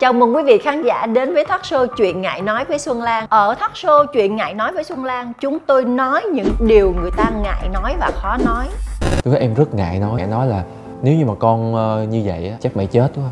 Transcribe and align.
Chào 0.00 0.12
mừng 0.12 0.36
quý 0.36 0.42
vị 0.46 0.58
khán 0.58 0.82
giả 0.82 1.06
đến 1.06 1.34
với 1.34 1.44
talk 1.44 1.62
show 1.62 1.86
Chuyện 1.96 2.20
Ngại 2.20 2.42
Nói 2.42 2.64
với 2.64 2.78
Xuân 2.78 3.02
Lan. 3.02 3.26
Ở 3.28 3.54
talk 3.54 3.72
show 3.72 4.06
Chuyện 4.06 4.36
Ngại 4.36 4.54
Nói 4.54 4.72
với 4.72 4.84
Xuân 4.84 5.04
Lan 5.04 5.32
Chúng 5.40 5.58
tôi 5.58 5.84
nói 5.84 6.22
những 6.32 6.48
điều 6.60 6.94
người 7.00 7.10
ta 7.16 7.30
ngại 7.42 7.68
nói 7.72 7.94
và 8.00 8.10
khó 8.14 8.36
nói. 8.44 8.66
Tôi 9.24 9.32
thấy 9.32 9.40
em 9.40 9.54
rất 9.54 9.74
ngại 9.74 9.98
nói. 9.98 10.18
Ngại 10.18 10.26
nói 10.26 10.46
là 10.46 10.62
nếu 11.02 11.14
như 11.14 11.26
mà 11.26 11.34
con 11.38 11.74
ờ, 11.74 12.06
như 12.10 12.22
vậy 12.24 12.48
á, 12.48 12.56
chắc 12.60 12.76
mày 12.76 12.86
chết 12.86 13.08
quá 13.14 13.30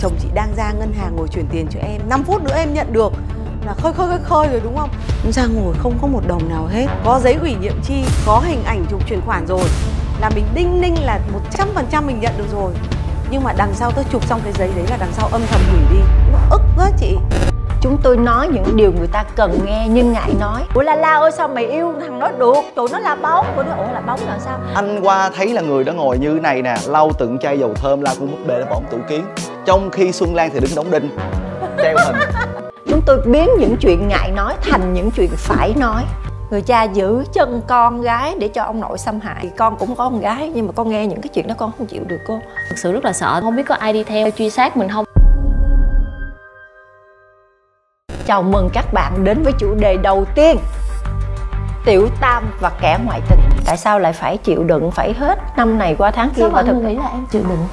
chồng 0.00 0.12
chị 0.22 0.28
đang 0.34 0.48
ra 0.56 0.72
ngân 0.78 0.92
hàng 0.92 1.16
ngồi 1.16 1.28
chuyển 1.28 1.46
tiền 1.52 1.66
cho 1.70 1.80
em. 1.80 2.00
5 2.08 2.22
phút 2.22 2.44
nữa 2.44 2.54
em 2.56 2.74
nhận 2.74 2.92
được 2.92 3.12
là 3.66 3.74
khơi 3.74 3.92
khơi 3.92 4.08
khơi 4.08 4.18
khơi 4.24 4.48
rồi 4.48 4.60
đúng 4.64 4.76
không? 4.76 4.90
Ra 5.32 5.46
ngồi 5.46 5.74
không 5.78 5.98
có 6.02 6.06
một 6.06 6.20
đồng 6.26 6.48
nào 6.48 6.66
hết. 6.66 6.86
Có 7.04 7.20
giấy 7.22 7.34
ủy 7.40 7.54
nhiệm 7.60 7.80
chi 7.82 8.04
có 8.26 8.42
hình 8.46 8.64
ảnh 8.64 8.84
chụp 8.90 9.00
chuyển 9.08 9.20
khoản 9.26 9.46
rồi. 9.46 9.64
Là 10.20 10.30
mình 10.34 10.44
đinh 10.54 10.80
ninh 10.80 10.94
là 11.04 11.20
100% 11.90 12.02
mình 12.06 12.20
nhận 12.20 12.32
được 12.38 12.46
rồi. 12.52 12.72
Nhưng 13.30 13.44
mà 13.44 13.52
đằng 13.56 13.74
sau 13.74 13.90
tôi 13.90 14.04
chụp 14.12 14.26
xong 14.26 14.40
cái 14.44 14.52
giấy 14.52 14.70
đấy 14.76 14.84
là 14.90 14.96
đằng 15.00 15.12
sau 15.12 15.28
âm 15.32 15.40
thầm 15.50 15.60
hủy 15.70 15.80
đi. 15.92 16.04
Nó 16.32 16.38
ức 16.50 16.62
quá 16.76 16.90
chị. 17.00 17.16
Chúng 17.80 17.98
tôi 18.02 18.16
nói 18.16 18.48
những 18.48 18.76
điều 18.76 18.92
người 18.92 19.06
ta 19.06 19.24
cần 19.36 19.58
nghe 19.64 19.86
nhưng 19.90 20.12
ngại 20.12 20.34
nói. 20.40 20.62
Ủa 20.74 20.82
La 20.82 20.94
La 20.94 21.14
ơi 21.14 21.30
sao 21.36 21.48
mày 21.48 21.66
yêu 21.66 21.94
thằng 22.00 22.20
đó 22.20 22.30
được? 22.38 22.56
Tụi 22.74 22.88
nó 22.92 22.98
là 22.98 23.14
bóng. 23.14 23.46
Ủa 23.56 23.62
nó 23.62 23.74
ủa 23.76 23.92
là 23.92 24.00
bóng 24.00 24.20
là 24.26 24.38
sao? 24.44 24.58
Anh 24.74 25.00
qua 25.02 25.30
thấy 25.36 25.52
là 25.52 25.62
người 25.62 25.84
đó 25.84 25.92
ngồi 25.92 26.18
như 26.18 26.38
này 26.42 26.62
nè 26.62 26.76
lau 26.86 27.10
từng 27.18 27.38
chai 27.38 27.58
dầu 27.58 27.74
thơm 27.74 28.00
la 28.00 28.14
con 28.20 28.30
búp 28.30 28.38
bê 28.46 28.54
nó 28.60 28.66
bỏ 28.66 28.80
tủ 28.90 28.98
kiến. 29.08 29.24
Trong 29.64 29.90
khi 29.90 30.12
xuân 30.12 30.34
lan 30.34 30.50
thì 30.52 30.60
đứng 30.60 30.74
đóng 30.74 30.90
đinh 30.90 31.16
treo 31.82 31.96
hình 31.98 32.16
Chúng 32.88 33.00
tôi 33.06 33.20
biến 33.26 33.48
những 33.58 33.76
chuyện 33.80 34.08
ngại 34.08 34.30
nói 34.30 34.54
thành 34.62 34.94
những 34.94 35.10
chuyện 35.10 35.30
phải 35.36 35.74
nói. 35.76 36.02
Người 36.50 36.62
cha 36.62 36.82
giữ 36.82 37.24
chân 37.32 37.60
con 37.66 38.00
gái 38.00 38.34
để 38.40 38.48
cho 38.48 38.62
ông 38.62 38.80
nội 38.80 38.98
xâm 38.98 39.20
hại. 39.20 39.50
Con 39.56 39.76
cũng 39.76 39.88
có 39.88 40.04
con 40.04 40.20
gái 40.20 40.52
nhưng 40.54 40.66
mà 40.66 40.72
con 40.72 40.88
nghe 40.88 41.06
những 41.06 41.20
cái 41.20 41.28
chuyện 41.34 41.48
đó 41.48 41.54
con 41.58 41.72
không 41.78 41.86
chịu 41.86 42.02
được 42.06 42.18
cô. 42.26 42.40
Thực 42.68 42.78
sự 42.78 42.92
rất 42.92 43.04
là 43.04 43.12
sợ. 43.12 43.40
Không 43.42 43.56
biết 43.56 43.62
có 43.68 43.74
ai 43.74 43.92
đi 43.92 44.04
theo 44.04 44.30
truy 44.30 44.50
sát 44.50 44.76
mình 44.76 44.88
không? 44.88 45.04
Chào 48.26 48.42
mừng 48.42 48.68
các 48.72 48.92
bạn 48.92 49.24
đến 49.24 49.42
với 49.42 49.52
chủ 49.58 49.74
đề 49.74 49.96
đầu 49.96 50.24
tiên 50.34 50.56
Tiểu 51.84 52.08
Tam 52.20 52.44
và 52.60 52.72
kẻ 52.80 52.98
ngoại 53.06 53.20
tình. 53.30 53.40
Tại 53.66 53.76
sao 53.76 53.98
lại 53.98 54.12
phải 54.12 54.36
chịu 54.36 54.64
đựng 54.64 54.90
phải 54.90 55.12
hết? 55.12 55.38
Năm 55.56 55.78
này 55.78 55.94
qua 55.98 56.10
tháng 56.10 56.30
kia 56.30 56.42
sao 56.42 56.50
và 56.50 56.62
mọi 56.62 56.64
thực 56.64 56.72
người 56.72 56.92
nghĩ 56.92 56.98
là 56.98 57.08
em 57.08 57.26
chịu 57.30 57.42
đựng 57.48 57.66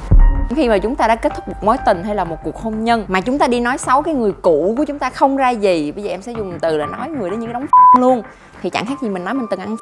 khi 0.50 0.70
mà 0.70 0.78
chúng 0.78 0.96
ta 0.96 1.08
đã 1.08 1.16
kết 1.16 1.32
thúc 1.36 1.48
một 1.48 1.64
mối 1.64 1.78
tình 1.86 2.04
hay 2.04 2.16
là 2.16 2.24
một 2.24 2.38
cuộc 2.44 2.56
hôn 2.56 2.84
nhân, 2.84 3.06
mà 3.08 3.22
chúng 3.22 3.40
ta 3.40 3.48
đi 3.48 3.60
nói 3.60 3.78
xấu 3.78 4.02
cái 4.02 4.14
người 4.14 4.32
cũ 4.42 4.74
của 4.78 4.86
chúng 4.86 5.00
ta 5.00 5.10
không 5.10 5.38
ra 5.38 5.50
gì, 5.50 5.92
bây 5.92 6.04
giờ 6.04 6.10
em 6.10 6.22
sẽ 6.22 6.32
dùng 6.32 6.60
từ 6.62 6.78
là 6.78 6.86
nói 6.86 7.10
người 7.10 7.30
đó 7.30 7.36
như 7.36 7.48
cái 7.48 7.54
đống 7.54 7.66
luôn 8.00 8.22
thì 8.62 8.70
chẳng 8.70 8.86
khác 8.86 9.02
gì 9.02 9.10
mình 9.10 9.24
nói 9.24 9.34
mình 9.34 9.48
từng 9.50 9.60
ăn 9.60 9.76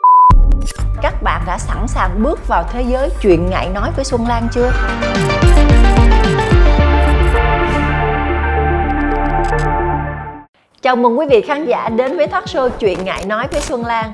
các 1.01 1.13
bạn 1.23 1.41
đã 1.47 1.57
sẵn 1.57 1.87
sàng 1.87 2.23
bước 2.23 2.47
vào 2.47 2.63
thế 2.71 2.81
giới 2.81 3.09
chuyện 3.21 3.49
ngại 3.49 3.69
nói 3.73 3.89
với 3.95 4.05
Xuân 4.05 4.27
Lan 4.27 4.47
chưa? 4.51 4.71
Chào 10.81 10.95
mừng 10.95 11.19
quý 11.19 11.25
vị 11.29 11.41
khán 11.41 11.65
giả 11.65 11.89
đến 11.89 12.17
với 12.17 12.27
talk 12.27 12.45
show 12.45 12.69
Chuyện 12.69 13.05
Ngại 13.05 13.25
Nói 13.25 13.47
với 13.51 13.61
Xuân 13.61 13.85
Lan 13.85 14.13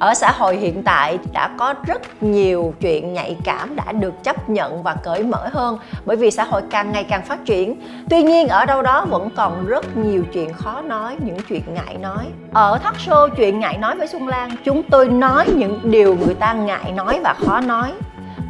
ở 0.00 0.14
xã 0.14 0.30
hội 0.30 0.56
hiện 0.56 0.82
tại 0.82 1.18
đã 1.32 1.50
có 1.58 1.74
rất 1.86 2.22
nhiều 2.22 2.74
chuyện 2.80 3.12
nhạy 3.12 3.36
cảm 3.44 3.76
đã 3.76 3.92
được 3.92 4.24
chấp 4.24 4.50
nhận 4.50 4.82
và 4.82 4.96
cởi 5.02 5.22
mở 5.22 5.48
hơn 5.52 5.78
Bởi 6.04 6.16
vì 6.16 6.30
xã 6.30 6.44
hội 6.44 6.62
càng 6.70 6.92
ngày 6.92 7.04
càng 7.04 7.22
phát 7.22 7.44
triển. 7.44 7.80
Tuy 8.10 8.22
nhiên 8.22 8.48
ở 8.48 8.66
đâu 8.66 8.82
đó 8.82 9.06
vẫn 9.10 9.28
còn 9.36 9.66
rất 9.66 9.96
nhiều 9.96 10.24
chuyện 10.32 10.52
khó 10.52 10.82
nói, 10.82 11.16
những 11.24 11.36
chuyện 11.48 11.62
ngại 11.74 11.96
nói. 12.00 12.26
Ở 12.52 12.78
thắt 12.78 12.94
show 13.06 13.28
Chuyện 13.28 13.60
Ngại 13.60 13.78
Nói 13.78 13.96
với 13.96 14.08
Xuân 14.08 14.28
Lan 14.28 14.50
Chúng 14.64 14.82
tôi 14.82 15.08
nói 15.08 15.46
những 15.54 15.80
điều 15.82 16.16
người 16.16 16.34
ta 16.34 16.52
ngại 16.52 16.92
nói 16.92 17.20
và 17.22 17.34
khó 17.46 17.60
nói. 17.60 17.92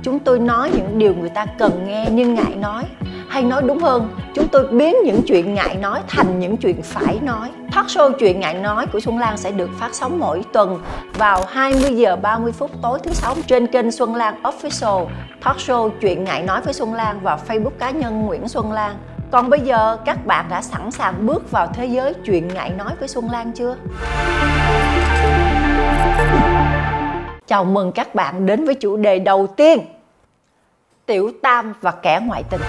Chúng 0.03 0.19
tôi 0.19 0.39
nói 0.39 0.71
những 0.75 0.99
điều 0.99 1.15
người 1.15 1.31
ta 1.31 1.47
cần 1.47 1.85
nghe 1.87 2.07
nhưng 2.11 2.35
ngại 2.35 2.55
nói 2.57 2.85
hay 3.31 3.43
nói 3.43 3.63
đúng 3.63 3.79
hơn, 3.79 4.09
chúng 4.35 4.49
tôi 4.49 4.67
biến 4.67 4.97
những 5.05 5.23
chuyện 5.27 5.55
ngại 5.55 5.77
nói 5.81 6.01
thành 6.09 6.39
những 6.39 6.57
chuyện 6.57 6.83
phải 6.83 7.19
nói. 7.23 7.51
Talk 7.75 7.87
show 7.87 8.13
chuyện 8.13 8.41
ngại 8.41 8.55
nói 8.55 8.87
của 8.93 9.01
Xuân 9.01 9.19
Lan 9.19 9.37
sẽ 9.37 9.51
được 9.51 9.71
phát 9.79 9.95
sóng 9.95 10.19
mỗi 10.19 10.43
tuần 10.53 10.83
vào 11.15 11.45
20 11.49 11.91
giờ 11.97 12.17
30 12.17 12.53
phút 12.53 12.71
tối 12.83 12.99
thứ 13.03 13.13
sáu 13.13 13.35
trên 13.47 13.67
kênh 13.67 13.91
Xuân 13.91 14.15
Lan 14.15 14.43
Official. 14.43 15.07
Talk 15.45 15.57
show 15.57 15.91
chuyện 16.01 16.25
ngại 16.25 16.43
nói 16.43 16.61
với 16.61 16.73
Xuân 16.73 16.95
Lan 16.95 17.21
và 17.23 17.39
Facebook 17.49 17.71
cá 17.79 17.91
nhân 17.91 18.27
Nguyễn 18.27 18.49
Xuân 18.49 18.73
Lan. 18.73 18.97
Còn 19.31 19.51
bây 19.51 19.61
giờ, 19.61 19.97
các 20.05 20.27
bạn 20.27 20.47
đã 20.51 20.63
sẵn 20.63 20.91
sàng 20.91 21.27
bước 21.27 21.51
vào 21.51 21.67
thế 21.67 21.87
giới 21.87 22.15
chuyện 22.15 22.49
ngại 22.49 22.71
nói 22.79 22.93
với 22.99 23.09
Xuân 23.09 23.31
Lan 23.31 23.53
chưa? 23.53 23.77
Chào 27.47 27.65
mừng 27.65 27.93
các 27.93 28.15
bạn 28.15 28.47
đến 28.47 28.65
với 28.65 28.75
chủ 28.75 28.97
đề 28.97 29.19
đầu 29.19 29.47
tiên, 29.47 29.79
Tiểu 31.07 31.31
Tam 31.43 31.75
và 31.81 31.91
kẻ 31.91 32.21
ngoại 32.27 32.43
tình. 32.51 32.61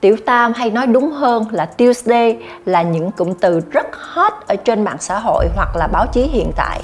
Tiểu 0.00 0.16
Tam 0.26 0.52
hay 0.52 0.70
nói 0.70 0.86
đúng 0.86 1.10
hơn 1.10 1.44
là 1.50 1.66
Tuesday 1.66 2.38
là 2.64 2.82
những 2.82 3.10
cụm 3.10 3.34
từ 3.40 3.60
rất 3.70 3.86
hot 3.92 4.32
ở 4.46 4.56
trên 4.56 4.84
mạng 4.84 4.96
xã 5.00 5.18
hội 5.18 5.46
hoặc 5.56 5.76
là 5.76 5.86
báo 5.86 6.06
chí 6.12 6.22
hiện 6.22 6.50
tại. 6.56 6.80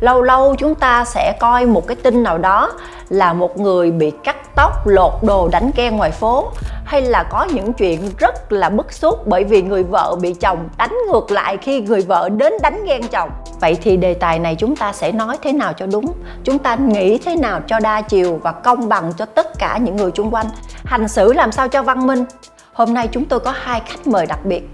Lâu 0.00 0.22
lâu 0.22 0.54
chúng 0.58 0.74
ta 0.74 1.04
sẽ 1.04 1.32
coi 1.40 1.66
một 1.66 1.86
cái 1.86 1.96
tin 1.96 2.22
nào 2.22 2.38
đó 2.38 2.72
là 3.08 3.32
một 3.32 3.58
người 3.58 3.90
bị 3.90 4.10
cắt 4.24 4.36
tóc, 4.54 4.86
lột 4.86 5.12
đồ, 5.22 5.48
đánh 5.48 5.70
ghen 5.76 5.96
ngoài 5.96 6.10
phố 6.10 6.50
hay 6.84 7.02
là 7.02 7.22
có 7.22 7.44
những 7.44 7.72
chuyện 7.72 8.10
rất 8.18 8.52
là 8.52 8.70
bức 8.70 8.92
xúc 8.92 9.26
bởi 9.26 9.44
vì 9.44 9.62
người 9.62 9.82
vợ 9.82 10.16
bị 10.20 10.34
chồng 10.34 10.68
đánh 10.78 10.96
ngược 11.12 11.30
lại 11.30 11.56
khi 11.56 11.80
người 11.80 12.00
vợ 12.00 12.28
đến 12.28 12.52
đánh 12.62 12.84
ghen 12.84 13.08
chồng. 13.08 13.30
Vậy 13.60 13.76
thì 13.82 13.96
đề 13.96 14.14
tài 14.14 14.38
này 14.38 14.54
chúng 14.54 14.76
ta 14.76 14.92
sẽ 14.92 15.12
nói 15.12 15.38
thế 15.42 15.52
nào 15.52 15.72
cho 15.72 15.86
đúng? 15.86 16.12
Chúng 16.44 16.58
ta 16.58 16.76
nghĩ 16.76 17.18
thế 17.18 17.36
nào 17.36 17.60
cho 17.66 17.80
đa 17.80 18.00
chiều 18.00 18.40
và 18.42 18.52
công 18.52 18.88
bằng 18.88 19.12
cho 19.16 19.24
tất 19.24 19.58
cả 19.58 19.78
những 19.78 19.96
người 19.96 20.10
chung 20.10 20.34
quanh? 20.34 20.46
Hành 20.84 21.08
xử 21.08 21.32
làm 21.32 21.52
sao 21.52 21.68
cho 21.68 21.82
văn 21.82 22.06
minh? 22.06 22.24
Hôm 22.72 22.94
nay 22.94 23.08
chúng 23.12 23.24
tôi 23.24 23.40
có 23.40 23.52
hai 23.56 23.80
khách 23.86 24.06
mời 24.06 24.26
đặc 24.26 24.38
biệt. 24.44 24.68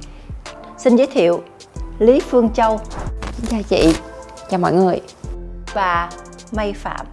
Xin 0.78 0.96
giới 0.96 1.06
thiệu 1.06 1.42
Lý 1.98 2.20
Phương 2.20 2.50
Châu 2.50 2.80
Xin 3.32 3.46
chào 3.50 3.62
chị 3.68 3.94
chào 4.52 4.60
mọi 4.60 4.72
người. 4.72 5.00
Và 5.74 6.10
May 6.52 6.72
Phạm. 6.72 7.06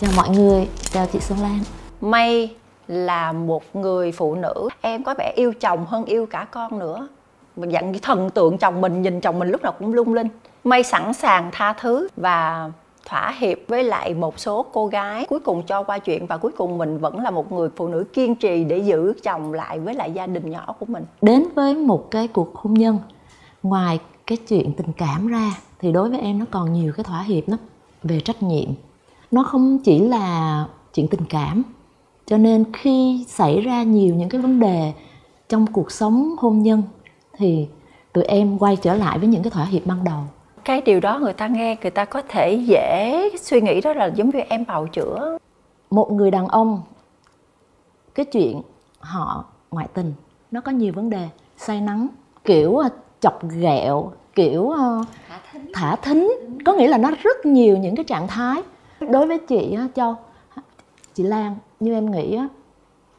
chào 0.00 0.10
mọi 0.16 0.28
người 0.28 0.68
chào 0.90 1.06
chị 1.12 1.20
Xuân 1.20 1.38
Lan. 1.38 1.58
May 2.00 2.54
là 2.88 3.32
một 3.32 3.76
người 3.76 4.12
phụ 4.12 4.34
nữ. 4.34 4.68
Em 4.80 5.04
có 5.04 5.14
vẻ 5.18 5.32
yêu 5.36 5.52
chồng 5.60 5.86
hơn 5.86 6.04
yêu 6.04 6.26
cả 6.26 6.46
con 6.50 6.78
nữa. 6.78 7.08
Mình 7.56 7.70
dặn 7.70 7.92
cái 7.92 8.00
thần 8.02 8.30
tượng 8.30 8.58
chồng 8.58 8.80
mình 8.80 9.02
nhìn 9.02 9.20
chồng 9.20 9.38
mình 9.38 9.48
lúc 9.48 9.62
nào 9.62 9.72
cũng 9.78 9.94
lung 9.94 10.14
linh. 10.14 10.28
May 10.64 10.82
sẵn 10.82 11.14
sàng 11.14 11.50
tha 11.52 11.72
thứ 11.72 12.08
và 12.16 12.70
thỏa 13.06 13.34
hiệp 13.38 13.58
với 13.68 13.84
lại 13.84 14.14
một 14.14 14.38
số 14.38 14.66
cô 14.72 14.86
gái. 14.86 15.26
Cuối 15.28 15.40
cùng 15.40 15.62
cho 15.62 15.82
qua 15.82 15.98
chuyện 15.98 16.26
và 16.26 16.36
cuối 16.36 16.52
cùng 16.56 16.78
mình 16.78 16.98
vẫn 16.98 17.20
là 17.20 17.30
một 17.30 17.52
người 17.52 17.68
phụ 17.76 17.88
nữ 17.88 18.04
kiên 18.12 18.34
trì 18.34 18.64
để 18.64 18.78
giữ 18.78 19.12
chồng 19.22 19.52
lại 19.52 19.78
với 19.78 19.94
lại 19.94 20.12
gia 20.12 20.26
đình 20.26 20.50
nhỏ 20.50 20.74
của 20.78 20.86
mình. 20.86 21.04
Đến 21.22 21.44
với 21.54 21.74
một 21.74 22.10
cái 22.10 22.28
cuộc 22.28 22.56
hôn 22.56 22.74
nhân 22.74 22.98
ngoài 23.62 23.98
cái 24.30 24.38
chuyện 24.48 24.72
tình 24.72 24.92
cảm 24.96 25.26
ra 25.26 25.50
thì 25.78 25.92
đối 25.92 26.10
với 26.10 26.20
em 26.20 26.38
nó 26.38 26.44
còn 26.50 26.72
nhiều 26.72 26.92
cái 26.96 27.04
thỏa 27.04 27.22
hiệp 27.22 27.48
lắm 27.48 27.58
về 28.02 28.20
trách 28.20 28.42
nhiệm. 28.42 28.68
Nó 29.30 29.42
không 29.42 29.78
chỉ 29.78 29.98
là 29.98 30.64
chuyện 30.94 31.08
tình 31.08 31.24
cảm. 31.28 31.62
Cho 32.26 32.36
nên 32.36 32.64
khi 32.72 33.24
xảy 33.28 33.60
ra 33.60 33.82
nhiều 33.82 34.14
những 34.14 34.28
cái 34.28 34.40
vấn 34.40 34.60
đề 34.60 34.92
trong 35.48 35.66
cuộc 35.66 35.92
sống 35.92 36.34
hôn 36.38 36.62
nhân 36.62 36.82
thì 37.32 37.68
tụi 38.12 38.24
em 38.24 38.58
quay 38.58 38.76
trở 38.76 38.94
lại 38.94 39.18
với 39.18 39.28
những 39.28 39.42
cái 39.42 39.50
thỏa 39.50 39.64
hiệp 39.64 39.86
ban 39.86 40.04
đầu. 40.04 40.20
Cái 40.64 40.80
điều 40.80 41.00
đó 41.00 41.18
người 41.18 41.32
ta 41.32 41.46
nghe 41.46 41.76
người 41.82 41.90
ta 41.90 42.04
có 42.04 42.22
thể 42.28 42.54
dễ 42.54 43.30
suy 43.40 43.60
nghĩ 43.60 43.80
đó 43.80 43.94
là 43.94 44.06
giống 44.06 44.30
như 44.30 44.38
em 44.38 44.64
bào 44.66 44.86
chữa. 44.86 45.38
Một 45.90 46.12
người 46.12 46.30
đàn 46.30 46.48
ông 46.48 46.82
cái 48.14 48.26
chuyện 48.26 48.62
họ 49.00 49.44
ngoại 49.70 49.88
tình 49.94 50.12
nó 50.50 50.60
có 50.60 50.72
nhiều 50.72 50.92
vấn 50.92 51.10
đề 51.10 51.28
say 51.56 51.80
nắng 51.80 52.08
kiểu 52.44 52.76
ờ, 52.76 52.88
chọc 53.20 53.48
ghẹo 53.50 54.12
kiểu 54.40 54.70
ờ, 54.70 55.02
thả 55.74 55.96
thính. 55.96 56.32
Có 56.64 56.72
nghĩa 56.72 56.88
là 56.88 56.98
nó 56.98 57.10
rất 57.22 57.46
nhiều 57.46 57.78
những 57.78 57.96
cái 57.96 58.04
trạng 58.04 58.28
thái. 58.28 58.62
Đối 59.00 59.26
với 59.26 59.38
chị 59.38 59.74
á, 59.74 59.88
châu 59.94 60.16
chị 61.14 61.22
lan 61.22 61.56
như 61.80 61.94
em 61.94 62.10
nghĩ 62.10 62.36
á 62.36 62.48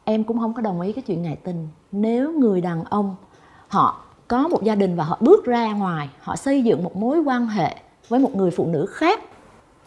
em 0.04 0.24
cũng 0.24 0.38
không 0.38 0.54
có 0.54 0.62
đồng 0.62 0.80
ý 0.80 0.92
cái 0.92 1.02
chuyện 1.06 1.22
ngại 1.22 1.36
tình. 1.44 1.68
Nếu 1.92 2.32
người 2.32 2.60
đàn 2.60 2.84
ông 2.84 3.16
họ 3.68 4.04
có 4.28 4.48
một 4.48 4.62
gia 4.62 4.74
đình 4.74 4.96
và 4.96 5.04
họ 5.04 5.16
bước 5.20 5.44
ra 5.44 5.72
ngoài 5.72 6.08
họ 6.20 6.36
xây 6.36 6.62
dựng 6.62 6.84
một 6.84 6.96
mối 6.96 7.20
quan 7.20 7.46
hệ 7.46 7.76
với 8.08 8.20
một 8.20 8.34
người 8.34 8.50
phụ 8.50 8.66
nữ 8.66 8.86
khác 8.86 9.20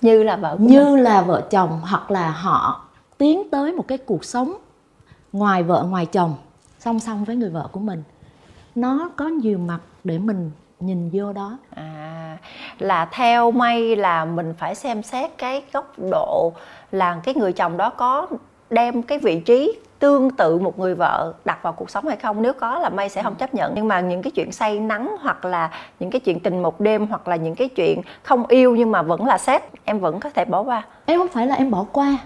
như 0.02 0.24
là 0.24 0.36
vợ 0.36 0.56
của 0.58 0.64
mình. 0.64 0.72
như 0.72 0.96
là 0.96 1.22
vợ 1.22 1.42
chồng 1.50 1.80
hoặc 1.84 2.12
là 2.12 2.32
họ 2.32 2.86
tiến 3.18 3.50
tới 3.50 3.72
một 3.72 3.88
cái 3.88 3.98
cuộc 3.98 4.26
sống 4.26 4.54
ngoài 5.34 5.64
vợ 5.64 5.86
ngoài 5.90 6.06
chồng 6.06 6.36
song 6.80 7.00
song 7.00 7.24
với 7.24 7.36
người 7.36 7.50
vợ 7.50 7.68
của 7.72 7.80
mình 7.80 8.04
nó 8.76 9.10
có 9.16 9.28
nhiều 9.28 9.58
mặt 9.58 9.80
để 10.04 10.18
mình 10.18 10.52
nhìn 10.80 11.10
vô 11.14 11.34
đó. 11.34 11.58
À 11.76 12.38
là 12.80 13.06
theo 13.06 13.52
may 13.52 13.96
là 13.96 14.26
mình 14.26 14.54
phải 14.58 14.76
xem 14.76 15.04
xét 15.04 15.38
cái 15.38 15.62
góc 15.74 15.94
độ 16.12 16.54
là 16.92 17.20
cái 17.24 17.36
người 17.36 17.54
chồng 17.54 17.78
đó 17.78 17.90
có 17.90 18.28
đem 18.70 19.02
cái 19.02 19.20
vị 19.20 19.40
trí 19.40 19.80
tương 20.00 20.30
tự 20.30 20.58
một 20.58 20.80
người 20.80 20.96
vợ 20.96 21.34
đặt 21.46 21.64
vào 21.64 21.74
cuộc 21.74 21.90
sống 21.90 22.08
hay 22.08 22.18
không. 22.18 22.42
Nếu 22.42 22.54
có 22.54 22.80
là 22.80 22.90
may 22.90 23.10
sẽ 23.10 23.24
không 23.24 23.36
chấp 23.36 23.54
nhận. 23.54 23.72
Nhưng 23.76 23.88
mà 23.88 24.00
những 24.00 24.22
cái 24.22 24.32
chuyện 24.32 24.52
say 24.52 24.80
nắng 24.80 25.16
hoặc 25.22 25.46
là 25.46 25.70
những 26.00 26.10
cái 26.10 26.20
chuyện 26.20 26.40
tình 26.40 26.62
một 26.62 26.80
đêm 26.80 27.08
hoặc 27.08 27.28
là 27.28 27.36
những 27.36 27.56
cái 27.56 27.70
chuyện 27.70 28.02
không 28.24 28.48
yêu 28.48 28.76
nhưng 28.76 28.92
mà 28.92 29.02
vẫn 29.02 29.26
là 29.26 29.38
xét 29.38 29.62
em 29.86 30.00
vẫn 30.00 30.20
có 30.20 30.30
thể 30.30 30.46
bỏ 30.46 30.62
qua. 30.62 30.84
Em 31.06 31.20
không 31.20 31.28
phải 31.28 31.48
là 31.48 31.56
em 31.56 31.72
bỏ 31.72 31.86
qua. 31.92 32.18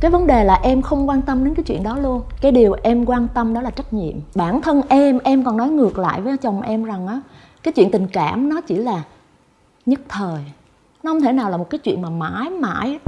Cái 0.00 0.10
vấn 0.10 0.26
đề 0.26 0.44
là 0.44 0.60
em 0.62 0.82
không 0.82 1.08
quan 1.08 1.22
tâm 1.22 1.44
đến 1.44 1.54
cái 1.54 1.64
chuyện 1.64 1.82
đó 1.82 1.98
luôn. 1.98 2.22
Cái 2.40 2.52
điều 2.52 2.76
em 2.82 3.04
quan 3.04 3.28
tâm 3.34 3.54
đó 3.54 3.60
là 3.60 3.70
trách 3.70 3.92
nhiệm. 3.92 4.14
Bản 4.34 4.62
thân 4.62 4.82
em 4.88 5.18
em 5.24 5.44
còn 5.44 5.56
nói 5.56 5.68
ngược 5.68 5.98
lại 5.98 6.20
với 6.20 6.36
chồng 6.36 6.62
em 6.62 6.84
rằng 6.84 7.06
á 7.06 7.20
cái 7.64 7.72
chuyện 7.72 7.90
tình 7.90 8.06
cảm 8.12 8.48
nó 8.48 8.60
chỉ 8.60 8.76
là 8.76 9.02
nhất 9.86 10.00
thời. 10.08 10.40
Nó 11.02 11.10
không 11.12 11.20
thể 11.20 11.32
nào 11.32 11.50
là 11.50 11.56
một 11.56 11.70
cái 11.70 11.78
chuyện 11.78 12.02
mà 12.02 12.10
mãi 12.10 12.50
mãi. 12.50 12.98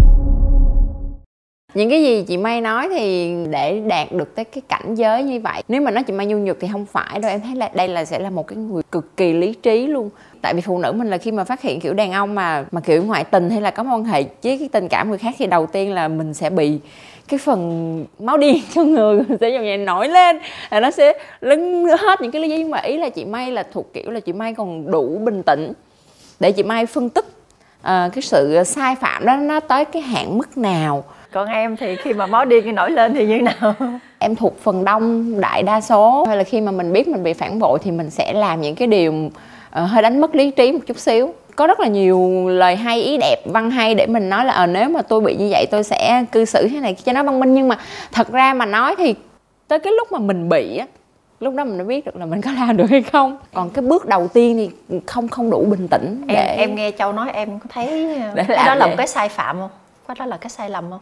Những 1.75 1.91
cái 1.91 2.03
gì 2.03 2.23
chị 2.23 2.37
May 2.37 2.61
nói 2.61 2.89
thì 2.93 3.35
để 3.51 3.81
đạt 3.81 4.13
được 4.13 4.35
tới 4.35 4.45
cái 4.45 4.63
cảnh 4.69 4.95
giới 4.95 5.23
như 5.23 5.41
vậy. 5.41 5.63
Nếu 5.69 5.81
mà 5.81 5.91
nói 5.91 6.05
chị 6.05 6.13
May 6.13 6.27
nhu 6.27 6.39
nhược 6.39 6.61
thì 6.61 6.69
không 6.73 6.87
phải 6.87 7.19
đâu. 7.19 7.31
Em 7.31 7.41
thấy 7.41 7.55
là 7.55 7.71
đây 7.75 7.89
là 7.89 8.05
sẽ 8.05 8.19
là 8.19 8.31
một 8.31 8.47
cái 8.47 8.57
người 8.57 8.83
cực 8.93 9.17
kỳ 9.17 9.33
lý 9.33 9.55
trí 9.55 9.87
luôn. 9.87 10.11
Tại 10.43 10.55
vì 10.55 10.61
phụ 10.61 10.79
nữ 10.79 10.93
mình 10.93 11.09
là 11.11 11.19
khi 11.19 11.33
mà 11.33 11.45
phát 11.45 11.63
hiện 11.63 11.81
kiểu 11.81 11.95
đàn 11.95 12.13
ông 12.13 12.35
mà 12.35 12.65
mà 12.71 12.81
kiểu 12.81 13.03
ngoại 13.03 13.25
tình 13.25 13.51
hay 13.51 13.61
là 13.61 13.71
có 13.71 13.83
quan 13.83 14.05
hệ 14.05 14.23
với 14.23 14.59
cái 14.59 14.69
tình 14.73 14.89
cảm 14.89 15.09
người 15.09 15.19
khác 15.19 15.35
thì 15.39 15.47
đầu 15.47 15.67
tiên 15.67 15.93
là 15.93 16.09
mình 16.09 16.35
sẽ 16.35 16.51
bị 16.51 16.79
cái 17.29 17.39
phần 17.39 18.07
máu 18.19 18.37
điên 18.37 18.63
trong 18.75 18.95
người 18.95 19.21
sẽ 19.41 19.51
dòng 19.51 19.65
nhẹ 19.65 19.77
nổi 19.77 20.09
lên. 20.09 20.39
Là 20.71 20.81
nó 20.81 20.91
sẽ 20.91 21.13
lấn 21.41 21.85
hết 22.01 22.21
những 22.21 22.31
cái 22.31 22.43
lý 22.43 22.49
do. 22.49 22.69
Mà 22.69 22.79
ý 22.79 22.99
là 22.99 23.09
chị 23.09 23.25
May 23.25 23.51
là 23.51 23.63
thuộc 23.73 23.93
kiểu 23.93 24.11
là 24.11 24.21
chị 24.21 24.33
May 24.33 24.55
còn 24.55 24.91
đủ 24.91 25.21
bình 25.25 25.43
tĩnh 25.43 25.73
để 26.41 26.53
chị 26.53 26.63
May 26.63 26.87
phân 26.87 27.09
tích 27.09 27.25
uh, 27.27 27.85
cái 27.85 28.23
sự 28.23 28.65
sai 28.65 28.97
phạm 28.97 29.27
đó 29.27 29.37
nó 29.37 29.61
tới 29.61 29.85
cái 29.85 30.03
hạn 30.03 30.39
mức 30.39 30.59
nào. 30.59 31.05
Còn 31.33 31.49
em 31.49 31.77
thì 31.77 31.97
khi 31.97 32.13
mà 32.13 32.27
máu 32.27 32.45
điên 32.45 32.75
nổi 32.75 32.91
lên 32.91 33.15
thì 33.15 33.27
như 33.27 33.41
nào? 33.43 33.75
Em 34.19 34.37
thuộc 34.37 34.61
phần 34.63 34.85
đông 34.85 35.35
đại 35.41 35.63
đa 35.63 35.81
số. 35.81 36.25
Hay 36.29 36.37
là 36.37 36.43
khi 36.43 36.61
mà 36.61 36.73
mình 36.73 36.93
biết 36.93 37.09
mình 37.09 37.23
bị 37.23 37.33
phản 37.33 37.59
bội 37.59 37.79
thì 37.83 37.91
mình 37.91 38.11
sẽ 38.11 38.33
làm 38.33 38.61
những 38.61 38.75
cái 38.75 38.89
điều 38.89 39.13
uh, 39.13 39.31
hơi 39.73 40.03
đánh 40.03 40.21
mất 40.21 40.35
lý 40.35 40.51
trí 40.51 40.73
một 40.73 40.79
chút 40.87 40.99
xíu 40.99 41.35
có 41.57 41.67
rất 41.67 41.81
là 41.81 41.89
nhiều 41.89 42.49
lời 42.49 42.77
hay 42.77 43.03
ý 43.03 43.17
đẹp 43.17 43.43
văn 43.45 43.71
hay 43.71 43.95
để 43.95 44.07
mình 44.07 44.29
nói 44.29 44.45
là 44.45 44.53
à, 44.53 44.67
nếu 44.67 44.89
mà 44.89 45.03
tôi 45.03 45.21
bị 45.21 45.37
như 45.37 45.49
vậy 45.51 45.67
tôi 45.71 45.85
sẽ 45.85 46.25
cư 46.33 46.45
xử 46.45 46.69
thế 46.69 46.81
này 46.81 46.95
cho 46.95 47.13
nó 47.13 47.23
văn 47.23 47.41
minh. 47.41 47.55
Nhưng 47.55 47.69
mà 47.69 47.79
thật 48.13 48.33
ra 48.33 48.55
mà 48.55 48.67
nói 48.67 48.95
thì 48.99 49.15
tới 49.69 49.79
cái 49.79 49.93
lúc 49.93 50.13
mà 50.13 50.19
mình 50.19 50.49
bị 50.49 50.77
á 50.77 50.87
lúc 51.41 51.55
đó 51.55 51.65
mình 51.65 51.77
mới 51.77 51.87
biết 51.87 52.05
được 52.05 52.17
là 52.17 52.27
mình 52.27 52.41
có 52.41 52.53
làm 52.53 52.77
được 52.77 52.91
hay 52.91 53.03
không. 53.03 53.39
Còn 53.55 53.71
cái 53.71 53.85
bước 53.85 54.07
đầu 54.07 54.29
tiên 54.29 54.57
thì 54.57 54.99
không 55.07 55.29
không 55.29 55.51
đủ 55.51 55.65
bình 55.71 55.89
tĩnh 55.89 56.23
để 56.27 56.35
em, 56.35 56.59
em 56.59 56.75
nghe 56.75 56.91
châu 56.91 57.13
nói 57.13 57.31
em 57.31 57.59
có 57.59 57.67
thấy 57.69 58.17
để 58.35 58.45
cái 58.49 58.67
đó 58.67 58.75
là 58.75 58.87
một 58.87 58.95
cái 58.97 59.07
sai 59.07 59.29
phạm 59.29 59.59
không? 59.59 59.71
Cái 60.09 60.17
đó 60.19 60.27
là 60.27 60.37
cái 60.37 60.51
sai 60.51 60.71
lầm 60.71 60.91
không? 60.91 61.01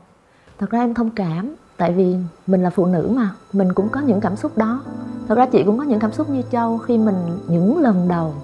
Thật 0.58 0.70
ra 0.70 0.80
em 0.80 0.94
thông 0.94 1.10
cảm 1.10 1.54
tại 1.76 1.92
vì 1.92 2.14
mình 2.46 2.62
là 2.62 2.70
phụ 2.70 2.86
nữ 2.86 3.10
mà 3.12 3.30
mình 3.52 3.72
cũng 3.74 3.88
có 3.88 4.00
những 4.00 4.20
cảm 4.20 4.36
xúc 4.36 4.58
đó. 4.58 4.80
Thật 5.28 5.34
ra 5.34 5.46
chị 5.46 5.62
cũng 5.66 5.78
có 5.78 5.84
những 5.84 6.00
cảm 6.00 6.12
xúc 6.12 6.30
như 6.30 6.42
châu 6.52 6.78
khi 6.78 6.98
mình 6.98 7.16
những 7.48 7.78
lần 7.78 8.08
đầu 8.08 8.34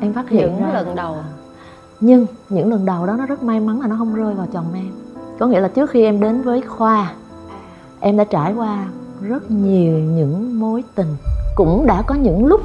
em 0.00 0.12
phát 0.12 0.28
hiện 0.28 0.46
những 0.46 0.60
ra 0.60 0.72
lần 0.72 0.94
đầu. 0.94 1.16
Nhưng 2.00 2.26
những 2.48 2.70
lần 2.70 2.86
đầu 2.86 3.06
đó 3.06 3.16
nó 3.18 3.26
rất 3.26 3.42
may 3.42 3.60
mắn 3.60 3.80
là 3.80 3.86
nó 3.86 3.96
không 3.98 4.14
rơi 4.14 4.34
vào 4.34 4.46
chồng 4.52 4.66
em. 4.74 4.90
Có 5.38 5.46
nghĩa 5.46 5.60
là 5.60 5.68
trước 5.68 5.90
khi 5.90 6.04
em 6.04 6.20
đến 6.20 6.42
với 6.42 6.60
khoa 6.60 7.12
em 8.00 8.16
đã 8.16 8.24
trải 8.24 8.54
qua 8.54 8.86
rất 9.20 9.50
nhiều 9.50 9.98
những 9.98 10.60
mối 10.60 10.84
tình. 10.94 11.16
Cũng 11.56 11.86
đã 11.86 12.02
có 12.02 12.14
những 12.14 12.46
lúc 12.46 12.60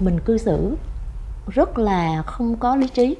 mình 0.00 0.20
cư 0.24 0.38
xử 0.38 0.76
rất 1.48 1.78
là 1.78 2.22
không 2.26 2.56
có 2.56 2.76
lý 2.76 2.88
trí. 2.88 3.16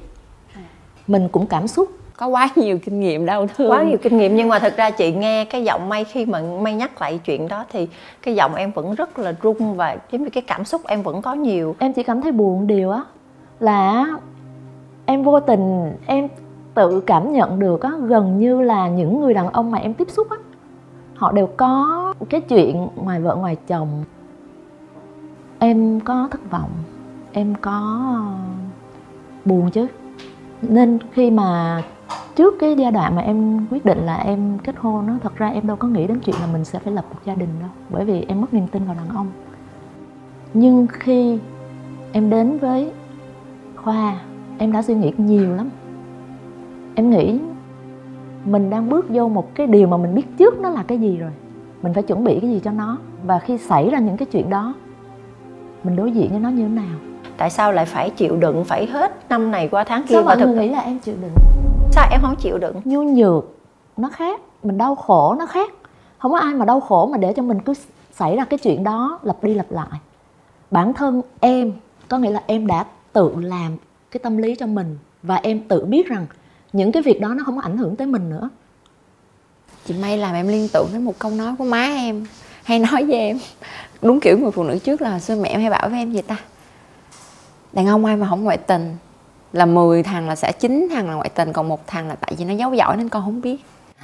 Mình 1.07 1.29
cũng 1.29 1.47
cảm 1.47 1.67
xúc. 1.67 1.89
Có 2.17 2.27
quá 2.27 2.49
nhiều 2.55 2.79
kinh 2.85 2.99
nghiệm 2.99 3.25
đau 3.25 3.47
thương. 3.55 3.71
Quá 3.71 3.83
nhiều 3.83 3.97
kinh 4.01 4.17
nghiệm 4.17 4.35
nhưng 4.35 4.49
mà 4.49 4.59
thật 4.59 4.77
ra 4.77 4.91
chị 4.91 5.13
nghe 5.13 5.45
cái 5.45 5.63
giọng 5.63 5.89
may 5.89 6.03
khi 6.03 6.25
mà 6.25 6.41
may 6.61 6.73
nhắc 6.73 7.01
lại 7.01 7.19
chuyện 7.25 7.47
đó 7.47 7.65
thì 7.71 7.87
cái 8.21 8.35
giọng 8.35 8.55
em 8.55 8.71
vẫn 8.71 8.95
rất 8.95 9.19
là 9.19 9.33
rung 9.43 9.75
và 9.75 9.97
giống 10.11 10.23
như 10.23 10.29
cái 10.29 10.43
cảm 10.47 10.65
xúc 10.65 10.81
em 10.87 11.01
vẫn 11.01 11.21
có 11.21 11.33
nhiều. 11.33 11.75
Em 11.79 11.93
chỉ 11.93 12.03
cảm 12.03 12.21
thấy 12.21 12.31
buồn 12.31 12.67
điều 12.67 12.91
á 12.91 13.03
là 13.59 14.05
em 15.05 15.23
vô 15.23 15.39
tình 15.39 15.93
em 16.05 16.27
tự 16.73 17.01
cảm 17.01 17.33
nhận 17.33 17.59
được 17.59 17.81
á, 17.81 17.91
gần 18.07 18.39
như 18.39 18.61
là 18.61 18.87
những 18.87 19.21
người 19.21 19.33
đàn 19.33 19.49
ông 19.49 19.71
mà 19.71 19.77
em 19.77 19.93
tiếp 19.93 20.09
xúc 20.09 20.29
á, 20.29 20.37
họ 21.15 21.31
đều 21.31 21.47
có 21.57 22.13
cái 22.29 22.41
chuyện 22.41 22.87
ngoài 22.95 23.21
vợ 23.21 23.35
ngoài 23.35 23.55
chồng. 23.67 24.03
Em 25.59 25.99
có 25.99 26.27
thất 26.31 26.51
vọng, 26.51 26.69
em 27.31 27.55
có 27.61 28.01
ờ, 28.15 28.33
buồn 29.45 29.71
chứ. 29.71 29.87
Nên 30.61 30.99
khi 31.11 31.31
mà 31.31 31.81
trước 32.35 32.53
cái 32.59 32.75
giai 32.75 32.91
đoạn 32.91 33.15
mà 33.15 33.21
em 33.21 33.67
quyết 33.71 33.85
định 33.85 33.97
là 33.97 34.17
em 34.17 34.57
kết 34.63 34.75
hôn 34.77 35.07
nó 35.07 35.13
thật 35.23 35.35
ra 35.35 35.49
em 35.49 35.67
đâu 35.67 35.77
có 35.77 35.87
nghĩ 35.87 36.07
đến 36.07 36.19
chuyện 36.19 36.35
là 36.41 36.47
mình 36.53 36.65
sẽ 36.65 36.79
phải 36.79 36.93
lập 36.93 37.05
một 37.09 37.19
gia 37.25 37.35
đình 37.35 37.49
đâu, 37.59 37.69
bởi 37.89 38.05
vì 38.05 38.25
em 38.27 38.41
mất 38.41 38.53
niềm 38.53 38.67
tin 38.67 38.85
vào 38.85 38.95
đàn 38.95 39.15
ông. 39.15 39.27
Nhưng 40.53 40.87
khi 40.87 41.39
em 42.11 42.29
đến 42.29 42.57
với 42.57 42.91
khoa 43.83 44.19
em 44.57 44.71
đã 44.71 44.81
suy 44.81 44.93
nghĩ 44.93 45.11
nhiều 45.17 45.55
lắm. 45.55 45.69
Em 46.95 47.09
nghĩ 47.09 47.39
mình 48.45 48.69
đang 48.69 48.89
bước 48.89 49.05
vô 49.09 49.29
một 49.29 49.55
cái 49.55 49.67
điều 49.67 49.87
mà 49.87 49.97
mình 49.97 50.15
biết 50.15 50.37
trước 50.37 50.59
nó 50.59 50.69
là 50.69 50.83
cái 50.83 50.97
gì 50.97 51.17
rồi. 51.17 51.31
Mình 51.81 51.93
phải 51.93 52.03
chuẩn 52.03 52.23
bị 52.23 52.39
cái 52.39 52.49
gì 52.49 52.61
cho 52.63 52.71
nó. 52.71 52.97
Và 53.23 53.39
khi 53.39 53.57
xảy 53.57 53.89
ra 53.89 53.99
những 53.99 54.17
cái 54.17 54.25
chuyện 54.25 54.49
đó 54.49 54.73
mình 55.83 55.95
đối 55.95 56.11
diện 56.11 56.29
với 56.31 56.39
nó 56.39 56.49
như 56.49 56.63
thế 56.63 56.69
nào? 56.69 56.95
Tại 57.37 57.49
sao 57.49 57.71
lại 57.71 57.85
phải 57.85 58.09
chịu 58.09 58.37
đựng 58.37 58.63
phải 58.63 58.85
hết 58.85 59.29
năm 59.29 59.51
này 59.51 59.67
qua 59.67 59.83
tháng 59.83 60.03
kia 60.03 60.15
sao 60.15 60.23
mọi 60.23 60.35
thực... 60.35 60.45
người 60.45 60.55
nghĩ 60.55 60.69
là 60.69 60.79
em 60.79 60.99
chịu 60.99 61.15
đựng? 61.21 61.31
Sao 61.91 62.07
em 62.11 62.21
không 62.21 62.35
chịu 62.35 62.57
đựng? 62.57 62.75
Nhu 62.85 63.03
nhược 63.03 63.45
nó 63.97 64.09
khác 64.09 64.41
mình 64.63 64.77
đau 64.77 64.95
khổ 64.95 65.35
nó 65.39 65.45
khác. 65.45 65.71
Không 66.17 66.31
có 66.31 66.37
ai 66.37 66.53
mà 66.53 66.65
đau 66.65 66.79
khổ 66.79 67.05
mà 67.11 67.17
để 67.17 67.33
cho 67.33 67.43
mình 67.43 67.61
cứ 67.61 67.73
xảy 68.11 68.35
ra 68.35 68.45
cái 68.45 68.57
chuyện 68.57 68.83
đó 68.83 69.19
lặp 69.23 69.43
đi 69.43 69.53
lặp 69.53 69.71
lại. 69.71 69.99
Bản 70.71 70.93
thân 70.93 71.21
em 71.39 71.71
có 72.07 72.17
nghĩa 72.17 72.31
là 72.31 72.43
em 72.47 72.67
đã 72.67 72.85
tự 73.13 73.31
làm 73.41 73.77
cái 74.11 74.19
tâm 74.23 74.37
lý 74.37 74.55
cho 74.55 74.65
mình 74.65 74.97
và 75.23 75.35
em 75.35 75.59
tự 75.59 75.85
biết 75.85 76.07
rằng 76.07 76.25
những 76.73 76.91
cái 76.91 77.03
việc 77.03 77.21
đó 77.21 77.33
nó 77.33 77.43
không 77.43 77.55
có 77.55 77.61
ảnh 77.61 77.77
hưởng 77.77 77.95
tới 77.95 78.07
mình 78.07 78.29
nữa. 78.29 78.49
Chị 79.85 79.93
may 79.93 80.17
làm 80.17 80.35
em 80.35 80.47
liên 80.47 80.67
tưởng 80.73 80.87
đến 80.93 81.03
một 81.03 81.19
câu 81.19 81.31
nói 81.31 81.55
của 81.57 81.63
má 81.63 81.83
em, 81.83 82.25
hay 82.63 82.79
nói 82.79 83.03
với 83.05 83.15
em. 83.15 83.39
Đúng 84.01 84.19
kiểu 84.19 84.37
người 84.37 84.51
phụ 84.51 84.63
nữ 84.63 84.79
trước 84.79 85.01
là 85.01 85.19
xưa 85.19 85.35
mẹ 85.35 85.49
em 85.49 85.61
hay 85.61 85.69
bảo 85.69 85.89
với 85.89 85.99
em 85.99 86.11
gì 86.11 86.21
ta? 86.21 86.35
Đàn 87.73 87.87
ông 87.87 88.05
ai 88.05 88.15
mà 88.15 88.27
không 88.29 88.43
ngoại 88.43 88.57
tình? 88.57 88.95
Là 89.53 89.65
10 89.65 90.03
thằng 90.03 90.27
là 90.27 90.35
sẽ 90.35 90.51
chín 90.51 90.87
thằng 90.91 91.09
là 91.09 91.13
ngoại 91.13 91.29
tình, 91.29 91.53
còn 91.53 91.67
một 91.67 91.87
thằng 91.87 92.07
là 92.07 92.15
tại 92.15 92.33
vì 92.37 92.45
nó 92.45 92.53
giấu 92.53 92.73
giỏi 92.73 92.97
nên 92.97 93.09
con 93.09 93.23
không 93.23 93.41
biết. 93.41 93.57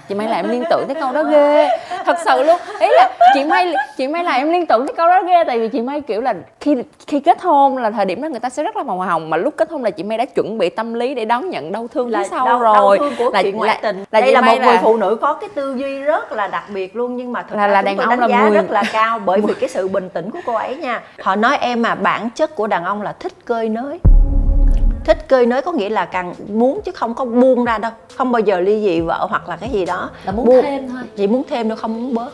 Chị 0.09 0.15
may 0.15 0.27
là 0.27 0.35
em 0.35 0.49
liên 0.49 0.63
tưởng 0.69 0.83
tới 0.87 0.95
câu 1.01 1.13
đó 1.13 1.23
ghê 1.23 1.67
thật 2.05 2.17
sự 2.25 2.43
luôn. 2.43 2.57
Ý 2.79 2.87
là 2.97 3.09
chị 3.33 3.43
may 3.43 3.73
chị 3.97 4.07
may 4.07 4.23
là 4.23 4.33
em 4.33 4.51
liên 4.51 4.65
tưởng 4.65 4.87
tới 4.87 4.93
câu 4.97 5.07
đó 5.07 5.23
ghê 5.23 5.43
tại 5.47 5.59
vì 5.59 5.67
chị 5.67 5.81
may 5.81 6.01
kiểu 6.01 6.21
là 6.21 6.33
khi 6.59 6.75
khi 7.07 7.19
kết 7.19 7.41
hôn 7.41 7.77
là 7.77 7.91
thời 7.91 8.05
điểm 8.05 8.21
đó 8.21 8.27
người 8.29 8.39
ta 8.39 8.49
sẽ 8.49 8.63
rất 8.63 8.77
là 8.77 8.83
màu 8.83 8.99
hồng 8.99 9.29
mà 9.29 9.37
lúc 9.37 9.53
kết 9.57 9.71
hôn 9.71 9.83
là 9.83 9.89
chị 9.89 10.03
may 10.03 10.17
đã 10.17 10.25
chuẩn 10.25 10.57
bị 10.57 10.69
tâm 10.69 10.93
lý 10.93 11.15
để 11.15 11.25
đón 11.25 11.49
nhận 11.49 11.71
đau 11.71 11.87
thương 11.87 12.09
là 12.09 12.19
phía 12.19 12.29
sau 12.29 12.45
đau, 12.45 12.59
rồi. 12.59 12.97
đau 12.97 13.09
thương 13.09 13.13
của 13.17 13.31
là, 13.33 13.41
chuyện 13.43 13.57
ngoại 13.57 13.79
tình. 13.81 14.03
là, 14.11 14.21
đây 14.21 14.31
là 14.31 14.41
một 14.41 14.59
là, 14.59 14.65
người 14.65 14.77
phụ 14.81 14.97
nữ 14.97 15.17
có 15.21 15.33
cái 15.33 15.49
tư 15.55 15.75
duy 15.77 15.99
rất 15.99 16.31
là 16.31 16.47
đặc 16.47 16.63
biệt 16.69 16.95
luôn 16.95 17.15
nhưng 17.15 17.33
mà 17.33 17.41
thực 17.41 17.55
là, 17.55 17.67
ra 17.67 17.73
là 17.73 17.81
đàn 17.81 17.97
ông 17.97 18.09
đánh 18.09 18.19
là 18.19 18.27
giá 18.27 18.41
người... 18.41 18.55
rất 18.55 18.71
là 18.71 18.83
cao 18.91 19.19
bởi 19.19 19.41
vì 19.41 19.53
cái 19.53 19.69
sự 19.69 19.87
bình 19.87 20.09
tĩnh 20.09 20.31
của 20.31 20.39
cô 20.45 20.53
ấy 20.53 20.75
nha. 20.75 21.01
Họ 21.21 21.35
nói 21.35 21.57
em 21.57 21.81
mà 21.81 21.95
bản 21.95 22.29
chất 22.35 22.55
của 22.55 22.67
đàn 22.67 22.85
ông 22.85 23.01
là 23.01 23.13
thích 23.19 23.33
cơi 23.45 23.69
nới 23.69 23.99
thích 25.05 25.27
cơi 25.27 25.45
nới 25.45 25.61
có 25.61 25.71
nghĩa 25.71 25.89
là 25.89 26.05
càng 26.05 26.33
muốn 26.47 26.81
chứ 26.85 26.91
không 26.91 27.15
có 27.15 27.25
buông 27.25 27.65
ra 27.65 27.77
đâu 27.77 27.91
không 28.15 28.31
bao 28.31 28.39
giờ 28.39 28.59
ly 28.59 28.81
dị 28.81 29.01
vợ 29.01 29.27
hoặc 29.29 29.49
là 29.49 29.57
cái 29.57 29.69
gì 29.69 29.85
đó. 29.85 30.09
Là 30.25 30.31
muốn 30.31 30.45
buông. 30.45 30.61
thêm 30.61 30.89
thôi. 30.89 31.01
Chỉ 31.15 31.27
muốn 31.27 31.43
thêm 31.49 31.69
đâu 31.69 31.77
không 31.77 32.03
muốn 32.03 32.13
bớt 32.13 32.29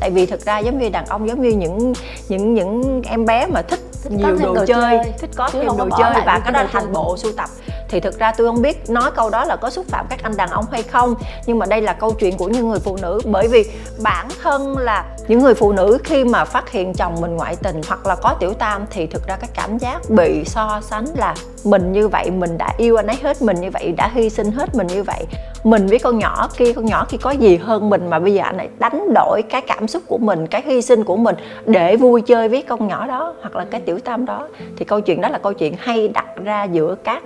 tại 0.00 0.10
vì 0.10 0.26
thực 0.26 0.40
ra 0.40 0.58
giống 0.58 0.78
như 0.78 0.88
đàn 0.88 1.06
ông 1.06 1.28
giống 1.28 1.42
như 1.42 1.50
những 1.50 1.92
những 2.28 2.54
những 2.54 3.02
em 3.02 3.24
bé 3.24 3.46
mà 3.46 3.62
thích, 3.62 3.80
Thích 4.02 4.12
nhiều 4.12 4.36
đồ, 4.42 4.54
đồ 4.54 4.66
chơi, 4.66 4.98
chơi, 4.98 5.12
thích 5.18 5.30
có 5.36 5.48
thêm 5.52 5.66
đồ 5.66 5.88
chơi 5.98 6.10
lại 6.10 6.22
và 6.26 6.40
cái 6.44 6.52
đó 6.52 6.64
thành 6.72 6.92
bộ 6.92 7.16
sưu 7.16 7.32
tập. 7.32 7.48
Thì 7.88 8.00
thực 8.00 8.18
ra 8.18 8.32
tôi 8.36 8.46
không 8.46 8.62
biết 8.62 8.90
nói 8.90 9.10
câu 9.16 9.30
đó 9.30 9.44
là 9.44 9.56
có 9.56 9.70
xúc 9.70 9.86
phạm 9.88 10.06
các 10.10 10.22
anh 10.22 10.36
đàn 10.36 10.50
ông 10.50 10.64
hay 10.72 10.82
không 10.82 11.14
nhưng 11.46 11.58
mà 11.58 11.66
đây 11.66 11.82
là 11.82 11.92
câu 11.92 12.12
chuyện 12.12 12.36
của 12.36 12.48
những 12.48 12.68
người 12.68 12.78
phụ 12.78 12.96
nữ. 13.02 13.20
Bởi 13.24 13.48
vì 13.48 13.64
bản 14.02 14.28
thân 14.42 14.78
là 14.78 15.04
những 15.28 15.40
người 15.42 15.54
phụ 15.54 15.72
nữ 15.72 15.98
khi 16.04 16.24
mà 16.24 16.44
phát 16.44 16.70
hiện 16.70 16.94
chồng 16.94 17.20
mình 17.20 17.36
ngoại 17.36 17.56
tình 17.56 17.80
hoặc 17.88 18.06
là 18.06 18.16
có 18.16 18.34
tiểu 18.40 18.54
tam 18.54 18.84
thì 18.90 19.06
thực 19.06 19.26
ra 19.26 19.36
cái 19.36 19.50
cảm 19.54 19.78
giác 19.78 20.10
bị 20.10 20.44
so 20.44 20.80
sánh 20.90 21.06
là 21.16 21.34
mình 21.64 21.92
như 21.92 22.08
vậy 22.08 22.30
mình 22.30 22.58
đã 22.58 22.74
yêu 22.78 22.96
anh 22.96 23.06
ấy 23.06 23.16
hết 23.22 23.42
mình 23.42 23.60
như 23.60 23.70
vậy 23.70 23.92
đã 23.96 24.10
hy 24.14 24.30
sinh 24.30 24.50
hết 24.52 24.74
mình 24.74 24.86
như 24.86 25.02
vậy. 25.02 25.26
Mình 25.64 25.86
với 25.86 25.98
con 25.98 26.18
nhỏ 26.18 26.48
kia 26.56 26.72
con 26.72 26.86
nhỏ 26.86 27.06
kia 27.08 27.18
có 27.20 27.30
gì 27.30 27.56
hơn 27.56 27.90
mình 27.90 28.10
mà 28.10 28.18
bây 28.18 28.34
giờ 28.34 28.42
anh 28.42 28.58
ấy 28.58 28.68
đánh 28.78 29.14
đổi 29.14 29.42
cái 29.50 29.60
cảm 29.60 29.83
xúc 29.88 30.02
của 30.06 30.18
mình 30.18 30.46
cái 30.46 30.62
hy 30.66 30.82
sinh 30.82 31.04
của 31.04 31.16
mình 31.16 31.36
để 31.66 31.96
vui 31.96 32.20
chơi 32.20 32.48
với 32.48 32.62
con 32.62 32.88
nhỏ 32.88 33.06
đó 33.06 33.34
hoặc 33.40 33.56
là 33.56 33.64
cái 33.70 33.80
tiểu 33.80 33.98
tam 33.98 34.26
đó. 34.26 34.48
Thì 34.76 34.84
câu 34.84 35.00
chuyện 35.00 35.20
đó 35.20 35.28
là 35.28 35.38
câu 35.38 35.52
chuyện 35.52 35.74
hay 35.78 36.08
đặt 36.08 36.26
ra 36.44 36.64
giữa 36.64 36.94
các 37.04 37.22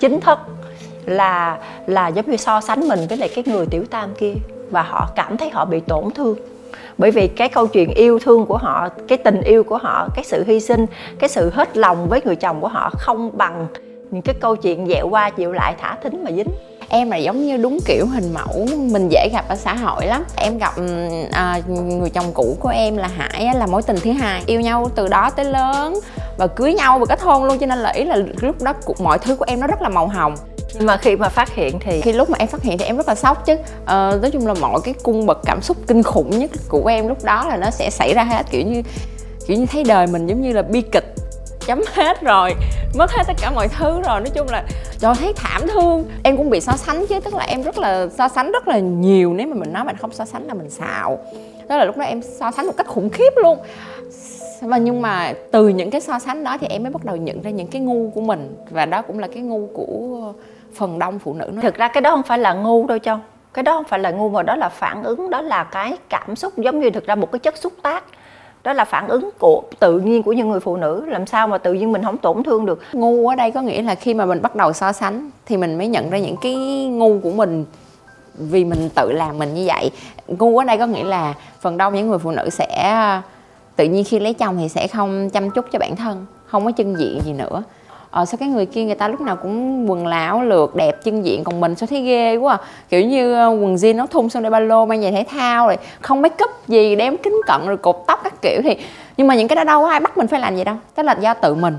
chính 0.00 0.20
thức 0.20 0.38
là 1.04 1.58
là 1.86 2.08
giống 2.08 2.30
như 2.30 2.36
so 2.36 2.60
sánh 2.60 2.88
mình 2.88 3.00
với 3.08 3.18
lại 3.18 3.30
cái 3.34 3.44
người 3.46 3.66
tiểu 3.66 3.84
tam 3.90 4.10
kia 4.18 4.34
và 4.70 4.82
họ 4.82 5.08
cảm 5.16 5.36
thấy 5.36 5.50
họ 5.50 5.64
bị 5.64 5.80
tổn 5.80 6.10
thương. 6.10 6.36
Bởi 6.98 7.10
vì 7.10 7.28
cái 7.28 7.48
câu 7.48 7.66
chuyện 7.66 7.90
yêu 7.90 8.18
thương 8.18 8.46
của 8.46 8.56
họ 8.56 8.88
cái 9.08 9.18
tình 9.18 9.40
yêu 9.40 9.64
của 9.64 9.76
họ 9.76 10.08
cái 10.14 10.24
sự 10.24 10.44
hy 10.46 10.60
sinh 10.60 10.86
cái 11.18 11.28
sự 11.28 11.50
hết 11.50 11.76
lòng 11.76 12.08
với 12.08 12.20
người 12.24 12.36
chồng 12.36 12.60
của 12.60 12.68
họ 12.68 12.90
không 12.98 13.30
bằng 13.34 13.66
những 14.10 14.22
cái 14.22 14.34
câu 14.40 14.56
chuyện 14.56 14.86
dẹo 14.86 15.08
qua 15.08 15.30
dẹo 15.36 15.52
lại 15.52 15.74
thả 15.78 15.96
thính 16.02 16.24
mà 16.24 16.30
dính 16.30 16.48
em 16.88 17.10
là 17.10 17.16
giống 17.16 17.46
như 17.46 17.56
đúng 17.56 17.78
kiểu 17.86 18.06
hình 18.06 18.34
mẫu 18.34 18.66
mình 18.76 19.08
dễ 19.08 19.28
gặp 19.32 19.48
ở 19.48 19.56
xã 19.56 19.74
hội 19.74 20.06
lắm. 20.06 20.24
Em 20.36 20.58
gặp 20.58 20.74
à, 21.32 21.60
người 21.68 22.10
chồng 22.10 22.32
cũ 22.34 22.56
của 22.60 22.68
em 22.68 22.96
là 22.96 23.08
hải 23.08 23.54
là 23.54 23.66
mối 23.66 23.82
tình 23.82 23.96
thứ 24.02 24.12
hai. 24.12 24.42
Yêu 24.46 24.60
nhau 24.60 24.90
từ 24.94 25.08
đó 25.08 25.30
tới 25.30 25.44
lớn 25.44 26.00
và 26.38 26.46
cưới 26.46 26.74
nhau 26.74 26.98
và 26.98 27.06
kết 27.06 27.20
hôn 27.20 27.44
luôn 27.44 27.58
cho 27.58 27.66
nên 27.66 27.78
là 27.78 27.90
ý 27.90 28.04
là 28.04 28.16
lúc 28.40 28.62
đó 28.62 28.74
mọi 28.98 29.18
thứ 29.18 29.36
của 29.36 29.44
em 29.48 29.60
nó 29.60 29.66
rất 29.66 29.82
là 29.82 29.88
màu 29.88 30.06
hồng. 30.06 30.34
Nhưng 30.74 30.86
mà 30.86 30.96
khi 30.96 31.16
mà 31.16 31.28
phát 31.28 31.54
hiện 31.54 31.78
thì 31.80 32.00
khi 32.00 32.12
lúc 32.12 32.30
mà 32.30 32.38
em 32.38 32.48
phát 32.48 32.62
hiện 32.62 32.78
thì 32.78 32.84
em 32.84 32.96
rất 32.96 33.08
là 33.08 33.14
sốc 33.14 33.46
chứ. 33.46 33.56
Ờ, 33.84 34.18
nói 34.22 34.30
chung 34.30 34.46
là 34.46 34.54
mọi 34.54 34.80
cái 34.84 34.94
cung 35.02 35.26
bậc 35.26 35.38
cảm 35.44 35.62
xúc 35.62 35.76
kinh 35.86 36.02
khủng 36.02 36.38
nhất 36.38 36.50
của 36.68 36.86
em 36.86 37.08
lúc 37.08 37.24
đó 37.24 37.46
là 37.48 37.56
nó 37.56 37.70
sẽ 37.70 37.90
xảy 37.90 38.14
ra 38.14 38.24
hết 38.24 38.42
kiểu 38.50 38.62
như 38.66 38.82
kiểu 39.46 39.56
như 39.56 39.66
thấy 39.66 39.84
đời 39.84 40.06
mình 40.06 40.26
giống 40.26 40.40
như 40.40 40.52
là 40.52 40.62
bi 40.62 40.82
kịch 40.92 41.14
chấm 41.66 41.82
hết 41.94 42.20
rồi, 42.20 42.54
mất 42.94 43.10
hết 43.10 43.22
tất 43.26 43.32
cả 43.40 43.50
mọi 43.50 43.68
thứ 43.68 44.00
rồi. 44.02 44.20
Nói 44.20 44.30
chung 44.34 44.46
là, 44.50 44.64
trời, 44.98 45.14
thấy 45.18 45.32
thảm 45.36 45.62
thương. 45.72 46.04
Em 46.24 46.36
cũng 46.36 46.50
bị 46.50 46.60
so 46.60 46.72
sánh 46.72 47.06
chứ, 47.06 47.20
tức 47.20 47.34
là 47.34 47.44
em 47.44 47.62
rất 47.62 47.78
là 47.78 48.06
so 48.08 48.28
sánh 48.28 48.52
rất 48.52 48.68
là 48.68 48.78
nhiều. 48.78 49.34
Nếu 49.34 49.46
mà 49.46 49.54
mình 49.54 49.72
nói 49.72 49.84
mình 49.84 49.96
không 49.96 50.12
so 50.12 50.24
sánh 50.24 50.46
là 50.46 50.54
mình 50.54 50.70
xạo. 50.70 51.18
Đó 51.68 51.76
là 51.76 51.84
lúc 51.84 51.96
đó 51.96 52.04
em 52.04 52.22
so 52.22 52.50
sánh 52.50 52.66
một 52.66 52.72
cách 52.76 52.86
khủng 52.86 53.10
khiếp 53.10 53.32
luôn. 53.36 53.58
Và 54.62 54.78
nhưng 54.78 55.02
mà 55.02 55.32
từ 55.52 55.68
những 55.68 55.90
cái 55.90 56.00
so 56.00 56.18
sánh 56.18 56.44
đó 56.44 56.58
thì 56.60 56.66
em 56.66 56.82
mới 56.82 56.92
bắt 56.92 57.04
đầu 57.04 57.16
nhận 57.16 57.42
ra 57.42 57.50
những 57.50 57.66
cái 57.66 57.82
ngu 57.82 58.10
của 58.14 58.20
mình. 58.20 58.56
Và 58.70 58.86
đó 58.86 59.02
cũng 59.02 59.18
là 59.18 59.28
cái 59.28 59.42
ngu 59.42 59.68
của 59.74 60.32
phần 60.74 60.98
đông 60.98 61.18
phụ 61.18 61.34
nữ 61.34 61.50
thực 61.62 61.74
ra 61.74 61.88
cái 61.88 62.00
đó 62.00 62.10
không 62.10 62.22
phải 62.22 62.38
là 62.38 62.52
ngu 62.52 62.86
đâu 62.86 62.98
châu. 62.98 63.18
Cái 63.54 63.62
đó 63.62 63.72
không 63.72 63.84
phải 63.84 63.98
là 63.98 64.10
ngu 64.10 64.28
mà 64.28 64.42
đó 64.42 64.56
là 64.56 64.68
phản 64.68 65.02
ứng, 65.02 65.30
đó 65.30 65.40
là 65.42 65.64
cái 65.64 65.96
cảm 66.08 66.36
xúc 66.36 66.52
giống 66.56 66.80
như 66.80 66.90
thực 66.90 67.06
ra 67.06 67.14
một 67.14 67.32
cái 67.32 67.38
chất 67.38 67.56
xúc 67.56 67.72
tác 67.82 68.04
đó 68.66 68.72
là 68.72 68.84
phản 68.84 69.08
ứng 69.08 69.30
của 69.38 69.62
tự 69.80 69.98
nhiên 69.98 70.22
của 70.22 70.32
những 70.32 70.48
người 70.48 70.60
phụ 70.60 70.76
nữ. 70.76 71.04
Làm 71.06 71.26
sao 71.26 71.48
mà 71.48 71.58
tự 71.58 71.72
nhiên 71.72 71.92
mình 71.92 72.04
không 72.04 72.18
tổn 72.18 72.42
thương 72.42 72.66
được? 72.66 72.80
Ngu 72.92 73.28
ở 73.28 73.34
đây 73.34 73.50
có 73.50 73.62
nghĩa 73.62 73.82
là 73.82 73.94
khi 73.94 74.14
mà 74.14 74.26
mình 74.26 74.42
bắt 74.42 74.56
đầu 74.56 74.72
so 74.72 74.92
sánh 74.92 75.30
thì 75.46 75.56
mình 75.56 75.78
mới 75.78 75.88
nhận 75.88 76.10
ra 76.10 76.18
những 76.18 76.36
cái 76.42 76.54
ngu 76.86 77.18
của 77.22 77.30
mình 77.30 77.64
vì 78.38 78.64
mình 78.64 78.88
tự 78.94 79.12
làm 79.12 79.38
mình 79.38 79.54
như 79.54 79.64
vậy. 79.66 79.90
Ngu 80.26 80.58
ở 80.58 80.64
đây 80.64 80.78
có 80.78 80.86
nghĩa 80.86 81.04
là 81.04 81.34
phần 81.60 81.76
đông 81.76 81.94
những 81.94 82.08
người 82.08 82.18
phụ 82.18 82.30
nữ 82.30 82.50
sẽ, 82.50 83.20
tự 83.76 83.84
nhiên 83.84 84.04
khi 84.04 84.18
lấy 84.18 84.34
chồng 84.34 84.56
thì 84.58 84.68
sẽ 84.68 84.88
không 84.88 85.30
chăm 85.30 85.50
chút 85.50 85.64
cho 85.72 85.78
bản 85.78 85.96
thân, 85.96 86.26
không 86.46 86.64
có 86.64 86.70
chân 86.70 86.98
diện 86.98 87.20
gì 87.24 87.32
nữa 87.32 87.62
ờ 88.16 88.24
sao 88.24 88.38
cái 88.38 88.48
người 88.48 88.66
kia 88.66 88.84
người 88.84 88.94
ta 88.94 89.08
lúc 89.08 89.20
nào 89.20 89.36
cũng 89.36 89.90
quần 89.90 90.06
lão 90.06 90.42
lượt 90.42 90.74
đẹp 90.74 91.04
chân 91.04 91.24
diện, 91.24 91.44
còn 91.44 91.60
mình 91.60 91.74
sao 91.74 91.86
thấy 91.86 92.02
ghê 92.02 92.36
quá 92.36 92.54
à. 92.54 92.58
kiểu 92.88 93.00
như 93.00 93.34
ờ, 93.34 93.48
quần 93.48 93.74
jean 93.74 93.96
nó 93.96 94.06
thun 94.06 94.28
xong 94.28 94.42
đây 94.42 94.50
ba 94.50 94.60
lô, 94.60 94.86
mang 94.86 95.02
giày 95.02 95.12
thể 95.12 95.24
thao 95.28 95.66
rồi 95.66 95.76
không 96.00 96.22
make 96.22 96.44
up 96.44 96.50
gì 96.68 96.96
đeo 96.96 97.16
kính 97.22 97.40
cận 97.46 97.66
rồi 97.66 97.76
cột 97.76 97.96
tóc 98.06 98.20
các 98.24 98.42
kiểu 98.42 98.60
thì, 98.64 98.76
nhưng 99.16 99.26
mà 99.26 99.34
những 99.34 99.48
cái 99.48 99.56
đó 99.56 99.64
đâu 99.64 99.82
có 99.82 99.88
ai 99.90 100.00
bắt 100.00 100.18
mình 100.18 100.26
phải 100.26 100.40
làm 100.40 100.56
gì 100.56 100.64
đâu 100.64 100.76
đó 100.96 101.02
là 101.02 101.16
do 101.20 101.34
tự 101.34 101.54
mình 101.54 101.74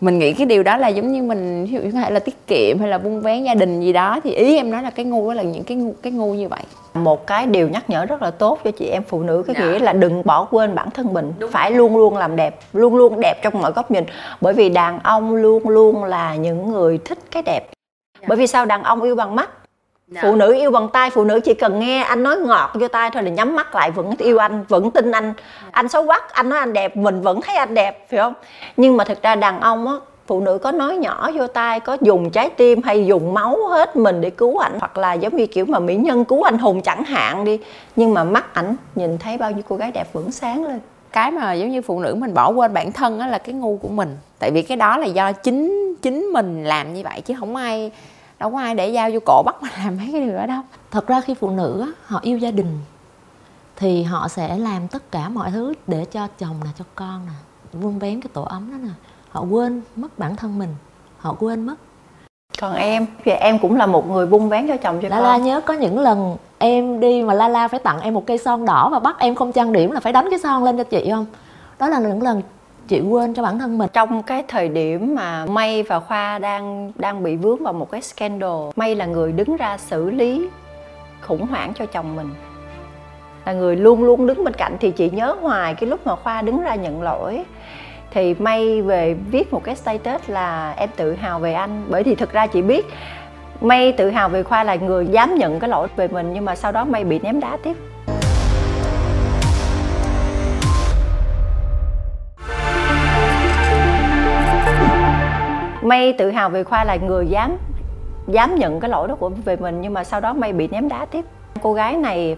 mình 0.00 0.18
nghĩ 0.18 0.32
cái 0.32 0.46
điều 0.46 0.62
đó 0.62 0.76
là 0.76 0.88
giống 0.88 1.12
như 1.12 1.22
mình 1.22 1.64
ví 1.64 1.72
dụ 1.72 1.80
có 1.92 2.00
thể 2.00 2.10
là 2.10 2.20
tiết 2.20 2.46
kiệm 2.46 2.78
hay 2.78 2.88
là 2.88 2.98
buôn 2.98 3.20
vén 3.20 3.44
gia 3.44 3.54
đình 3.54 3.80
gì 3.80 3.92
đó 3.92 4.20
thì 4.24 4.30
ý 4.30 4.56
em 4.56 4.70
nói 4.70 4.82
là 4.82 4.90
cái 4.90 5.04
ngu 5.04 5.28
đó 5.28 5.34
là 5.34 5.42
những 5.42 5.64
cái 5.64 5.76
ngu, 5.76 5.92
cái 6.02 6.12
ngu 6.12 6.34
như 6.34 6.48
vậy 6.48 6.62
một 6.94 7.26
cái 7.26 7.46
điều 7.46 7.68
nhắc 7.68 7.90
nhở 7.90 8.06
rất 8.06 8.22
là 8.22 8.30
tốt 8.30 8.58
cho 8.64 8.70
chị 8.70 8.86
em 8.86 9.02
phụ 9.02 9.22
nữ 9.22 9.42
cái 9.46 9.56
dạ. 9.58 9.64
nghĩa 9.64 9.78
là 9.78 9.92
đừng 9.92 10.22
bỏ 10.24 10.44
quên 10.50 10.74
bản 10.74 10.90
thân 10.90 11.12
mình 11.12 11.32
Đúng. 11.38 11.50
phải 11.50 11.70
luôn 11.70 11.96
luôn 11.96 12.16
làm 12.16 12.36
đẹp 12.36 12.58
luôn 12.72 12.96
luôn 12.96 13.20
đẹp 13.20 13.42
trong 13.42 13.60
mọi 13.60 13.72
góc 13.72 13.90
nhìn 13.90 14.04
bởi 14.40 14.52
vì 14.52 14.68
đàn 14.68 14.98
ông 14.98 15.34
luôn 15.34 15.68
luôn 15.68 16.04
là 16.04 16.34
những 16.34 16.70
người 16.70 16.98
thích 17.04 17.18
cái 17.30 17.42
đẹp 17.42 17.70
dạ. 18.20 18.26
bởi 18.28 18.36
vì 18.38 18.46
sao 18.46 18.66
đàn 18.66 18.82
ông 18.82 19.02
yêu 19.02 19.14
bằng 19.14 19.36
mắt 19.36 19.50
Dạ. 20.10 20.20
phụ 20.22 20.36
nữ 20.36 20.54
yêu 20.54 20.70
bằng 20.70 20.88
tay 20.88 21.10
phụ 21.10 21.24
nữ 21.24 21.40
chỉ 21.44 21.54
cần 21.54 21.78
nghe 21.78 22.02
anh 22.02 22.22
nói 22.22 22.36
ngọt 22.36 22.70
vô 22.74 22.88
tay 22.88 23.10
thôi 23.12 23.22
là 23.22 23.30
nhắm 23.30 23.56
mắt 23.56 23.74
lại 23.74 23.90
vẫn 23.90 24.14
yêu 24.18 24.38
anh 24.38 24.64
vẫn 24.68 24.90
tin 24.90 25.10
anh. 25.10 25.34
Anh 25.70 25.88
xấu 25.88 26.06
quắc 26.06 26.32
anh 26.32 26.48
nói 26.48 26.58
anh 26.58 26.72
đẹp 26.72 26.96
mình 26.96 27.20
vẫn 27.20 27.40
thấy 27.40 27.56
anh 27.56 27.74
đẹp 27.74 28.06
phải 28.10 28.20
không? 28.20 28.34
Nhưng 28.76 28.96
mà 28.96 29.04
thực 29.04 29.22
ra 29.22 29.34
đàn 29.34 29.60
ông 29.60 29.88
á 29.88 29.94
phụ 30.26 30.40
nữ 30.40 30.58
có 30.58 30.72
nói 30.72 30.96
nhỏ 30.96 31.30
vô 31.34 31.46
tay 31.46 31.80
có 31.80 31.96
dùng 32.00 32.30
trái 32.30 32.50
tim 32.50 32.82
hay 32.82 33.06
dùng 33.06 33.34
máu 33.34 33.66
hết 33.68 33.96
mình 33.96 34.20
để 34.20 34.30
cứu 34.30 34.58
ảnh 34.58 34.76
hoặc 34.80 34.98
là 34.98 35.12
giống 35.12 35.36
như 35.36 35.46
kiểu 35.46 35.66
mà 35.66 35.78
mỹ 35.78 35.96
nhân 35.96 36.24
cứu 36.24 36.42
anh 36.42 36.58
hùng 36.58 36.82
chẳng 36.82 37.04
hạn 37.04 37.44
đi. 37.44 37.58
Nhưng 37.96 38.14
mà 38.14 38.24
mắt 38.24 38.54
ảnh 38.54 38.76
nhìn 38.94 39.18
thấy 39.18 39.38
bao 39.38 39.50
nhiêu 39.50 39.62
cô 39.68 39.76
gái 39.76 39.92
đẹp 39.92 40.12
vẫn 40.12 40.32
sáng 40.32 40.64
lên. 40.64 40.80
Cái 41.12 41.30
mà 41.30 41.52
giống 41.52 41.70
như 41.70 41.82
phụ 41.82 42.00
nữ 42.00 42.14
mình 42.14 42.34
bỏ 42.34 42.50
quên 42.50 42.74
bản 42.74 42.92
thân 42.92 43.18
á 43.18 43.26
là 43.26 43.38
cái 43.38 43.54
ngu 43.54 43.76
của 43.82 43.88
mình. 43.88 44.16
Tại 44.38 44.50
vì 44.50 44.62
cái 44.62 44.76
đó 44.76 44.96
là 44.96 45.06
do 45.06 45.32
chính 45.32 45.94
chính 46.02 46.20
mình 46.20 46.64
làm 46.64 46.94
như 46.94 47.02
vậy 47.04 47.20
chứ 47.20 47.34
không 47.40 47.56
ai 47.56 47.90
đâu 48.40 48.50
có 48.50 48.58
ai 48.58 48.74
để 48.74 48.92
dao 48.92 49.10
vô 49.10 49.18
cổ 49.26 49.42
bắt 49.46 49.62
mà 49.62 49.68
làm 49.78 49.96
mấy 49.96 50.08
cái 50.12 50.20
điều 50.20 50.36
đó 50.36 50.46
đâu. 50.46 50.60
Thật 50.90 51.06
ra 51.06 51.20
khi 51.20 51.34
phụ 51.34 51.50
nữ 51.50 51.92
họ 52.06 52.18
yêu 52.22 52.38
gia 52.38 52.50
đình 52.50 52.78
thì 53.76 54.02
họ 54.02 54.28
sẽ 54.28 54.58
làm 54.58 54.88
tất 54.88 55.12
cả 55.12 55.28
mọi 55.28 55.50
thứ 55.50 55.74
để 55.86 56.04
cho 56.04 56.28
chồng 56.38 56.56
nè 56.64 56.70
cho 56.78 56.84
con 56.94 57.26
nè 57.26 57.32
vun 57.72 57.98
vén 57.98 58.20
cái 58.20 58.30
tổ 58.32 58.42
ấm 58.42 58.70
đó 58.72 58.78
nè. 58.82 58.90
Họ 59.30 59.44
quên 59.50 59.82
mất 59.96 60.18
bản 60.18 60.36
thân 60.36 60.58
mình 60.58 60.74
họ 61.18 61.36
quên 61.40 61.66
mất. 61.66 61.74
Còn 62.60 62.74
em 62.74 63.06
thì 63.24 63.32
em 63.32 63.58
cũng 63.58 63.76
là 63.76 63.86
một 63.86 64.10
người 64.10 64.26
vun 64.26 64.48
vén 64.48 64.68
cho 64.68 64.76
chồng 64.76 64.98
cho 65.02 65.08
la 65.08 65.16
con. 65.16 65.24
La 65.24 65.36
nhớ 65.36 65.60
có 65.60 65.74
những 65.74 65.98
lần 65.98 66.36
em 66.58 67.00
đi 67.00 67.22
mà 67.22 67.34
la 67.34 67.48
la 67.48 67.68
phải 67.68 67.80
tặng 67.80 68.00
em 68.00 68.14
một 68.14 68.26
cây 68.26 68.38
son 68.38 68.64
đỏ 68.64 68.88
và 68.92 68.98
bắt 68.98 69.16
em 69.18 69.34
không 69.34 69.52
trang 69.52 69.72
điểm 69.72 69.90
là 69.90 70.00
phải 70.00 70.12
đánh 70.12 70.26
cái 70.30 70.38
son 70.38 70.64
lên 70.64 70.76
cho 70.76 70.84
chị 70.84 71.08
không? 71.10 71.26
Đó 71.78 71.88
là 71.88 71.98
những 71.98 72.22
lần 72.22 72.42
chị 72.90 73.00
quên 73.00 73.34
cho 73.34 73.42
bản 73.42 73.58
thân 73.58 73.78
mình. 73.78 73.88
Trong 73.92 74.22
cái 74.22 74.44
thời 74.48 74.68
điểm 74.68 75.14
mà 75.14 75.46
may 75.46 75.82
và 75.82 76.00
khoa 76.00 76.38
đang 76.38 76.92
đang 76.96 77.22
bị 77.22 77.36
vướng 77.36 77.62
vào 77.62 77.72
một 77.72 77.90
cái 77.90 78.02
scandal, 78.02 78.50
may 78.76 78.94
là 78.94 79.06
người 79.06 79.32
đứng 79.32 79.56
ra 79.56 79.78
xử 79.78 80.10
lý 80.10 80.48
khủng 81.20 81.46
hoảng 81.46 81.72
cho 81.74 81.86
chồng 81.86 82.16
mình. 82.16 82.30
Là 83.44 83.52
người 83.52 83.76
luôn 83.76 84.02
luôn 84.02 84.26
đứng 84.26 84.44
bên 84.44 84.54
cạnh. 84.54 84.76
Thì 84.80 84.90
chị 84.90 85.10
nhớ 85.10 85.36
hoài 85.40 85.74
cái 85.74 85.90
lúc 85.90 86.06
mà 86.06 86.16
khoa 86.16 86.42
đứng 86.42 86.62
ra 86.62 86.74
nhận 86.74 87.02
lỗi, 87.02 87.44
thì 88.10 88.34
may 88.34 88.82
về 88.82 89.16
viết 89.30 89.52
một 89.52 89.64
cái 89.64 89.76
status 89.76 90.22
là 90.26 90.74
em 90.76 90.88
tự 90.96 91.14
hào 91.14 91.38
về 91.38 91.52
anh. 91.52 91.84
Bởi 91.88 92.02
vì 92.02 92.14
thực 92.14 92.32
ra 92.32 92.46
chị 92.46 92.62
biết 92.62 92.86
may 93.60 93.92
tự 93.92 94.10
hào 94.10 94.28
về 94.28 94.42
khoa 94.42 94.64
là 94.64 94.74
người 94.74 95.06
dám 95.06 95.34
nhận 95.34 95.60
cái 95.60 95.70
lỗi 95.70 95.88
về 95.96 96.08
mình, 96.08 96.32
nhưng 96.32 96.44
mà 96.44 96.56
sau 96.56 96.72
đó 96.72 96.84
may 96.84 97.04
bị 97.04 97.18
ném 97.18 97.40
đá 97.40 97.58
tiếp. 97.62 97.76
May 105.90 106.12
tự 106.12 106.30
hào 106.30 106.50
về 106.50 106.64
khoa 106.64 106.84
là 106.84 106.96
người 106.96 107.26
dám 107.26 107.56
dám 108.28 108.54
nhận 108.54 108.80
cái 108.80 108.90
lỗi 108.90 109.08
đó 109.08 109.14
của 109.14 109.28
về 109.44 109.56
mình 109.56 109.80
nhưng 109.80 109.94
mà 109.94 110.04
sau 110.04 110.20
đó 110.20 110.32
may 110.32 110.52
bị 110.52 110.68
ném 110.68 110.88
đá 110.88 111.04
tiếp. 111.04 111.24
Cô 111.62 111.72
gái 111.72 111.96
này 111.96 112.36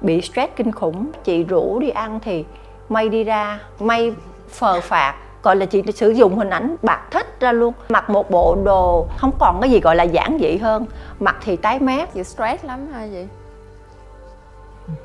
bị 0.00 0.20
stress 0.20 0.52
kinh 0.56 0.72
khủng 0.72 1.10
chị 1.24 1.44
rủ 1.44 1.78
đi 1.78 1.88
ăn 1.88 2.20
thì 2.22 2.44
may 2.88 3.08
đi 3.08 3.24
ra 3.24 3.60
may 3.78 4.12
phờ 4.48 4.80
phạt 4.80 5.14
gọi 5.42 5.56
là 5.56 5.66
chị 5.66 5.82
sử 5.94 6.10
dụng 6.10 6.36
hình 6.36 6.50
ảnh 6.50 6.76
bạc 6.82 7.00
thích 7.10 7.40
ra 7.40 7.52
luôn. 7.52 7.74
Mặc 7.88 8.10
một 8.10 8.30
bộ 8.30 8.56
đồ 8.64 9.06
không 9.16 9.32
còn 9.38 9.60
cái 9.60 9.70
gì 9.70 9.80
gọi 9.80 9.96
là 9.96 10.04
giản 10.04 10.38
dị 10.40 10.56
hơn 10.56 10.86
mặc 11.20 11.36
thì 11.44 11.56
tái 11.56 11.78
mét. 11.78 12.14
Chị 12.14 12.24
stress 12.24 12.64
lắm 12.64 12.88
hả 12.92 13.06
chị 13.12 13.24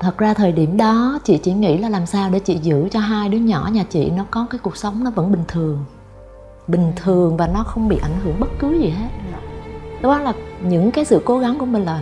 thật 0.00 0.18
ra 0.18 0.34
thời 0.34 0.52
điểm 0.52 0.76
đó 0.76 1.18
chị 1.24 1.38
chỉ 1.38 1.52
nghĩ 1.52 1.78
là 1.78 1.88
làm 1.88 2.06
sao 2.06 2.30
để 2.32 2.38
chị 2.38 2.54
giữ 2.54 2.88
cho 2.90 3.00
hai 3.00 3.28
đứa 3.28 3.38
nhỏ 3.38 3.68
nhà 3.72 3.84
chị 3.90 4.10
nó 4.16 4.24
có 4.30 4.46
cái 4.50 4.58
cuộc 4.62 4.76
sống 4.76 5.04
nó 5.04 5.10
vẫn 5.10 5.32
bình 5.32 5.44
thường 5.48 5.84
bình 6.68 6.92
thường 6.96 7.36
và 7.36 7.46
nó 7.46 7.62
không 7.62 7.88
bị 7.88 7.98
ảnh 8.02 8.16
hưởng 8.24 8.40
bất 8.40 8.48
cứ 8.58 8.78
gì 8.78 8.88
hết. 8.88 9.08
Đó 10.00 10.18
là 10.18 10.32
những 10.62 10.90
cái 10.90 11.04
sự 11.04 11.22
cố 11.24 11.38
gắng 11.38 11.58
của 11.58 11.66
mình 11.66 11.84
là 11.84 12.00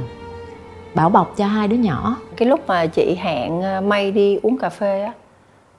bảo 0.94 1.08
bọc 1.08 1.36
cho 1.36 1.46
hai 1.46 1.68
đứa 1.68 1.76
nhỏ. 1.76 2.16
Cái 2.36 2.48
lúc 2.48 2.60
mà 2.66 2.86
chị 2.86 3.16
hẹn 3.20 3.62
ờ, 3.62 3.80
may 3.80 4.12
đi 4.12 4.38
uống 4.42 4.58
cà 4.58 4.68
phê 4.68 5.02
á, 5.02 5.12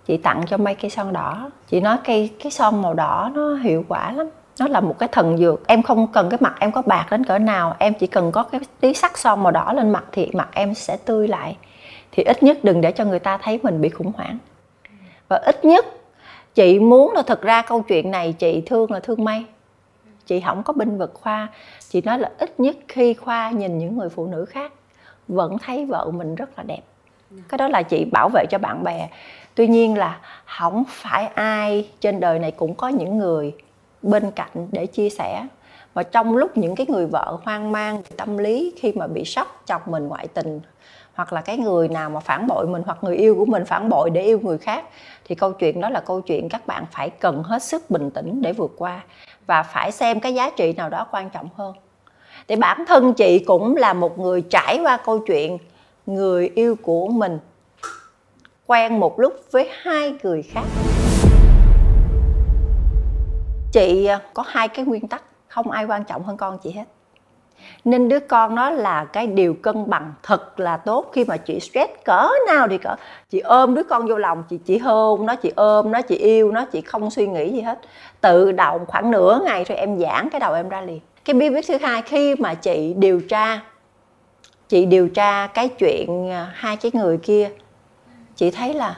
chị 0.07 0.17
tặng 0.17 0.43
cho 0.47 0.57
may 0.57 0.75
cây 0.75 0.89
son 0.89 1.13
đỏ. 1.13 1.49
Chị 1.67 1.79
nói 1.79 1.97
cây, 2.03 2.29
cái 2.43 2.51
son 2.51 2.81
màu 2.81 2.93
đỏ 2.93 3.31
nó 3.33 3.55
hiệu 3.55 3.85
quả 3.87 4.11
lắm. 4.11 4.29
Nó 4.59 4.67
là 4.67 4.79
một 4.79 4.99
cái 4.99 5.09
thần 5.11 5.37
dược. 5.37 5.67
Em 5.67 5.83
không 5.83 6.07
cần 6.07 6.29
cái 6.29 6.37
mặt 6.41 6.55
em 6.59 6.71
có 6.71 6.81
bạc 6.81 7.07
đến 7.11 7.23
cỡ 7.23 7.37
nào. 7.37 7.75
Em 7.79 7.93
chỉ 7.93 8.07
cần 8.07 8.31
có 8.31 8.43
cái 8.43 8.61
tí 8.79 8.93
sắc 8.93 9.17
son 9.17 9.43
màu 9.43 9.51
đỏ 9.51 9.73
lên 9.73 9.89
mặt 9.89 10.03
thì 10.11 10.29
mặt 10.33 10.49
em 10.53 10.73
sẽ 10.73 10.97
tươi 10.97 11.27
lại. 11.27 11.57
Thì 12.11 12.23
ít 12.23 12.43
nhất 12.43 12.63
đừng 12.63 12.81
để 12.81 12.91
cho 12.91 13.05
người 13.05 13.19
ta 13.19 13.37
thấy 13.37 13.59
mình 13.63 13.81
bị 13.81 13.89
khủng 13.89 14.11
hoảng. 14.15 14.37
Và 15.27 15.37
ít 15.37 15.65
nhất 15.65 15.85
chị 16.55 16.79
muốn 16.79 17.12
là 17.12 17.21
thực 17.21 17.41
ra 17.41 17.62
câu 17.62 17.81
chuyện 17.81 18.12
này 18.12 18.33
chị 18.33 18.63
thương 18.65 18.91
là 18.91 19.00
thương 19.00 19.24
may. 19.24 19.45
Chị 20.25 20.41
không 20.45 20.63
có 20.63 20.74
binh 20.74 20.97
vực 20.97 21.13
khoa. 21.13 21.47
Chị 21.89 22.01
nói 22.01 22.19
là 22.19 22.31
ít 22.38 22.59
nhất 22.59 22.77
khi 22.88 23.13
khoa 23.13 23.50
nhìn 23.50 23.77
những 23.77 23.97
người 23.97 24.09
phụ 24.09 24.27
nữ 24.27 24.45
khác, 24.45 24.74
vẫn 25.27 25.57
thấy 25.57 25.85
vợ 25.85 26.12
mình 26.13 26.35
rất 26.35 26.50
là 26.57 26.63
đẹp. 26.63 26.81
Cái 27.50 27.57
đó 27.57 27.67
là 27.67 27.81
chị 27.81 28.05
bảo 28.12 28.29
vệ 28.33 28.45
cho 28.50 28.57
bạn 28.57 28.83
bè. 28.83 29.09
Tuy 29.55 29.67
nhiên 29.67 29.97
là 29.97 30.19
không 30.45 30.83
phải 30.88 31.27
ai 31.27 31.89
trên 32.00 32.19
đời 32.19 32.39
này 32.39 32.51
cũng 32.51 32.75
có 32.75 32.88
những 32.88 33.17
người 33.17 33.55
bên 34.01 34.31
cạnh 34.31 34.67
để 34.71 34.85
chia 34.85 35.09
sẻ. 35.09 35.47
Và 35.93 36.03
trong 36.03 36.38
lúc 36.38 36.57
những 36.57 36.75
cái 36.75 36.88
người 36.89 37.05
vợ 37.05 37.38
hoang 37.43 37.71
mang 37.71 38.01
tâm 38.17 38.38
lý 38.38 38.74
khi 38.77 38.93
mà 38.95 39.07
bị 39.07 39.25
sốc 39.25 39.62
chồng 39.65 39.81
mình 39.85 40.07
ngoại 40.07 40.27
tình 40.27 40.59
hoặc 41.15 41.34
là 41.34 41.41
cái 41.41 41.57
người 41.57 41.88
nào 41.88 42.10
mà 42.10 42.19
phản 42.19 42.48
bội 42.48 42.67
mình 42.67 42.84
hoặc 42.86 42.98
người 43.01 43.15
yêu 43.15 43.36
của 43.36 43.45
mình 43.45 43.65
phản 43.65 43.89
bội 43.89 44.10
để 44.10 44.22
yêu 44.22 44.39
người 44.43 44.57
khác, 44.57 44.86
thì 45.25 45.36
câu 45.36 45.53
chuyện 45.53 45.81
đó 45.81 45.89
là 45.89 46.00
câu 46.00 46.22
chuyện 46.22 46.50
các 46.50 46.67
bạn 46.67 46.86
phải 46.91 47.10
cần 47.10 47.43
hết 47.43 47.63
sức 47.63 47.89
bình 47.89 48.12
tĩnh 48.12 48.41
để 48.41 48.53
vượt 48.53 48.72
qua 48.77 49.03
và 49.48 49.63
phải 49.63 49.91
xem 49.91 50.19
cái 50.19 50.34
giá 50.34 50.50
trị 50.50 50.74
nào 50.74 50.89
đó 50.89 51.07
quan 51.12 51.29
trọng 51.29 51.50
hơn. 51.55 51.74
Thì 52.48 52.55
bản 52.55 52.86
thân 52.88 53.13
chị 53.13 53.39
cũng 53.39 53.75
là 53.75 53.93
một 53.93 54.19
người 54.19 54.41
trải 54.41 54.79
qua 54.84 54.98
câu 54.98 55.19
chuyện 55.19 55.57
người 56.05 56.51
yêu 56.55 56.75
của 56.81 57.07
mình 57.07 57.39
quen 58.65 59.00
một 59.00 59.19
lúc 59.19 59.34
với 59.51 59.69
hai 59.81 60.13
người 60.24 60.43
khác. 60.43 60.63
Chị 63.72 64.05
à, 64.05 64.22
có 64.34 64.43
hai 64.48 64.67
cái 64.67 64.86
nguyên 64.86 65.07
tắc 65.07 65.24
không 65.48 65.72
ai 65.72 65.86
quan 65.86 66.03
trọng 66.03 66.24
hơn 66.24 66.38
con 66.38 66.57
chị 66.57 66.72
hết 66.72 66.86
nên 67.86 68.10
đứa 68.10 68.19
con 68.19 68.55
nó 68.55 68.69
là 68.69 69.05
cái 69.05 69.27
điều 69.27 69.53
cân 69.53 69.89
bằng 69.89 70.13
thật 70.24 70.60
là 70.60 70.77
tốt. 70.77 71.12
Khi 71.13 71.25
mà 71.25 71.38
chị 71.38 71.60
stress 71.60 71.93
cỡ 72.05 72.29
nào 72.48 72.67
thì 72.67 72.77
cỡ 72.77 72.95
chị 73.29 73.39
ôm 73.39 73.75
đứa 73.75 73.84
con 73.84 74.07
vô 74.07 74.17
lòng 74.17 74.43
chị 74.50 74.57
chỉ 74.57 74.77
hôn 74.77 75.25
nó 75.25 75.36
chị 75.36 75.51
ôm 75.55 75.91
nó 75.91 76.01
chị 76.01 76.15
yêu 76.15 76.51
nó 76.51 76.65
chị 76.65 76.81
không 76.81 77.12
suy 77.12 77.27
nghĩ 77.27 77.53
gì 77.53 77.62
hết. 77.62 77.79
Tự 78.22 78.51
động 78.51 78.86
khoảng 78.88 79.12
nửa 79.12 79.39
ngày 79.45 79.63
rồi 79.63 79.77
em 79.77 80.00
giãn 80.00 80.29
cái 80.29 80.39
đầu 80.39 80.53
em 80.53 80.69
ra 80.69 80.81
liền. 80.81 81.00
Cái 81.25 81.34
bí 81.34 81.50
quyết 81.50 81.65
thứ 81.67 81.77
hai 81.81 82.01
khi 82.01 82.36
mà 82.36 82.53
chị 82.53 82.93
điều 82.98 83.22
tra 83.22 83.62
chị 84.67 84.86
điều 84.86 85.10
tra 85.10 85.48
cái 85.48 85.69
chuyện 85.69 86.29
à, 86.29 86.51
hai 86.53 86.77
cái 86.77 86.91
người 86.93 87.17
kia 87.17 87.50
chị 88.36 88.51
thấy 88.51 88.74
là 88.74 88.98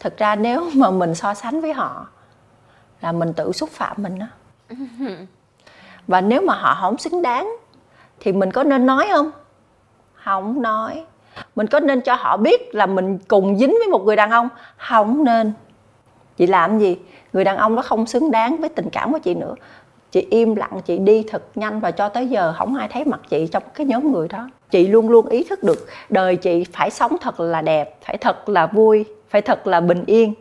thực 0.00 0.16
ra 0.16 0.36
nếu 0.36 0.70
mà 0.74 0.90
mình 0.90 1.14
so 1.14 1.34
sánh 1.34 1.60
với 1.60 1.72
họ 1.72 2.06
là 3.00 3.12
mình 3.12 3.32
tự 3.32 3.52
xúc 3.52 3.70
phạm 3.70 3.96
mình 3.96 4.18
đó 4.18 4.26
và 6.06 6.20
nếu 6.20 6.42
mà 6.42 6.54
họ 6.54 6.78
không 6.80 6.98
xứng 6.98 7.22
đáng 7.22 7.56
thì 8.24 8.32
mình 8.32 8.50
có 8.50 8.64
nên 8.64 8.86
nói 8.86 9.08
không? 9.12 9.30
Không 10.14 10.62
nói. 10.62 11.04
Mình 11.54 11.66
có 11.66 11.80
nên 11.80 12.00
cho 12.00 12.14
họ 12.14 12.36
biết 12.36 12.74
là 12.74 12.86
mình 12.86 13.18
cùng 13.28 13.58
dính 13.58 13.70
với 13.70 13.88
một 13.88 14.04
người 14.04 14.16
đàn 14.16 14.30
ông? 14.30 14.48
Không 14.76 15.24
nên. 15.24 15.52
Chị 16.36 16.46
làm 16.46 16.78
gì? 16.78 16.98
Người 17.32 17.44
đàn 17.44 17.56
ông 17.56 17.76
đó 17.76 17.82
không 17.82 18.06
xứng 18.06 18.30
đáng 18.30 18.56
với 18.56 18.68
tình 18.68 18.90
cảm 18.90 19.12
của 19.12 19.18
chị 19.18 19.34
nữa. 19.34 19.54
Chị 20.10 20.26
im 20.30 20.54
lặng, 20.54 20.80
chị 20.84 20.98
đi 20.98 21.24
thật 21.30 21.42
nhanh 21.54 21.80
và 21.80 21.90
cho 21.90 22.08
tới 22.08 22.26
giờ 22.26 22.54
không 22.58 22.76
ai 22.76 22.88
thấy 22.88 23.04
mặt 23.04 23.20
chị 23.28 23.46
trong 23.46 23.62
cái 23.74 23.86
nhóm 23.86 24.12
người 24.12 24.28
đó. 24.28 24.48
Chị 24.70 24.88
luôn 24.88 25.08
luôn 25.08 25.26
ý 25.26 25.44
thức 25.44 25.62
được 25.62 25.86
đời 26.08 26.36
chị 26.36 26.64
phải 26.72 26.90
sống 26.90 27.16
thật 27.20 27.40
là 27.40 27.62
đẹp, 27.62 27.98
phải 28.04 28.16
thật 28.16 28.48
là 28.48 28.66
vui, 28.66 29.04
phải 29.28 29.42
thật 29.42 29.66
là 29.66 29.80
bình 29.80 30.04
yên. 30.06 30.34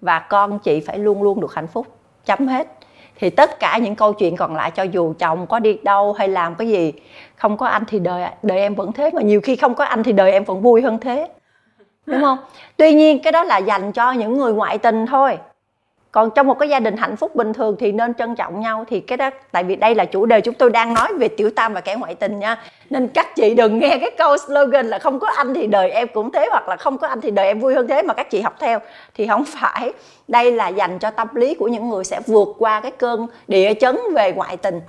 Và 0.00 0.18
con 0.18 0.58
chị 0.58 0.80
phải 0.80 0.98
luôn 0.98 1.22
luôn 1.22 1.40
được 1.40 1.54
hạnh 1.54 1.66
phúc. 1.66 1.86
Chấm 2.24 2.48
hết 2.48 2.79
thì 3.20 3.30
tất 3.30 3.60
cả 3.60 3.78
những 3.78 3.94
câu 3.94 4.12
chuyện 4.12 4.36
còn 4.36 4.54
lại 4.54 4.70
cho 4.70 4.82
dù 4.82 5.14
chồng 5.18 5.46
có 5.46 5.58
đi 5.58 5.78
đâu 5.82 6.12
hay 6.12 6.28
làm 6.28 6.54
cái 6.54 6.68
gì, 6.68 6.92
không 7.36 7.56
có 7.56 7.66
anh 7.66 7.84
thì 7.88 7.98
đời 7.98 8.30
đời 8.42 8.58
em 8.58 8.74
vẫn 8.74 8.92
thế 8.92 9.10
mà 9.14 9.22
nhiều 9.22 9.40
khi 9.40 9.56
không 9.56 9.74
có 9.74 9.84
anh 9.84 10.02
thì 10.02 10.12
đời 10.12 10.32
em 10.32 10.44
vẫn 10.44 10.62
vui 10.62 10.82
hơn 10.82 10.98
thế. 10.98 11.28
Đúng 12.06 12.20
không? 12.20 12.38
Tuy 12.76 12.92
nhiên 12.92 13.22
cái 13.22 13.32
đó 13.32 13.44
là 13.44 13.58
dành 13.58 13.92
cho 13.92 14.12
những 14.12 14.38
người 14.38 14.52
ngoại 14.52 14.78
tình 14.78 15.06
thôi 15.06 15.38
còn 16.12 16.30
trong 16.30 16.46
một 16.46 16.58
cái 16.58 16.68
gia 16.68 16.80
đình 16.80 16.96
hạnh 16.96 17.16
phúc 17.16 17.36
bình 17.36 17.52
thường 17.52 17.76
thì 17.78 17.92
nên 17.92 18.14
trân 18.14 18.34
trọng 18.34 18.60
nhau. 18.60 18.84
Thì 18.88 19.00
cái 19.00 19.16
đó, 19.16 19.30
tại 19.52 19.64
vì 19.64 19.76
đây 19.76 19.94
là 19.94 20.04
chủ 20.04 20.26
đề 20.26 20.40
chúng 20.40 20.54
tôi 20.54 20.70
đang 20.70 20.94
nói 20.94 21.08
về 21.18 21.28
tiểu 21.28 21.50
tam 21.50 21.74
và 21.74 21.80
kẻ 21.80 21.94
ngoại 21.94 22.14
tình 22.14 22.38
nha. 22.38 22.62
Nên 22.90 23.08
các 23.08 23.36
chị 23.36 23.54
đừng 23.54 23.78
nghe 23.78 23.98
cái 24.00 24.10
câu 24.18 24.36
slogan 24.36 24.86
là 24.86 24.98
không 24.98 25.20
có 25.20 25.28
anh 25.36 25.54
thì 25.54 25.66
đời 25.66 25.90
em 25.90 26.08
cũng 26.14 26.32
thế, 26.32 26.46
hoặc 26.50 26.68
là 26.68 26.76
không 26.76 26.98
có 26.98 27.08
anh 27.08 27.20
thì 27.20 27.30
đời 27.30 27.46
em 27.46 27.60
vui 27.60 27.74
hơn 27.74 27.88
thế 27.88 28.02
mà 28.02 28.14
các 28.14 28.30
chị 28.30 28.40
học 28.40 28.54
theo. 28.60 28.78
Thì 29.14 29.26
không 29.26 29.44
phải. 29.60 29.92
Đây 30.28 30.52
là 30.52 30.68
dành 30.68 30.98
cho 30.98 31.10
tâm 31.10 31.28
lý 31.34 31.54
của 31.54 31.68
những 31.68 31.88
người 31.88 32.04
sẽ 32.04 32.20
vượt 32.26 32.48
qua 32.58 32.80
cái 32.80 32.90
cơn 32.90 33.26
địa 33.48 33.74
chấn 33.74 33.98
về 34.14 34.32
ngoại 34.32 34.56
tình. 34.56 34.80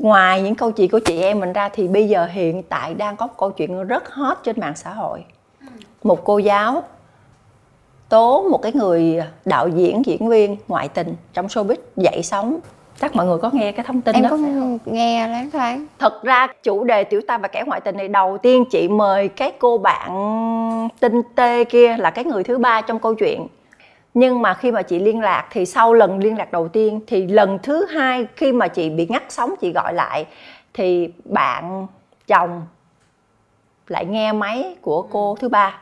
Ngoài 0.00 0.42
những 0.42 0.54
câu 0.54 0.70
chuyện 0.70 0.90
của 0.90 0.98
chị 0.98 1.22
em 1.22 1.40
mình 1.40 1.52
ra 1.52 1.68
thì 1.68 1.88
bây 1.88 2.08
giờ 2.08 2.26
hiện 2.32 2.62
tại 2.62 2.94
đang 2.94 3.16
có 3.16 3.26
một 3.26 3.32
câu 3.38 3.50
chuyện 3.50 3.86
rất 3.86 4.10
hot 4.10 4.38
trên 4.44 4.60
mạng 4.60 4.76
xã 4.76 4.90
hội. 4.90 5.24
Một 6.02 6.24
cô 6.24 6.38
giáo 6.38 6.82
tố 8.08 8.48
một 8.50 8.62
cái 8.62 8.72
người 8.74 9.18
đạo 9.44 9.68
diễn 9.68 10.06
diễn 10.06 10.28
viên 10.28 10.56
ngoại 10.68 10.88
tình 10.88 11.14
trong 11.32 11.46
showbiz 11.46 11.76
dậy 11.96 12.22
sóng. 12.22 12.60
Chắc 13.00 13.16
mọi 13.16 13.26
người 13.26 13.38
có 13.38 13.50
nghe 13.52 13.72
cái 13.72 13.84
thông 13.84 14.00
tin 14.00 14.14
em 14.14 14.22
đó. 14.22 14.30
có 14.30 14.38
nghe 14.84 15.28
loáng 15.28 15.50
thoáng 15.50 15.86
thật 15.98 16.22
ra 16.22 16.46
chủ 16.62 16.84
đề 16.84 17.04
tiểu 17.04 17.20
tam 17.26 17.42
và 17.42 17.48
kẻ 17.48 17.62
ngoại 17.66 17.80
tình 17.80 17.96
này 17.96 18.08
đầu 18.08 18.38
tiên 18.38 18.64
chị 18.70 18.88
mời 18.88 19.28
cái 19.28 19.52
cô 19.58 19.78
bạn 19.78 20.88
tinh 21.00 21.22
tê 21.34 21.64
kia 21.64 21.96
là 21.96 22.10
cái 22.10 22.24
người 22.24 22.44
thứ 22.44 22.58
ba 22.58 22.80
trong 22.80 22.98
câu 22.98 23.14
chuyện. 23.14 23.46
Nhưng 24.14 24.42
mà 24.42 24.54
khi 24.54 24.72
mà 24.72 24.82
chị 24.82 24.98
liên 24.98 25.20
lạc 25.20 25.46
thì 25.50 25.66
sau 25.66 25.92
lần 25.92 26.18
liên 26.18 26.38
lạc 26.38 26.52
đầu 26.52 26.68
tiên 26.68 27.00
thì 27.06 27.26
lần 27.26 27.58
thứ 27.62 27.86
hai 27.86 28.26
khi 28.36 28.52
mà 28.52 28.68
chị 28.68 28.90
bị 28.90 29.06
ngắt 29.08 29.22
sóng 29.28 29.54
chị 29.60 29.72
gọi 29.72 29.94
lại 29.94 30.26
thì 30.74 31.08
bạn 31.24 31.86
chồng 32.26 32.62
lại 33.88 34.04
nghe 34.04 34.32
máy 34.32 34.76
của 34.80 35.02
cô 35.02 35.36
thứ 35.40 35.48
ba 35.48 35.80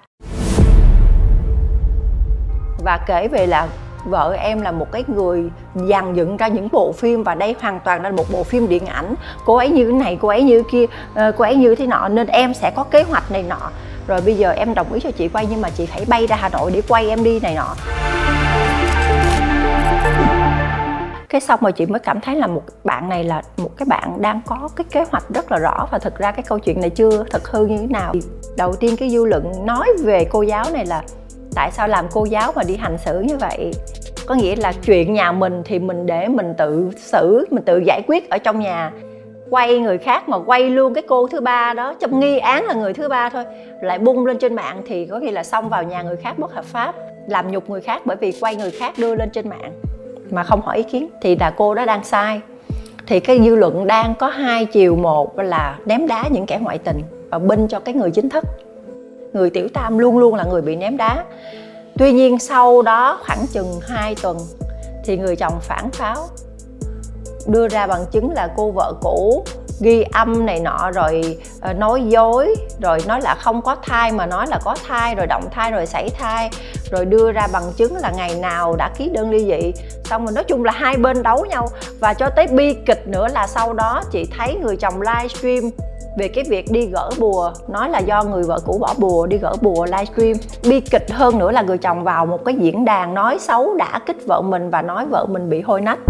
và 2.84 2.98
kể 3.06 3.28
về 3.28 3.46
là 3.46 3.68
vợ 4.04 4.36
em 4.38 4.62
là 4.62 4.72
một 4.72 4.92
cái 4.92 5.04
người 5.08 5.44
dàn 5.74 6.14
dựng 6.14 6.36
ra 6.36 6.48
những 6.48 6.68
bộ 6.72 6.92
phim 6.92 7.22
và 7.22 7.34
đây 7.34 7.56
hoàn 7.60 7.80
toàn 7.80 8.02
là 8.02 8.10
một 8.10 8.24
bộ 8.32 8.42
phim 8.42 8.68
điện 8.68 8.86
ảnh. 8.86 9.14
Cô 9.44 9.56
ấy 9.56 9.68
như 9.68 9.84
thế 9.84 9.92
này, 9.92 10.18
cô 10.22 10.28
ấy 10.28 10.42
như 10.42 10.62
kia 10.70 10.84
ờ, 11.14 11.32
cô 11.32 11.44
ấy 11.44 11.56
như 11.56 11.74
thế 11.74 11.86
nọ, 11.86 12.08
nên 12.08 12.26
em 12.26 12.54
sẽ 12.54 12.70
có 12.76 12.84
kế 12.84 13.02
hoạch 13.02 13.32
này 13.32 13.42
nọ. 13.42 13.70
Rồi 14.06 14.20
bây 14.20 14.34
giờ 14.34 14.50
em 14.50 14.74
đồng 14.74 14.92
ý 14.92 15.00
cho 15.00 15.10
chị 15.10 15.28
quay, 15.28 15.46
nhưng 15.50 15.60
mà 15.60 15.70
chị 15.70 15.86
phải 15.86 16.04
bay 16.08 16.26
ra 16.26 16.36
hà 16.36 16.48
nội 16.48 16.70
để 16.74 16.82
quay 16.88 17.08
em 17.08 17.24
đi 17.24 17.40
này 17.40 17.54
nọ. 17.54 17.74
Cái 21.28 21.40
xong 21.40 21.60
rồi 21.62 21.72
chị 21.72 21.86
mới 21.86 22.00
cảm 22.00 22.20
thấy 22.20 22.36
là 22.36 22.46
một 22.46 22.62
bạn 22.84 23.08
này 23.08 23.24
là 23.24 23.42
một 23.56 23.70
cái 23.76 23.86
bạn 23.86 24.22
đang 24.22 24.40
có 24.46 24.68
cái 24.76 24.84
kế 24.90 25.04
hoạch 25.10 25.24
rất 25.34 25.52
là 25.52 25.58
rõ. 25.58 25.86
Và 25.90 25.98
thực 25.98 26.18
ra 26.18 26.32
cái 26.32 26.42
câu 26.42 26.58
chuyện 26.58 26.80
này 26.80 26.90
chưa 26.90 27.24
thật 27.30 27.48
hư 27.48 27.66
như 27.66 27.76
thế 27.78 27.86
nào. 27.86 28.14
Đầu 28.56 28.76
tiên 28.76 28.96
cái 28.96 29.10
dư 29.10 29.24
luận 29.24 29.52
nói 29.66 29.88
về 30.04 30.24
cô 30.30 30.42
giáo 30.42 30.64
này 30.72 30.86
là 30.86 31.02
tại 31.56 31.70
sao 31.70 31.88
làm 31.88 32.06
cô 32.12 32.24
giáo 32.24 32.52
mà 32.56 32.62
đi 32.68 32.76
hành 32.76 32.98
xử 32.98 33.20
như 33.20 33.36
vậy? 33.36 33.70
Có 34.26 34.34
nghĩa 34.34 34.56
là 34.56 34.72
chuyện 34.72 35.12
nhà 35.12 35.32
mình 35.32 35.62
thì 35.64 35.78
mình 35.78 36.06
để 36.06 36.28
mình 36.28 36.54
tự 36.58 36.90
xử, 36.96 37.46
mình 37.50 37.64
tự 37.64 37.78
giải 37.86 38.02
quyết 38.06 38.30
ở 38.30 38.38
trong 38.38 38.60
nhà. 38.60 38.92
Quay 39.50 39.78
người 39.78 39.98
khác 39.98 40.28
mà 40.28 40.38
quay 40.38 40.70
luôn 40.70 40.94
cái 40.94 41.04
cô 41.08 41.26
thứ 41.26 41.40
ba 41.40 41.74
đó, 41.74 41.94
trong 42.00 42.20
nghi 42.20 42.38
án 42.38 42.64
là 42.64 42.74
người 42.74 42.92
thứ 42.92 43.08
ba 43.08 43.28
thôi, 43.30 43.44
lại 43.82 43.98
bung 43.98 44.26
lên 44.26 44.38
trên 44.38 44.54
mạng 44.54 44.82
thì 44.86 45.06
có 45.06 45.20
khi 45.20 45.30
là 45.30 45.44
xông 45.44 45.68
vào 45.68 45.82
nhà 45.82 46.02
người 46.02 46.16
khác 46.16 46.38
bất 46.38 46.54
hợp 46.54 46.64
pháp, 46.64 46.94
làm 47.28 47.50
nhục 47.50 47.70
người 47.70 47.80
khác 47.80 48.02
bởi 48.04 48.16
vì 48.16 48.32
quay 48.40 48.56
người 48.56 48.70
khác 48.70 48.94
đưa 48.98 49.14
lên 49.14 49.30
trên 49.30 49.48
mạng 49.48 49.72
mà 50.30 50.42
không 50.42 50.60
hỏi 50.60 50.76
ý 50.76 50.82
kiến. 50.82 51.08
Thì 51.22 51.36
là 51.36 51.50
cô 51.56 51.74
đó 51.74 51.84
đang 51.84 52.04
sai. 52.04 52.40
Thì 53.06 53.20
cái 53.20 53.40
dư 53.44 53.54
luận 53.54 53.86
đang 53.86 54.14
có 54.18 54.28
hai 54.28 54.64
chiều, 54.64 54.96
một 54.96 55.38
là 55.38 55.78
ném 55.86 56.06
đá 56.06 56.24
những 56.30 56.46
kẻ 56.46 56.58
ngoại 56.62 56.78
tình 56.78 57.02
và 57.30 57.38
binh 57.38 57.68
cho 57.68 57.80
cái 57.80 57.94
người 57.94 58.10
chính 58.10 58.28
thức 58.28 58.44
người 59.36 59.50
tiểu 59.50 59.68
tam 59.74 59.98
luôn 59.98 60.18
luôn 60.18 60.34
là 60.34 60.44
người 60.44 60.62
bị 60.62 60.76
ném 60.76 60.96
đá. 60.96 61.24
Tuy 61.98 62.12
nhiên 62.12 62.38
sau 62.38 62.82
đó 62.82 63.18
khoảng 63.26 63.46
chừng 63.52 63.80
2 63.82 64.14
tuần 64.22 64.38
thì 65.04 65.16
người 65.16 65.36
chồng 65.36 65.58
phản 65.60 65.90
pháo, 65.90 66.28
đưa 67.46 67.68
ra 67.68 67.86
bằng 67.86 68.04
chứng 68.10 68.30
là 68.30 68.48
cô 68.56 68.70
vợ 68.70 68.92
cũ 69.02 69.44
ghi 69.80 70.04
âm 70.12 70.46
này 70.46 70.60
nọ 70.60 70.90
rồi 70.94 71.38
ờ, 71.60 71.72
nói 71.72 72.02
dối, 72.02 72.54
rồi 72.82 72.98
nói 73.06 73.20
là 73.20 73.34
không 73.34 73.62
có 73.62 73.76
thai 73.82 74.12
mà 74.12 74.26
nói 74.26 74.46
là 74.46 74.58
có 74.64 74.76
thai, 74.88 75.14
rồi 75.14 75.26
động 75.26 75.48
thai, 75.50 75.70
rồi 75.70 75.86
xảy 75.86 76.10
thai, 76.10 76.50
rồi 76.90 77.04
đưa 77.04 77.32
ra 77.32 77.46
bằng 77.52 77.72
chứng 77.76 77.96
là 77.96 78.10
ngày 78.10 78.34
nào 78.34 78.76
đã 78.76 78.90
ký 78.98 79.10
đơn 79.14 79.30
ly 79.30 79.44
dị. 79.44 79.72
Xong 80.04 80.24
rồi 80.24 80.32
nói 80.32 80.44
chung 80.44 80.64
là 80.64 80.72
hai 80.72 80.96
bên 80.96 81.22
đấu 81.22 81.44
nhau. 81.44 81.68
Và 82.00 82.14
cho 82.14 82.30
tới 82.30 82.46
bi 82.46 82.74
kịch 82.86 83.08
nữa 83.08 83.28
là 83.28 83.46
sau 83.46 83.72
đó 83.72 84.02
chị 84.10 84.26
thấy 84.38 84.54
người 84.54 84.76
chồng 84.76 85.00
livestream 85.00 85.70
về 86.16 86.28
cái 86.28 86.44
việc 86.48 86.64
đi 86.70 86.86
gỡ 86.86 87.10
bùa, 87.18 87.52
nói 87.68 87.90
là 87.90 87.98
do 87.98 88.22
người 88.22 88.42
vợ 88.42 88.58
cũ 88.66 88.78
bỏ 88.80 88.94
bùa, 88.98 89.26
đi 89.26 89.38
gỡ 89.38 89.54
bùa, 89.60 89.86
livestream, 89.86 90.34
bi 90.70 90.80
kịch 90.80 91.10
hơn 91.10 91.38
nữa 91.38 91.52
là 91.52 91.62
người 91.62 91.78
chồng 91.78 92.04
vào 92.04 92.26
một 92.26 92.44
cái 92.44 92.54
diễn 92.54 92.84
đàn 92.84 93.14
nói 93.14 93.38
xấu 93.38 93.76
đã 93.76 94.00
kích 94.06 94.26
vợ 94.26 94.40
mình 94.40 94.70
và 94.70 94.82
nói 94.82 95.06
vợ 95.06 95.26
mình 95.26 95.48
bị 95.50 95.60
hôi 95.60 95.80
nách. 95.80 95.98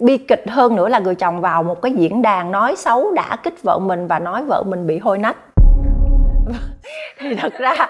Bi 0.00 0.18
kịch 0.18 0.44
hơn 0.48 0.76
nữa 0.76 0.88
là 0.88 0.98
người 0.98 1.14
chồng 1.14 1.40
vào 1.40 1.62
một 1.62 1.82
cái 1.82 1.92
diễn 1.92 2.22
đàn 2.22 2.50
nói 2.50 2.76
xấu 2.76 3.12
đã 3.12 3.36
kích 3.42 3.62
vợ 3.62 3.78
mình 3.78 4.06
và 4.06 4.18
nói 4.18 4.44
vợ 4.44 4.62
mình 4.66 4.86
bị 4.86 4.98
hôi 4.98 5.18
nách. 5.18 5.36
Thì 7.20 7.34
thật 7.34 7.52
ra 7.58 7.88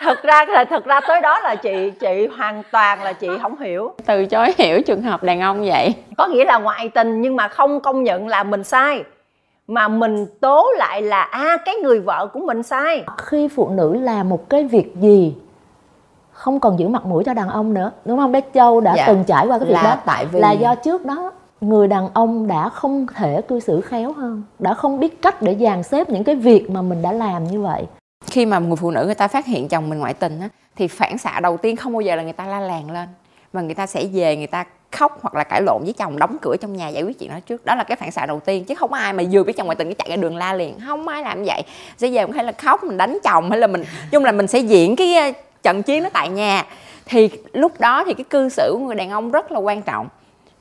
thật 0.00 0.22
ra 0.22 0.44
là 0.48 0.64
thật 0.64 0.84
ra 0.84 1.00
tới 1.08 1.20
đó 1.20 1.40
là 1.40 1.54
chị 1.54 1.90
chị 2.00 2.26
hoàn 2.38 2.62
toàn 2.72 3.02
là 3.02 3.12
chị 3.12 3.28
không 3.42 3.58
hiểu. 3.60 3.92
Từ 4.06 4.26
chối 4.26 4.54
hiểu 4.58 4.80
trường 4.82 5.02
hợp 5.02 5.22
đàn 5.22 5.40
ông 5.40 5.64
vậy. 5.64 5.94
Có 6.16 6.26
nghĩa 6.26 6.44
là 6.44 6.58
ngoại 6.58 6.88
tình 6.88 7.20
nhưng 7.20 7.36
mà 7.36 7.48
không 7.48 7.80
công 7.80 8.02
nhận 8.02 8.28
là 8.28 8.42
mình 8.42 8.64
sai. 8.64 9.02
Mà 9.66 9.88
mình 9.88 10.26
tố 10.40 10.66
lại 10.78 11.02
là 11.02 11.22
a 11.22 11.38
à, 11.40 11.56
cái 11.64 11.74
người 11.74 12.00
vợ 12.00 12.26
của 12.32 12.40
mình 12.40 12.62
sai. 12.62 13.04
Khi 13.18 13.48
phụ 13.48 13.68
nữ 13.68 13.94
làm 14.00 14.28
một 14.28 14.48
cái 14.50 14.64
việc 14.64 14.94
gì 14.96 15.34
không 16.32 16.60
còn 16.60 16.78
giữ 16.78 16.88
mặt 16.88 17.06
mũi 17.06 17.24
cho 17.24 17.34
đàn 17.34 17.48
ông 17.48 17.74
nữa 17.74 17.90
đúng 18.04 18.18
không? 18.18 18.32
Bé 18.32 18.40
châu 18.54 18.80
đã 18.80 18.94
Dạ. 18.96 19.04
từng 19.06 19.24
trải 19.26 19.46
qua 19.46 19.58
cái 19.58 19.68
việc 19.68 19.74
Là 19.74 19.82
đó. 19.82 19.96
tại 20.06 20.26
vì- 20.26 20.40
là 20.40 20.52
do 20.52 20.74
trước 20.74 21.04
đó 21.04 21.32
người 21.60 21.88
đàn 21.88 22.08
ông 22.14 22.46
đã 22.46 22.68
không 22.68 23.06
thể 23.16 23.40
cư 23.48 23.60
xử 23.60 23.80
khéo 23.80 24.12
hơn 24.12 24.42
đã 24.58 24.74
không 24.74 25.00
biết 25.00 25.22
cách 25.22 25.42
để 25.42 25.56
dàn 25.60 25.82
xếp 25.82 26.10
những 26.10 26.24
cái 26.24 26.34
việc 26.34 26.70
mà 26.70 26.82
mình 26.82 27.02
đã 27.02 27.12
làm 27.12 27.44
như 27.44 27.60
vậy 27.60 27.86
khi 28.26 28.46
mà 28.46 28.58
người 28.58 28.76
phụ 28.76 28.90
nữ 28.90 29.04
người 29.04 29.14
ta 29.14 29.28
phát 29.28 29.46
hiện 29.46 29.68
chồng 29.68 29.88
mình 29.88 29.98
ngoại 29.98 30.14
tình 30.14 30.40
á, 30.40 30.48
thì 30.76 30.88
phản 30.88 31.18
xạ 31.18 31.40
đầu 31.40 31.56
tiên 31.56 31.76
không 31.76 31.92
bao 31.92 32.00
giờ 32.00 32.16
là 32.16 32.22
người 32.22 32.32
ta 32.32 32.46
la 32.46 32.60
làng 32.60 32.90
lên, 32.90 33.08
mà 33.52 33.60
người 33.60 33.74
ta 33.74 33.86
sẽ 33.86 34.04
về 34.12 34.36
người 34.36 34.46
ta 34.46 34.64
khóc 34.92 35.18
hoặc 35.22 35.34
là 35.34 35.44
cãi 35.44 35.62
lộn 35.62 35.82
với 35.84 35.92
chồng, 35.92 36.18
đóng 36.18 36.36
cửa 36.42 36.56
trong 36.60 36.76
nhà 36.76 36.88
giải 36.88 37.02
quyết 37.02 37.18
chuyện 37.18 37.30
đó 37.30 37.36
trước. 37.46 37.64
Đó 37.64 37.74
là 37.74 37.84
cái 37.84 37.96
phản 37.96 38.10
xạ 38.10 38.26
đầu 38.26 38.40
tiên, 38.40 38.64
chứ 38.64 38.74
không 38.74 38.92
ai 38.92 39.12
mà 39.12 39.22
vừa 39.32 39.42
biết 39.42 39.56
chồng 39.56 39.66
ngoại 39.66 39.76
tình 39.76 39.88
cái 39.88 39.94
chạy 39.94 40.08
ra 40.10 40.16
đường 40.16 40.36
la 40.36 40.54
liền. 40.54 40.80
Không 40.86 41.08
ai 41.08 41.22
làm 41.22 41.44
vậy. 41.44 41.62
Sẽ 41.96 42.10
về 42.10 42.22
cũng 42.26 42.32
hay 42.32 42.44
là 42.44 42.52
khóc, 42.52 42.84
mình 42.84 42.96
đánh 42.96 43.18
chồng 43.24 43.50
hay 43.50 43.58
là 43.58 43.66
mình 43.66 43.84
chung 44.10 44.24
là 44.24 44.32
mình 44.32 44.46
sẽ 44.46 44.58
diễn 44.58 44.96
cái 44.96 45.14
ờ, 45.14 45.32
trận 45.62 45.82
chiến 45.82 46.02
đó 46.02 46.08
tại 46.12 46.28
nhà. 46.28 46.66
Thì 47.06 47.30
lúc 47.52 47.80
đó 47.80 48.04
thì 48.06 48.14
cái 48.14 48.24
cư 48.30 48.48
xử 48.48 48.70
của 48.72 48.86
người 48.86 48.94
đàn 48.94 49.10
ông 49.10 49.30
rất 49.30 49.52
là 49.52 49.58
quan 49.58 49.82
trọng 49.82 50.08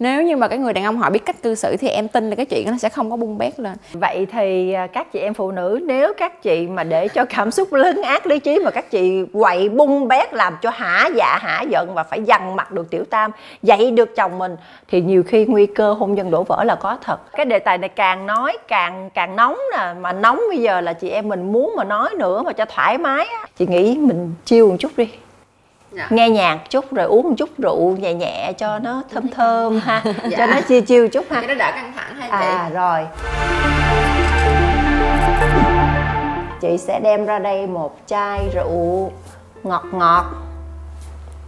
nếu 0.04 0.22
như 0.22 0.38
mà 0.38 0.48
cái 0.48 0.60
người 0.60 0.74
đàn 0.74 0.84
ông 0.84 0.98
họ 0.98 1.10
biết 1.10 1.26
cách 1.26 1.36
cư 1.44 1.56
xử 1.56 1.78
thì 1.78 1.88
em 1.88 2.08
tin 2.08 2.30
là 2.30 2.36
cái 2.36 2.46
chuyện 2.46 2.68
nó 2.72 2.78
sẽ 2.78 2.90
không 2.90 3.12
có 3.12 3.18
bung 3.18 3.38
bét 3.38 3.60
lên. 3.60 3.74
Vậy 3.94 4.28
thì 4.32 4.74
à, 4.74 4.88
các 4.88 5.12
chị 5.12 5.20
em 5.20 5.34
phụ 5.34 5.52
nữ, 5.52 5.80
nếu 5.84 6.14
các 6.18 6.42
chị 6.42 6.68
mà 6.68 6.84
để 6.84 7.08
cho 7.08 7.26
cảm 7.26 7.52
xúc 7.52 7.74
lấn 7.74 8.02
át 8.02 8.28
lý 8.28 8.40
trí 8.40 8.60
mà 8.60 8.72
các 8.72 8.92
chị 8.92 9.26
quậy 9.34 9.70
bung 9.70 10.08
bét 10.08 10.34
làm 10.34 10.58
cho 10.62 10.70
hả 10.70 11.10
dạ 11.16 11.38
hả 11.42 11.62
giận 11.70 11.94
và 11.94 12.04
phải 12.04 12.24
dằn 12.24 12.56
mặt 12.56 12.72
được 12.72 12.90
tiểu 12.90 13.04
tam, 13.10 13.32
dạy 13.62 13.92
được 13.92 14.16
chồng 14.16 14.38
mình, 14.38 14.56
thì 14.88 15.02
nhiều 15.02 15.24
khi 15.24 15.46
nguy 15.46 15.66
cơ 15.66 15.94
hôn 15.94 16.16
nhân 16.16 16.32
đổ 16.32 16.44
vỡ 16.44 16.64
là 16.64 16.76
có 16.76 16.98
thật. 17.02 17.32
Cái 17.32 17.46
đề 17.46 17.60
tài 17.60 17.78
này 17.78 17.90
càng 17.90 18.26
nói 18.26 18.58
càng 18.68 19.10
càng 19.14 19.36
nóng 19.36 19.58
nè, 19.78 19.94
mà 20.02 20.14
nóng 20.14 20.40
bây 20.50 20.62
giờ 20.62 20.82
là 20.82 20.94
chị 20.94 21.10
em 21.10 21.30
mình 21.30 21.52
muốn 21.52 21.74
mà 21.78 21.84
nói 21.84 22.10
nữa 22.18 22.44
mà 22.44 22.54
cho 22.54 22.66
thoải 22.66 22.98
mái 22.98 23.26
á. 23.26 23.48
Chị 23.58 23.68
nghĩ 23.68 23.98
mình 23.98 24.34
chiêu 24.46 24.70
một 24.70 24.76
chút 24.80 24.92
đi. 24.98 25.08
Dạ. 25.96 26.08
nghe 26.10 26.30
nhạc 26.30 26.60
chút 26.70 26.94
rồi 26.94 27.06
uống 27.06 27.30
một 27.30 27.36
chút 27.38 27.50
rượu 27.58 27.98
nhẹ 27.98 28.14
nhẹ 28.14 28.54
cho 28.58 28.80
nó 28.80 29.04
thơm 29.14 29.28
thơm 29.28 29.80
ha 29.80 30.04
cho 30.38 30.46
nó 30.46 30.62
chiêu 30.68 30.82
chiêu 30.82 31.08
chút 31.08 31.26
ha. 31.30 31.42
Cho 31.42 31.48
nó 31.48 31.54
đỡ 31.54 31.72
căng 31.76 31.94
thẳng 31.96 32.16
ha 32.16 32.28
à 32.28 32.70
rồi. 32.74 33.06
Chị 36.62 36.78
sẽ 36.78 37.00
đem 37.00 37.26
ra 37.26 37.40
đây 37.40 37.68
một 37.68 37.98
chai 38.08 38.50
rượu 38.54 39.12
ngọt 39.64 39.84
ngọt 39.92 40.26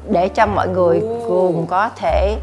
để 0.09 0.27
cho 0.27 0.45
mọi 0.45 0.67
người 0.67 1.01
cùng 1.27 1.65
có 1.69 1.89
thể 1.95 2.37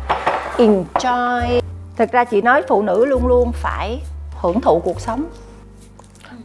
enjoy. 0.58 1.60
Thực 1.96 2.12
ra 2.12 2.24
chị 2.24 2.42
nói 2.42 2.62
phụ 2.68 2.82
nữ 2.82 3.04
luôn 3.04 3.26
luôn 3.26 3.52
phải 3.52 4.00
hưởng 4.40 4.60
thụ 4.60 4.80
cuộc 4.84 5.00
sống 5.00 5.24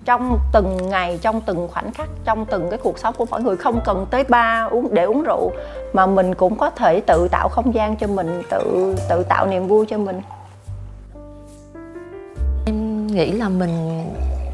trong 0.08 0.40
từng 0.52 0.78
ngày 0.90 1.20
trong 1.22 1.42
từng 1.42 1.68
khoảnh 1.74 1.94
khắc 1.94 2.10
trong 2.26 2.46
từng 2.46 2.70
cái 2.70 2.80
cuộc 2.84 3.00
sống 3.00 3.16
của 3.18 3.26
mỗi 3.32 3.42
người 3.42 3.58
không 3.58 3.80
cần 3.86 4.06
tới 4.10 4.24
ba 4.24 4.68
uống 4.72 4.94
để 4.94 5.04
uống 5.04 5.24
rượu 5.24 5.52
mà 5.94 6.06
mình 6.06 6.36
cũng 6.36 6.58
có 6.58 6.70
thể 6.70 7.02
tự 7.02 7.28
tạo 7.32 7.50
không 7.50 7.74
gian 7.74 7.96
cho 7.96 8.08
mình 8.08 8.42
tự 8.50 8.96
tự 9.10 9.24
tạo 9.24 9.48
niềm 9.48 9.68
vui 9.68 9.86
cho 9.86 9.98
mình. 9.98 10.22
Em 12.66 13.08
nghĩ 13.08 13.32
là 13.32 13.50
mình 13.50 14.04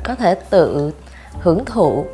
có 0.04 0.16
thể 0.16 0.36
tự 0.50 0.92
hưởng 1.40 1.66
thụ 1.66 2.06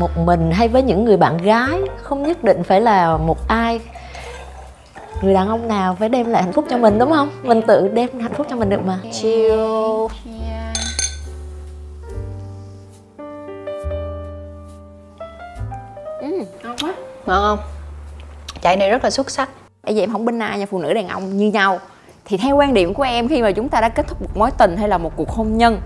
một 0.00 0.10
mình 0.24 0.50
hay 0.50 0.68
với 0.68 0.82
những 0.82 1.04
người 1.04 1.16
bạn 1.16 1.38
gái. 1.38 1.80
Không 2.02 2.22
nhất 2.22 2.44
định 2.44 2.62
phải 2.62 2.80
là 2.80 3.16
một 3.16 3.48
ai 3.48 3.80
người 5.22 5.34
đàn 5.34 5.48
ông 5.48 5.68
nào 5.68 5.96
phải 5.98 6.08
đem 6.08 6.26
lại 6.26 6.42
hạnh 6.42 6.52
phúc 6.52 6.64
cho 6.70 6.78
mình 6.78 6.98
đúng 6.98 7.12
không? 7.12 7.30
Mình 7.42 7.62
tự 7.66 7.88
đem 7.88 8.20
hạnh 8.20 8.32
phúc 8.34 8.46
cho 8.50 8.56
mình 8.56 8.68
được 8.68 8.80
mà. 8.86 8.98
Chill 9.12 9.60
ngon 17.26 17.42
không? 17.42 17.66
Chạy 18.62 18.76
này 18.76 18.90
rất 18.90 19.04
là 19.04 19.10
xuất 19.10 19.30
sắc. 19.30 19.48
Bây 19.82 19.94
giờ 19.94 20.02
em 20.02 20.12
không 20.12 20.24
binh 20.24 20.38
ai 20.38 20.58
nha 20.58 20.66
phụ 20.70 20.78
nữ 20.78 20.94
đàn 20.94 21.08
ông 21.08 21.36
như 21.36 21.50
nhau. 21.50 21.78
Thì 22.24 22.36
theo 22.36 22.56
quan 22.56 22.74
điểm 22.74 22.94
của 22.94 23.02
em 23.02 23.28
khi 23.28 23.42
mà 23.42 23.52
chúng 23.52 23.68
ta 23.68 23.80
đã 23.80 23.88
kết 23.88 24.06
thúc 24.08 24.22
một 24.22 24.30
mối 24.34 24.50
tình 24.50 24.76
hay 24.76 24.88
là 24.88 24.98
một 24.98 25.12
cuộc 25.16 25.30
hôn 25.30 25.58
nhân 25.58 25.80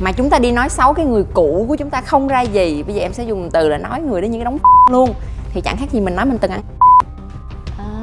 mà 0.00 0.12
chúng 0.12 0.30
ta 0.30 0.38
đi 0.38 0.52
nói 0.52 0.68
xấu 0.68 0.94
cái 0.94 1.06
người 1.06 1.24
cũ 1.34 1.64
của 1.68 1.76
chúng 1.76 1.90
ta 1.90 2.00
không 2.00 2.28
ra 2.28 2.40
gì 2.40 2.82
bây 2.82 2.94
giờ 2.94 3.02
em 3.02 3.12
sẽ 3.12 3.24
dùng 3.24 3.50
từ 3.52 3.68
là 3.68 3.78
nói 3.78 4.00
người 4.00 4.22
đó 4.22 4.26
như 4.26 4.38
cái 4.38 4.44
đống 4.44 4.58
luôn. 4.90 5.14
Thì 5.50 5.60
chẳng 5.60 5.76
khác 5.76 5.86
gì 5.90 6.00
mình 6.00 6.16
nói 6.16 6.24
mình 6.24 6.38
từng 6.38 6.50
ăn 6.50 6.62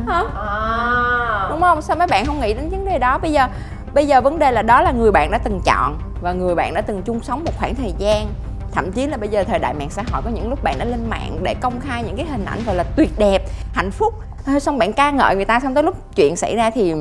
hả? 0.08 0.24
À. 0.36 1.48
đúng 1.50 1.62
không? 1.62 1.82
Sao 1.82 1.96
mấy 1.96 2.08
bạn 2.08 2.26
không 2.26 2.40
nghĩ 2.40 2.54
đến 2.54 2.70
vấn 2.70 2.86
đề 2.86 3.00
đó? 3.00 3.18
Bây 3.18 3.32
giờ 3.32 3.48
bây 3.94 4.08
giờ 4.08 4.22
vấn 4.22 4.40
đề 4.40 4.52
là 4.52 4.62
đó 4.62 4.82
là 4.82 4.92
người 4.92 5.12
bạn 5.12 5.32
đã 5.32 5.38
từng 5.38 5.62
chọn 5.66 5.98
và 6.22 6.34
người 6.34 6.56
bạn 6.56 6.74
đã 6.74 6.82
từng 6.82 7.02
chung 7.02 7.20
sống 7.24 7.44
một 7.46 7.52
khoảng 7.60 7.76
thời 7.76 7.94
gian 7.98 8.28
thậm 8.72 8.92
chí 8.92 9.08
là 9.08 9.18
bây 9.18 9.30
giờ 9.30 9.44
thời 9.44 9.60
đại 9.60 9.74
mạng 9.74 9.90
xã 9.90 10.04
hội 10.12 10.22
có 10.26 10.30
những 10.30 10.50
lúc 10.50 10.64
bạn 10.64 10.76
đã 10.80 10.86
lên 10.86 11.10
mạng 11.10 11.40
để 11.44 11.56
công 11.62 11.80
khai 11.80 12.04
những 12.04 12.18
cái 12.18 12.26
hình 12.26 12.46
ảnh 12.46 12.60
gọi 12.66 12.76
là 12.76 12.84
tuyệt 12.84 13.10
đẹp 13.18 13.42
hạnh 13.74 13.92
phúc. 13.92 14.14
Ờ, 14.46 14.60
xong 14.60 14.78
bạn 14.78 14.94
ca 14.94 15.12
ngợi 15.12 15.36
người 15.36 15.46
ta 15.46 15.60
xong 15.60 15.74
tới 15.74 15.84
lúc 15.84 16.16
chuyện 16.16 16.36
xảy 16.36 16.56
ra 16.56 16.70
thì 16.70 16.94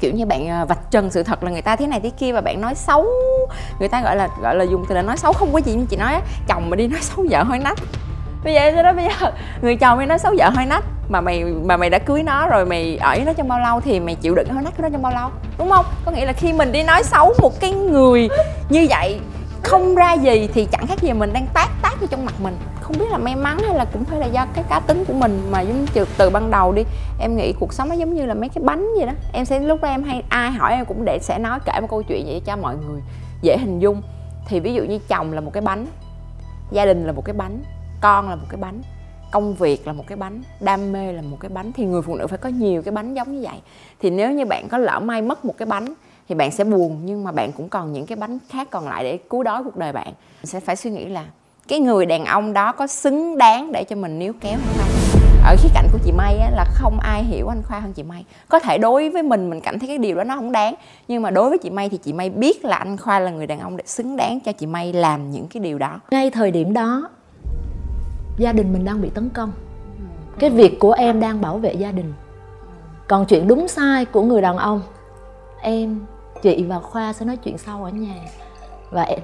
kiểu 0.00 0.12
như 0.14 0.26
bạn 0.26 0.48
ờ, 0.48 0.66
vạch 0.66 0.90
trần 0.90 1.10
sự 1.10 1.22
thật 1.22 1.44
là 1.44 1.50
người 1.50 1.62
ta 1.62 1.76
thế 1.76 1.86
này 1.86 2.00
thế 2.00 2.10
kia 2.10 2.32
và 2.32 2.40
bạn 2.40 2.60
nói 2.60 2.74
xấu. 2.74 3.06
Người 3.78 3.88
ta 3.88 4.02
gọi 4.02 4.16
là 4.16 4.28
gọi 4.42 4.54
là 4.54 4.64
dùng 4.64 4.84
từ 4.88 4.94
là 4.94 5.02
nói 5.02 5.16
xấu 5.16 5.32
không 5.32 5.52
có 5.52 5.58
gì 5.58 5.74
nhưng 5.76 5.86
chị 5.86 5.96
nói 5.96 6.12
á, 6.12 6.20
chồng 6.48 6.70
mà 6.70 6.76
đi 6.76 6.86
nói 6.86 7.00
xấu 7.02 7.26
vợ 7.30 7.42
hơi 7.42 7.58
nách. 7.58 7.78
Bây 8.44 8.54
giờ 8.54 8.60
em 8.60 8.84
đó 8.84 8.92
bây 8.92 9.04
giờ 9.04 9.30
người 9.62 9.76
chồng 9.76 10.00
đi 10.00 10.06
nói 10.06 10.18
xấu 10.18 10.34
vợ 10.38 10.50
hơi 10.50 10.66
nách 10.66 10.84
mà 11.08 11.20
mày 11.20 11.44
mà 11.44 11.76
mày 11.76 11.90
đã 11.90 11.98
cưới 11.98 12.22
nó 12.22 12.48
rồi 12.48 12.64
mày 12.64 12.96
ở 12.96 13.14
với 13.16 13.24
nó 13.24 13.32
trong 13.32 13.48
bao 13.48 13.60
lâu 13.60 13.80
thì 13.80 14.00
mày 14.00 14.14
chịu 14.14 14.34
đựng 14.34 14.48
hơi 14.48 14.62
nách 14.62 14.76
của 14.76 14.82
nó 14.82 14.88
trong 14.92 15.02
bao 15.02 15.12
lâu 15.12 15.30
đúng 15.58 15.70
không? 15.70 15.86
Có 16.04 16.12
nghĩa 16.12 16.26
là 16.26 16.32
khi 16.32 16.52
mình 16.52 16.72
đi 16.72 16.82
nói 16.82 17.02
xấu 17.02 17.34
một 17.42 17.60
cái 17.60 17.72
người 17.72 18.28
như 18.68 18.86
vậy 18.90 19.20
không 19.62 19.94
ra 19.94 20.12
gì 20.12 20.48
thì 20.54 20.66
chẳng 20.72 20.86
khác 20.86 20.98
gì 21.02 21.12
mình 21.12 21.32
đang 21.32 21.46
tác 21.54 21.68
tác 21.82 22.00
vô 22.00 22.06
trong 22.10 22.24
mặt 22.24 22.34
mình. 22.42 22.56
Không 22.80 22.98
biết 22.98 23.04
là 23.10 23.18
may 23.18 23.36
mắn 23.36 23.58
hay 23.58 23.74
là 23.74 23.84
cũng 23.92 24.04
phải 24.04 24.18
là 24.18 24.26
do 24.26 24.46
cái 24.54 24.64
cá 24.68 24.80
tính 24.80 25.04
của 25.04 25.12
mình 25.12 25.40
mà 25.50 25.60
giống 25.60 25.86
như 25.94 26.04
từ 26.18 26.30
ban 26.30 26.50
đầu 26.50 26.72
đi, 26.72 26.82
em 27.20 27.36
nghĩ 27.36 27.52
cuộc 27.60 27.72
sống 27.72 27.88
nó 27.88 27.94
giống 27.94 28.14
như 28.14 28.26
là 28.26 28.34
mấy 28.34 28.48
cái 28.48 28.64
bánh 28.64 28.88
vậy 28.96 29.06
đó. 29.06 29.12
Em 29.32 29.44
sẽ, 29.44 29.60
lúc 29.60 29.80
đó 29.82 29.88
em 29.88 30.02
hay, 30.02 30.22
ai 30.28 30.50
hỏi 30.50 30.72
em 30.72 30.84
cũng 30.84 31.04
để, 31.04 31.18
sẽ 31.22 31.38
nói 31.38 31.58
kể 31.64 31.80
một 31.80 31.86
câu 31.90 32.02
chuyện 32.02 32.26
vậy 32.26 32.42
cho 32.44 32.56
mọi 32.56 32.76
người 32.76 33.00
dễ 33.42 33.58
hình 33.58 33.78
dung. 33.78 34.02
Thì 34.46 34.60
ví 34.60 34.74
dụ 34.74 34.82
như 34.82 34.98
chồng 35.08 35.32
là 35.32 35.40
một 35.40 35.50
cái 35.52 35.60
bánh, 35.60 35.86
gia 36.70 36.84
đình 36.84 37.06
là 37.06 37.12
một 37.12 37.24
cái 37.24 37.34
bánh, 37.34 37.62
con 38.00 38.28
là 38.28 38.36
một 38.36 38.46
cái 38.48 38.60
bánh, 38.60 38.82
công 39.30 39.54
việc 39.54 39.86
là 39.86 39.92
một 39.92 40.04
cái 40.06 40.16
bánh, 40.16 40.42
đam 40.60 40.92
mê 40.92 41.12
là 41.12 41.22
một 41.22 41.36
cái 41.40 41.48
bánh, 41.48 41.72
thì 41.72 41.84
người 41.84 42.02
phụ 42.02 42.14
nữ 42.14 42.26
phải 42.26 42.38
có 42.38 42.48
nhiều 42.48 42.82
cái 42.82 42.92
bánh 42.92 43.14
giống 43.14 43.32
như 43.32 43.40
vậy. 43.42 43.60
Thì 44.00 44.10
nếu 44.10 44.32
như 44.32 44.44
bạn 44.44 44.68
có 44.68 44.78
lỡ 44.78 45.00
may 45.00 45.22
mất 45.22 45.44
một 45.44 45.54
cái 45.58 45.66
bánh 45.66 45.94
thì 46.30 46.36
bạn 46.36 46.50
sẽ 46.50 46.64
buồn 46.64 47.00
nhưng 47.04 47.24
mà 47.24 47.32
bạn 47.32 47.52
cũng 47.52 47.68
còn 47.68 47.92
những 47.92 48.06
cái 48.06 48.16
bánh 48.16 48.38
khác 48.48 48.68
còn 48.70 48.88
lại 48.88 49.04
để 49.04 49.16
cứu 49.30 49.42
đói 49.42 49.64
cuộc 49.64 49.76
đời 49.76 49.92
bạn. 49.92 50.12
Sẽ 50.44 50.60
phải 50.60 50.76
suy 50.76 50.90
nghĩ 50.90 51.04
là 51.04 51.24
cái 51.68 51.80
người 51.80 52.06
đàn 52.06 52.24
ông 52.24 52.52
đó 52.52 52.72
có 52.72 52.86
xứng 52.86 53.38
đáng 53.38 53.72
để 53.72 53.84
cho 53.84 53.96
mình 53.96 54.18
níu 54.18 54.32
kéo 54.40 54.58
hay 54.58 54.74
không? 54.78 54.88
Ở 55.44 55.56
khía 55.58 55.68
cạnh 55.74 55.86
của 55.92 55.98
chị 56.04 56.12
May 56.12 56.38
á, 56.38 56.50
là 56.50 56.64
không 56.74 57.00
ai 57.00 57.24
hiểu 57.24 57.48
anh 57.48 57.62
Khoa 57.62 57.80
hơn 57.80 57.92
chị 57.92 58.02
May. 58.02 58.24
Có 58.48 58.58
thể 58.58 58.78
đối 58.78 59.10
với 59.10 59.22
mình 59.22 59.50
mình 59.50 59.60
cảm 59.60 59.78
thấy 59.78 59.88
cái 59.88 59.98
điều 59.98 60.16
đó 60.16 60.24
nó 60.24 60.36
không 60.36 60.52
đáng 60.52 60.74
nhưng 61.08 61.22
mà 61.22 61.30
đối 61.30 61.48
với 61.48 61.58
chị 61.58 61.70
May 61.70 61.88
thì 61.88 61.96
chị 61.96 62.12
May 62.12 62.30
biết 62.30 62.64
là 62.64 62.76
anh 62.76 62.96
Khoa 62.96 63.18
là 63.18 63.30
người 63.30 63.46
đàn 63.46 63.60
ông 63.60 63.76
để 63.76 63.84
xứng 63.86 64.16
đáng 64.16 64.40
cho 64.40 64.52
chị 64.52 64.66
May 64.66 64.92
làm 64.92 65.30
những 65.30 65.46
cái 65.48 65.62
điều 65.62 65.78
đó. 65.78 66.00
Ngay 66.10 66.30
thời 66.30 66.50
điểm 66.50 66.72
đó 66.72 67.08
gia 68.38 68.52
đình 68.52 68.72
mình 68.72 68.84
đang 68.84 69.02
bị 69.02 69.10
tấn 69.14 69.28
công. 69.28 69.52
Cái 70.38 70.50
việc 70.50 70.78
của 70.78 70.92
em 70.92 71.20
đang 71.20 71.40
bảo 71.40 71.58
vệ 71.58 71.72
gia 71.72 71.92
đình. 71.92 72.12
Còn 73.08 73.26
chuyện 73.26 73.48
đúng 73.48 73.68
sai 73.68 74.04
của 74.04 74.22
người 74.22 74.42
đàn 74.42 74.56
ông 74.56 74.82
em 75.62 76.00
chị 76.42 76.64
và 76.68 76.80
khoa 76.80 77.12
sẽ 77.12 77.24
nói 77.24 77.36
chuyện 77.36 77.58
sau 77.58 77.84
ở 77.84 77.90
nhà. 77.90 78.14
Và 78.90 79.02
em, 79.02 79.20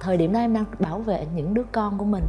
thời 0.00 0.16
điểm 0.16 0.32
đó 0.32 0.40
em 0.40 0.54
đang 0.54 0.64
bảo 0.78 0.98
vệ 0.98 1.26
những 1.34 1.54
đứa 1.54 1.64
con 1.72 1.98
của 1.98 2.04
mình. 2.04 2.24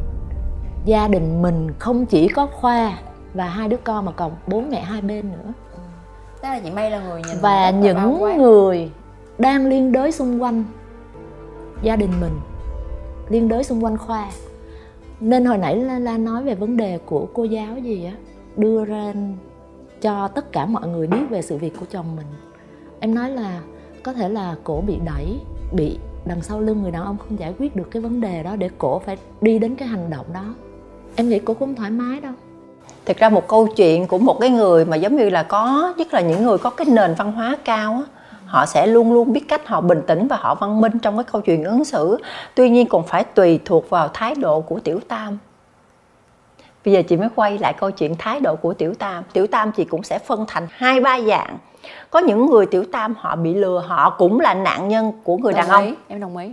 Gia 0.86 1.08
đình 1.08 1.42
mình 1.42 1.72
không 1.80 2.06
chỉ 2.06 2.28
có 2.28 2.46
khoa 2.46 2.98
và 3.34 3.46
hai 3.46 3.70
đứa 3.70 3.78
con 3.78 4.06
mà 4.06 4.12
còn 4.12 4.32
bố 4.48 4.62
mẹ 4.62 4.82
hai 4.82 5.02
bên 5.02 5.32
nữa. 5.32 5.54
Đó 6.44 6.50
là 6.50 6.60
chị 6.60 6.72
May 6.72 6.92
là 6.92 7.00
người 7.00 7.22
nhìn 7.28 7.38
và 7.42 7.72
những 7.72 8.38
người 8.38 8.92
đang 9.38 9.68
liên 9.68 9.92
đới 9.92 10.12
xung 10.12 10.42
quanh 10.44 10.64
gia 11.82 11.96
đình 11.96 12.12
mình 12.22 12.40
liên 13.30 13.48
đới 13.48 13.64
xung 13.64 13.84
quanh 13.84 13.98
khoa. 13.98 14.30
Nên 15.20 15.46
hồi 15.46 15.58
nãy 15.58 15.76
la, 15.76 16.00
la 16.00 16.18
nói 16.18 16.44
về 16.44 16.56
vấn 16.56 16.78
đề 16.78 17.00
của 17.06 17.28
cô 17.34 17.44
giáo 17.44 17.78
gì 17.78 18.06
á 18.06 18.14
đưa 18.58 18.86
ra 18.86 19.14
cho 20.02 20.28
tất 20.28 20.52
cả 20.52 20.66
mọi 20.66 20.88
người 20.88 21.08
biết 21.08 21.30
về 21.30 21.42
sự 21.42 21.58
việc 21.58 21.74
của 21.80 21.86
chồng 21.92 22.16
mình. 22.16 22.26
Em 23.00 23.16
nói 23.16 23.30
là 23.30 23.62
có 24.04 24.14
thể 24.14 24.30
là 24.30 24.56
cổ 24.64 24.84
bị 24.88 24.98
đẩy, 25.06 25.40
bị 25.72 25.98
đằng 26.26 26.42
sau 26.42 26.62
lưng 26.62 26.82
người 26.82 26.92
đàn 26.92 27.04
ông 27.04 27.18
không 27.18 27.40
giải 27.40 27.54
quyết 27.60 27.76
được 27.76 27.92
cái 27.92 28.02
vấn 28.02 28.22
đề 28.22 28.44
đó 28.44 28.56
để 28.56 28.70
cổ 28.78 29.00
phải 29.00 29.18
đi 29.42 29.60
đến 29.60 29.76
cái 29.76 29.88
hành 29.88 30.10
động 30.10 30.26
đó. 30.34 30.46
Em 31.16 31.30
nghĩ 31.30 31.40
cổ 31.40 31.54
cũng 31.54 31.60
không 31.60 31.76
thoải 31.76 31.92
mái 31.92 32.20
đâu. 32.20 32.34
Thực 33.06 33.18
ra 33.18 33.30
một 33.30 33.48
câu 33.48 33.68
chuyện 33.68 34.08
của 34.08 34.18
một 34.18 34.38
cái 34.40 34.50
người 34.50 34.86
mà 34.86 34.96
giống 34.96 35.16
như 35.16 35.30
là 35.30 35.44
có, 35.44 35.94
nhất 35.98 36.14
là 36.14 36.22
những 36.22 36.44
người 36.44 36.58
có 36.58 36.70
cái 36.70 36.88
nền 36.90 37.14
văn 37.18 37.32
hóa 37.32 37.58
cao 37.66 37.94
á, 37.94 38.04
họ 38.46 38.66
sẽ 38.66 38.88
luôn 38.88 39.14
luôn 39.14 39.34
biết 39.34 39.48
cách 39.48 39.68
họ 39.68 39.82
bình 39.82 40.02
tĩnh 40.08 40.28
và 40.28 40.38
họ 40.38 40.56
văn 40.56 40.82
minh 40.82 41.00
trong 41.00 41.18
cái 41.18 41.24
câu 41.24 41.42
chuyện 41.42 41.64
ứng 41.64 41.86
xử. 41.86 42.18
Tuy 42.56 42.70
nhiên 42.70 42.88
còn 42.88 43.08
phải 43.08 43.24
tùy 43.24 43.60
thuộc 43.66 43.90
vào 43.90 44.10
thái 44.14 44.36
độ 44.36 44.62
của 44.62 44.80
tiểu 44.80 45.00
tam. 45.08 45.38
Bây 46.86 46.94
giờ 46.94 47.02
chị 47.02 47.18
mới 47.18 47.30
quay 47.36 47.58
lại 47.58 47.74
câu 47.80 47.92
chuyện 47.92 48.16
thái 48.20 48.40
độ 48.40 48.56
của 48.56 48.74
tiểu 48.74 48.94
tam. 48.94 49.24
Tiểu 49.34 49.48
tam 49.48 49.72
chị 49.72 49.86
cũng 49.86 50.04
sẽ 50.04 50.20
phân 50.20 50.46
thành 50.48 50.68
hai 50.72 51.00
ba 51.00 51.20
dạng 51.22 51.58
có 52.14 52.20
những 52.20 52.46
người 52.46 52.66
tiểu 52.66 52.84
tam 52.92 53.16
họ 53.20 53.36
bị 53.36 53.54
lừa 53.54 53.84
họ 53.88 54.10
cũng 54.10 54.40
là 54.40 54.54
nạn 54.54 54.88
nhân 54.88 55.12
của 55.24 55.38
người 55.38 55.54
đàn 55.54 55.68
ông. 55.68 55.96
em 56.08 56.20
đồng 56.20 56.38
ý. 56.38 56.52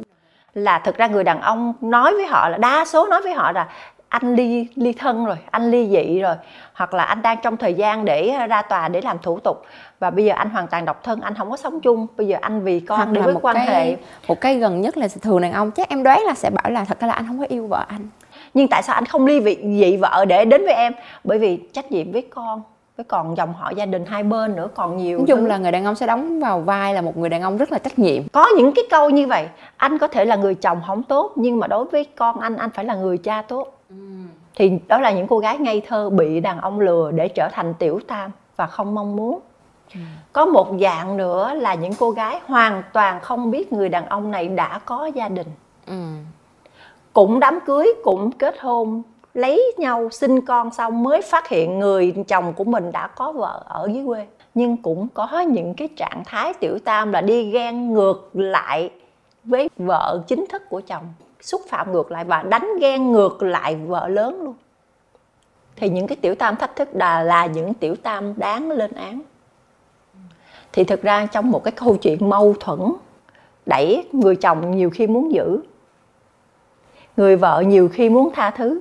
Là 0.55 0.79
thực 0.79 0.97
ra 0.97 1.07
người 1.07 1.25
đàn 1.25 1.41
ông 1.41 1.75
nói 1.81 2.15
với 2.15 2.27
họ 2.27 2.49
là 2.49 2.59
đa 2.59 2.85
số 2.85 3.07
nói 3.07 3.23
với 3.23 3.35
họ 3.35 3.53
là 3.53 3.69
anh 4.09 4.35
ly 4.35 4.67
ly 4.75 4.93
thân 4.93 5.25
rồi 5.25 5.37
anh 5.51 5.71
ly 5.71 5.89
dị 5.89 6.21
rồi 6.21 6.35
hoặc 6.75 6.95
là 6.95 7.05
anh 7.05 7.23
đang 7.23 7.39
trong 7.43 7.57
thời 7.57 7.75
gian 7.75 8.05
để 8.05 8.47
ra 8.49 8.63
tòa 8.63 8.89
để 8.89 9.01
làm 9.01 9.19
thủ 9.19 9.39
tục 9.39 9.63
và 9.99 10.11
bây 10.11 10.25
giờ 10.25 10.35
anh 10.37 10.51
hoàn 10.51 10.67
toàn 10.67 10.85
độc 10.85 11.03
thân 11.05 11.21
anh 11.21 11.35
không 11.35 11.51
có 11.51 11.57
sống 11.57 11.81
chung. 11.81 12.07
Bây 12.17 12.27
giờ 12.27 12.39
anh 12.41 12.65
vì 12.65 12.81
con 12.81 12.97
Hoặc 12.99 13.25
với 13.25 13.35
một 13.35 13.41
quan 13.43 13.57
cái, 13.57 13.67
hệ. 13.67 13.97
một 14.29 14.41
cái 14.41 14.55
gần 14.55 14.81
nhất 14.81 14.97
là 14.97 15.09
thường 15.23 15.41
đàn 15.41 15.53
ông 15.53 15.71
chắc 15.71 15.89
em 15.89 16.03
đoán 16.03 16.23
là 16.27 16.35
sẽ 16.35 16.51
bảo 16.51 16.71
là 16.71 16.85
thật 16.85 17.01
ra 17.01 17.09
là 17.09 17.15
anh 17.15 17.27
không 17.27 17.39
có 17.39 17.47
yêu 17.49 17.67
vợ 17.67 17.85
anh. 17.89 18.09
Nhưng 18.55 18.69
tại 18.69 18.83
sao 18.83 18.95
anh 18.95 19.07
không 19.07 19.27
ly 19.27 19.41
vị 19.41 19.59
dị 19.63 19.97
vợ 19.97 20.25
để 20.29 20.45
đến 20.45 20.65
với 20.65 20.75
em? 20.75 20.93
Bởi 21.25 21.39
vì 21.39 21.57
trách 21.73 21.93
nhiệm 21.93 22.13
với 22.13 22.27
con 22.35 22.63
với 23.01 23.05
còn 23.05 23.37
dòng 23.37 23.55
họ 23.55 23.71
gia 23.71 23.87
đình 23.87 24.05
hai 24.07 24.23
bên 24.23 24.57
nữa 24.57 24.69
còn 24.75 24.97
nhiều 24.97 25.19
nói 25.19 25.27
chung 25.29 25.41
thứ. 25.41 25.47
là 25.47 25.59
người 25.59 25.73
đàn 25.73 25.85
ông 25.85 25.95
sẽ 25.95 26.07
đóng 26.07 26.41
vào 26.41 26.61
vai 26.61 26.95
là 26.95 27.01
một 27.01 27.17
người 27.17 27.29
đàn 27.29 27.43
ông 27.43 27.57
rất 27.57 27.73
là 27.73 27.79
trách 27.79 27.99
nhiệm. 27.99 28.23
Có 28.33 28.47
những 28.57 28.73
cái 28.75 28.85
câu 28.91 29.11
như 29.11 29.27
vậy 29.27 29.47
anh 29.77 29.99
có 29.99 30.09
thể 30.09 30.25
là 30.25 30.37
người 30.37 30.55
chồng 30.55 30.81
không 30.87 31.03
tốt 31.03 31.33
nhưng 31.37 31.59
mà 31.59 31.67
đối 31.67 31.85
với 31.85 32.05
con 32.05 32.41
anh 32.41 32.57
anh 32.57 32.71
phải 32.71 32.85
là 32.85 32.95
người 32.95 33.19
cha 33.19 33.43
tốt. 33.43 33.83
Thì 34.55 34.73
đó 34.89 35.01
là 35.01 35.11
những 35.13 35.27
cô 35.27 35.39
gái 35.39 35.59
ngây 35.59 35.83
thơ 35.89 36.11
bị 36.11 36.41
đàn 36.41 36.61
ông 36.61 36.81
lừa 36.81 37.11
để 37.11 37.29
trở 37.29 37.49
thành 37.53 37.75
tiểu 37.75 38.01
tam 38.09 38.31
và 38.57 38.67
không 38.67 38.95
mong 38.95 39.17
muốn. 39.17 39.41
Có 40.33 40.47
một 40.47 40.69
dạng 40.81 41.17
nữa 41.17 41.55
là 41.55 41.75
những 41.75 41.95
cô 41.99 42.11
gái 42.11 42.41
hoàn 42.47 42.83
toàn 42.93 43.21
không 43.21 43.51
biết 43.51 43.73
người 43.73 43.89
đàn 43.89 44.07
ông 44.07 44.31
này 44.31 44.49
đã 44.49 44.79
có 44.85 45.07
gia 45.07 45.29
đình. 45.29 45.49
Ừ. 45.87 45.95
cũng 47.13 47.41
đám 47.41 47.59
cưới 47.67 47.87
cũng 48.05 48.33
kết 48.33 48.61
hôn 48.61 49.03
lấy 49.35 49.75
nhau 49.79 50.09
sinh 50.11 50.41
con 50.41 50.71
xong 50.71 51.03
mới 51.03 51.23
phát 51.23 51.49
hiện 51.49 51.79
người 51.79 52.15
chồng 52.29 52.53
của 52.53 52.65
mình 52.65 52.93
đã 52.93 53.07
có 53.07 53.33
vợ 53.33 53.63
ở 53.67 53.89
dưới 53.93 54.05
quê. 54.07 54.27
Nhưng 54.55 54.77
cũng 54.77 55.09
có 55.15 55.41
những 55.41 55.75
cái 55.75 55.89
trạng 55.97 56.23
thái 56.27 56.55
tiểu 56.55 56.79
tam 56.85 57.13
là 57.13 57.21
đi 57.21 57.51
ghen 57.51 57.95
ngược 57.95 58.31
lại 58.33 58.91
với 59.45 59.71
vợ 59.77 60.23
chính 60.27 60.47
thức 60.47 60.63
của 60.69 60.81
chồng, 60.81 61.05
xúc 61.41 61.61
phạm 61.69 61.93
ngược 61.93 62.11
lại 62.11 62.25
và 62.25 62.43
đánh 62.43 62.69
ghen 62.81 63.13
ngược 63.13 63.43
lại 63.43 63.77
vợ 63.77 64.09
lớn 64.09 64.43
luôn. 64.45 64.55
Thì 65.77 65.89
những 65.89 66.07
cái 66.07 66.17
tiểu 66.17 66.35
tam 66.35 66.57
thách 66.57 66.77
thức 66.77 66.89
là 66.93 67.23
là 67.23 67.47
những 67.47 67.75
tiểu 67.75 67.97
tam 67.97 68.35
đáng 68.37 68.71
lên 68.71 68.93
án. 68.93 69.21
Thì 70.73 70.85
thực 70.85 71.03
ra 71.03 71.27
trong 71.27 71.51
một 71.51 71.65
cái 71.65 71.73
câu 71.73 71.97
chuyện 71.97 72.29
mâu 72.29 72.55
thuẫn, 72.61 72.81
đẩy 73.67 74.09
người 74.13 74.37
chồng 74.37 74.71
nhiều 74.71 74.91
khi 74.91 75.07
muốn 75.07 75.33
giữ, 75.33 75.61
người 77.17 77.37
vợ 77.37 77.63
nhiều 77.67 77.89
khi 77.89 78.09
muốn 78.09 78.31
tha 78.35 78.51
thứ 78.51 78.81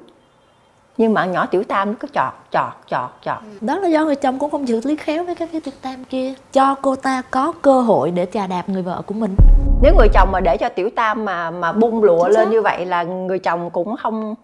nhưng 1.00 1.14
mà 1.14 1.26
nhỏ 1.26 1.46
tiểu 1.46 1.64
tam 1.64 1.88
nó 1.88 1.96
cứ 2.00 2.08
chọt 2.14 2.34
chọt 2.52 2.74
chọt 2.90 3.10
chọt. 3.26 3.38
Đó 3.62 3.80
là 3.80 3.88
do 3.88 4.06
người 4.06 4.16
chồng 4.16 4.40
cũng 4.40 4.52
không 4.52 4.68
xử 4.68 4.82
lý 4.84 4.96
khéo 4.96 5.24
với 5.24 5.36
cái 5.36 5.48
phía 5.52 5.60
tiểu 5.60 5.74
tam 5.82 6.04
kia. 6.04 6.34
Cho 6.54 6.76
cô 6.82 6.96
ta 6.96 7.22
có 7.32 7.54
cơ 7.62 7.82
hội 7.82 8.12
để 8.12 8.26
chà 8.34 8.48
đạp 8.48 8.70
người 8.70 8.82
vợ 8.82 9.02
của 9.06 9.14
mình. 9.14 9.36
Nếu 9.82 9.94
người 9.98 10.08
chồng 10.14 10.30
mà 10.32 10.40
để 10.40 10.58
cho 10.58 10.70
tiểu 10.70 10.90
tam 10.96 11.26
mà 11.26 11.52
mà 11.52 11.72
bung 11.72 12.04
lụa 12.04 12.24
Chính 12.24 12.34
lên 12.34 12.46
xác. 12.46 12.52
như 12.52 12.62
vậy 12.62 12.86
là 12.86 13.04
người 13.04 13.40
chồng 13.40 13.70
cũng 13.70 13.96
không 13.98 14.36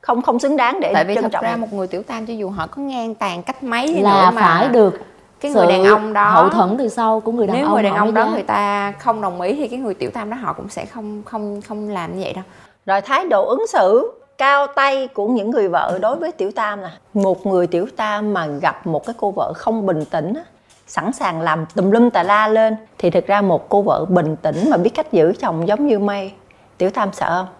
không 0.00 0.22
không 0.22 0.38
xứng 0.38 0.56
đáng 0.56 0.80
để 0.80 0.90
tại 0.94 1.04
vì 1.04 1.14
trân 1.14 1.22
thật 1.22 1.32
trọng 1.32 1.44
ra 1.44 1.56
một 1.56 1.72
người 1.72 1.86
tiểu 1.86 2.02
tam 2.02 2.26
cho 2.26 2.34
dù 2.34 2.50
họ 2.50 2.66
có 2.66 2.82
ngang 2.82 3.14
tàn 3.14 3.42
cách 3.42 3.62
mấy 3.62 3.86
đi 3.86 4.00
là 4.00 4.10
nữa 4.10 4.30
mà 4.34 4.42
phải 4.42 4.68
được 4.68 5.00
cái 5.40 5.52
người 5.52 5.66
đàn 5.66 5.84
ông 5.84 6.12
đó 6.12 6.30
hậu 6.30 6.48
thuẫn 6.48 6.76
từ 6.78 6.88
sau 6.88 7.20
của 7.20 7.32
người 7.32 7.46
đàn 7.46 7.56
nếu 7.56 7.66
ông 7.66 7.74
người 7.74 7.82
đàn 7.82 7.94
ông 7.94 8.14
đó 8.14 8.22
dám. 8.22 8.32
người 8.32 8.42
ta 8.42 8.92
không 8.92 9.20
đồng 9.20 9.40
ý 9.40 9.54
thì 9.54 9.68
cái 9.68 9.78
người 9.78 9.94
tiểu 9.94 10.10
tam 10.10 10.30
đó 10.30 10.36
họ 10.36 10.52
cũng 10.52 10.68
sẽ 10.68 10.84
không 10.84 11.22
không 11.24 11.60
không 11.68 11.88
làm 11.88 12.16
như 12.16 12.22
vậy 12.22 12.32
đâu. 12.32 12.44
Rồi 12.86 13.00
thái 13.00 13.24
độ 13.28 13.46
ứng 13.46 13.66
xử 13.66 14.12
cao 14.38 14.66
tay 14.66 15.08
của 15.08 15.28
những 15.28 15.50
người 15.50 15.68
vợ 15.68 15.98
đối 16.02 16.16
với 16.16 16.32
tiểu 16.32 16.52
tam 16.52 16.82
nè 16.82 16.90
một 17.14 17.46
người 17.46 17.66
tiểu 17.66 17.88
tam 17.96 18.34
mà 18.34 18.46
gặp 18.46 18.86
một 18.86 19.06
cái 19.06 19.14
cô 19.18 19.30
vợ 19.30 19.52
không 19.56 19.86
bình 19.86 20.04
tĩnh 20.04 20.34
á, 20.34 20.42
sẵn 20.86 21.12
sàng 21.12 21.40
làm 21.40 21.66
tùm 21.66 21.90
lum 21.90 22.10
tà 22.10 22.22
la 22.22 22.48
lên. 22.48 22.76
Thì 22.98 23.10
thực 23.10 23.26
ra 23.26 23.40
một 23.40 23.68
cô 23.68 23.82
vợ 23.82 24.04
bình 24.04 24.36
tĩnh 24.36 24.70
mà 24.70 24.76
biết 24.76 24.90
cách 24.94 25.12
giữ 25.12 25.32
chồng 25.40 25.68
giống 25.68 25.86
như 25.86 25.98
mây 25.98 26.32
tiểu 26.78 26.90
tam 26.90 27.12
sợ 27.12 27.28
không? 27.28 27.54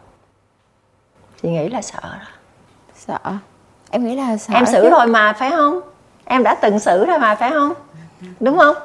Chị 1.43 1.49
nghĩ 1.49 1.69
là 1.69 1.83
sợ 1.83 2.01
đó. 2.03 2.27
Sợ. 2.95 3.19
Em 3.91 4.05
nghĩ 4.05 4.17
là 4.17 4.37
sợ 4.37 4.55
em 4.55 4.67
xử 4.67 4.83
chứ. 4.83 4.91
rồi 4.91 5.07
mà 5.07 5.33
phải 5.33 5.51
không? 5.51 5.81
Em 6.25 6.43
đã 6.43 6.55
từng 6.55 6.79
xử 6.79 7.05
rồi 7.05 7.19
mà 7.19 7.35
phải 7.35 7.51
không? 7.51 7.73
Đúng 8.41 8.59
không? 8.59 8.77